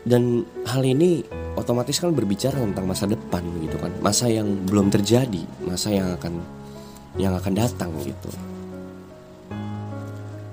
Dan 0.06 0.46
hal 0.70 0.86
ini 0.86 1.26
otomatis 1.58 1.98
kan 1.98 2.14
berbicara 2.14 2.62
tentang 2.62 2.86
masa 2.86 3.10
depan 3.10 3.42
gitu 3.62 3.78
kan, 3.82 3.90
masa 4.06 4.30
yang 4.30 4.46
belum 4.70 4.94
terjadi, 4.94 5.42
masa 5.66 5.90
yang 5.90 6.14
akan 6.14 6.38
yang 7.18 7.34
akan 7.34 7.54
datang 7.58 7.90
gitu. 8.06 8.30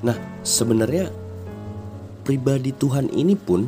Nah, 0.02 0.16
sebenarnya 0.40 1.12
pribadi 2.24 2.72
Tuhan 2.72 3.12
ini 3.12 3.34
pun 3.36 3.66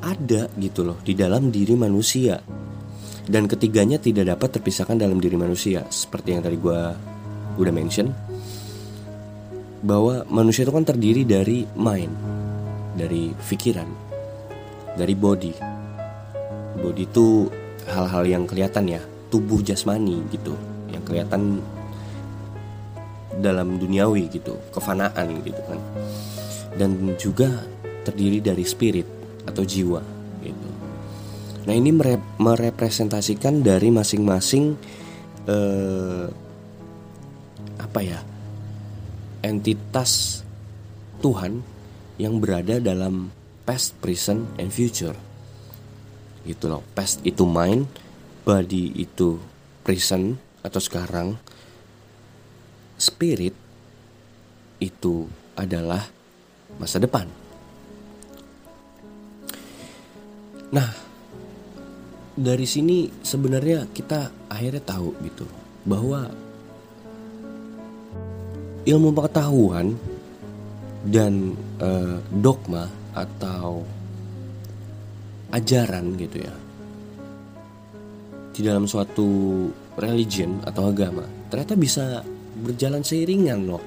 ada 0.00 0.48
gitu 0.56 0.82
loh 0.82 0.98
di 1.04 1.12
dalam 1.12 1.52
diri 1.52 1.76
manusia 1.76 2.40
dan 3.28 3.44
ketiganya 3.46 4.00
tidak 4.00 4.32
dapat 4.36 4.58
terpisahkan 4.58 4.96
dalam 4.96 5.20
diri 5.20 5.36
manusia 5.36 5.84
seperti 5.92 6.34
yang 6.34 6.42
tadi 6.42 6.56
gue 6.56 6.80
udah 7.60 7.72
mention 7.72 8.08
bahwa 9.80 10.24
manusia 10.28 10.68
itu 10.68 10.72
kan 10.72 10.84
terdiri 10.84 11.24
dari 11.24 11.64
mind 11.76 12.12
dari 12.96 13.32
pikiran 13.32 13.88
dari 14.96 15.14
body 15.16 15.52
body 16.80 17.04
itu 17.08 17.48
hal-hal 17.88 18.24
yang 18.28 18.44
kelihatan 18.44 18.86
ya 18.86 19.00
tubuh 19.32 19.64
jasmani 19.64 20.20
gitu 20.28 20.52
yang 20.92 21.00
kelihatan 21.06 21.64
dalam 23.40 23.80
duniawi 23.80 24.28
gitu 24.28 24.58
kefanaan 24.74 25.40
gitu 25.46 25.62
kan 25.64 25.80
dan 26.76 27.16
juga 27.16 27.64
terdiri 28.04 28.38
dari 28.44 28.62
spirit 28.62 29.06
atau 29.48 29.64
jiwa 29.64 30.02
gitu. 30.44 30.68
Nah 31.66 31.74
ini 31.74 31.90
mere 31.92 32.20
merepresentasikan 32.40 33.64
dari 33.64 33.88
masing-masing 33.92 34.76
eh, 35.48 36.26
apa 37.80 38.00
ya 38.04 38.20
entitas 39.40 40.42
Tuhan 41.20 41.60
yang 42.20 42.40
berada 42.40 42.80
dalam 42.80 43.32
past, 43.64 43.96
present, 44.00 44.44
and 44.60 44.72
future. 44.72 45.16
Gitu 46.44 46.68
loh. 46.68 46.84
Past 46.96 47.20
itu 47.24 47.44
mind, 47.44 47.88
body 48.44 48.96
itu 49.00 49.40
present 49.84 50.36
atau 50.60 50.80
sekarang, 50.80 51.36
spirit 53.00 53.56
itu 54.80 55.28
adalah 55.56 56.08
masa 56.80 57.00
depan. 57.00 57.28
Nah, 60.70 60.88
dari 62.36 62.64
sini 62.64 63.10
sebenarnya 63.20 63.90
kita 63.90 64.48
akhirnya 64.48 64.80
tahu 64.80 65.12
gitu 65.26 65.44
bahwa 65.84 66.30
ilmu 68.84 69.12
pengetahuan 69.12 69.96
dan 71.08 71.56
uh, 71.80 72.20
dogma 72.28 72.88
atau 73.16 73.82
ajaran 75.50 76.14
gitu 76.20 76.44
ya 76.44 76.54
di 78.54 78.60
dalam 78.62 78.84
suatu 78.84 79.66
religion 79.98 80.60
atau 80.62 80.92
agama 80.92 81.24
ternyata 81.48 81.74
bisa 81.74 82.04
berjalan 82.60 83.02
seiringan 83.02 83.66
loh 83.66 83.82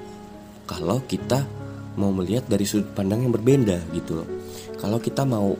kalau 0.66 1.00
kita 1.06 1.46
mau 1.94 2.10
melihat 2.10 2.44
dari 2.50 2.66
sudut 2.66 2.90
pandang 2.92 3.22
yang 3.24 3.32
berbeda 3.32 3.78
gitu 3.94 4.20
loh 4.20 4.28
kalau 4.76 4.98
kita 5.00 5.24
mau 5.24 5.54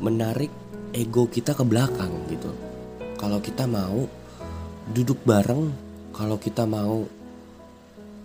menarik 0.00 0.50
ego 0.92 1.30
kita 1.30 1.54
ke 1.54 1.62
belakang 1.62 2.10
gitu. 2.30 2.50
Kalau 3.20 3.38
kita 3.38 3.68
mau 3.68 4.08
duduk 4.90 5.20
bareng, 5.22 5.70
kalau 6.16 6.40
kita 6.40 6.64
mau 6.64 7.04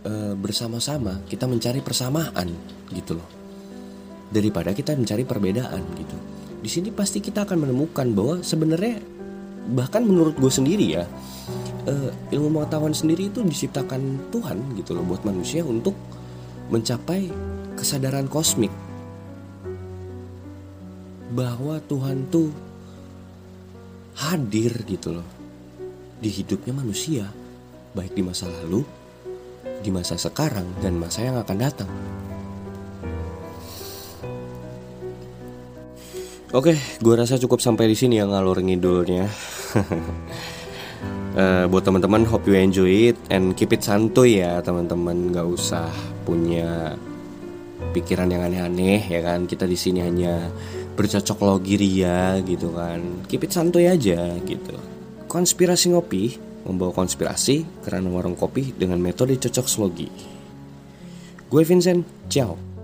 e, 0.06 0.38
bersama-sama, 0.38 1.26
kita 1.26 1.50
mencari 1.50 1.82
persamaan 1.82 2.54
gitu 2.94 3.18
loh. 3.18 3.30
Daripada 4.30 4.72
kita 4.72 4.94
mencari 4.94 5.26
perbedaan 5.26 5.82
gitu. 5.98 6.18
Di 6.62 6.70
sini 6.70 6.90
pasti 6.94 7.22
kita 7.22 7.46
akan 7.46 7.66
menemukan 7.66 8.08
bahwa 8.14 8.36
sebenarnya 8.42 9.02
bahkan 9.66 10.06
menurut 10.06 10.38
gue 10.38 10.52
sendiri 10.54 10.86
ya 10.94 11.10
e, 11.90 11.94
ilmu 12.38 12.62
pengetahuan 12.62 12.94
sendiri 12.94 13.34
itu 13.34 13.42
diciptakan 13.42 14.30
Tuhan 14.30 14.78
gitu 14.78 14.94
loh 14.94 15.06
buat 15.06 15.26
manusia 15.26 15.66
untuk 15.66 15.98
mencapai 16.70 17.30
kesadaran 17.78 18.30
kosmik 18.30 18.70
bahwa 21.34 21.82
Tuhan 21.86 22.30
tuh 22.30 22.50
hadir 24.16 24.72
gitu 24.88 25.20
loh 25.20 25.28
di 26.16 26.32
hidupnya 26.32 26.72
manusia, 26.72 27.28
baik 27.92 28.16
di 28.16 28.24
masa 28.24 28.48
lalu, 28.48 28.88
di 29.86 29.94
masa 29.94 30.18
sekarang, 30.18 30.66
dan 30.82 30.98
masa 30.98 31.22
yang 31.22 31.38
akan 31.38 31.58
datang. 31.62 31.92
Oke, 36.56 36.72
gue 37.04 37.14
rasa 37.20 37.36
cukup 37.36 37.60
sampai 37.60 37.92
di 37.92 38.00
sini 38.00 38.16
ya 38.16 38.26
ngalur 38.32 38.64
ngidulnya. 38.64 39.28
uh, 41.36 41.68
buat 41.72 41.84
teman-teman, 41.84 42.24
hope 42.24 42.48
you 42.48 42.56
enjoy 42.56 43.12
it 43.12 43.20
and 43.28 43.60
keep 43.60 43.76
it 43.76 43.84
santuy 43.84 44.40
ya 44.40 44.64
teman-teman. 44.64 45.36
Gak 45.36 45.44
usah 45.52 45.92
punya 46.24 46.96
pikiran 47.92 48.32
yang 48.32 48.48
aneh-aneh 48.48 49.04
ya 49.04 49.20
kan. 49.20 49.52
Kita 49.52 49.68
di 49.68 49.76
sini 49.76 50.00
hanya 50.00 50.48
bercocok 50.96 51.44
logi 51.44 51.76
ria 51.76 52.40
gitu 52.40 52.72
kan. 52.72 53.28
Keep 53.28 53.46
it 53.46 53.52
santuy 53.52 53.92
aja 53.92 54.40
gitu. 54.48 54.80
Konspirasi 55.28 55.92
ngopi 55.92 56.40
membawa 56.66 56.92
konspirasi 56.92 57.86
karena 57.86 58.10
warung 58.10 58.36
kopi 58.36 58.74
dengan 58.74 58.98
metode 58.98 59.38
cocok 59.38 59.68
slogi. 59.70 60.10
Gue 61.46 61.64
Vincent, 61.64 62.04
ciao. 62.28 62.75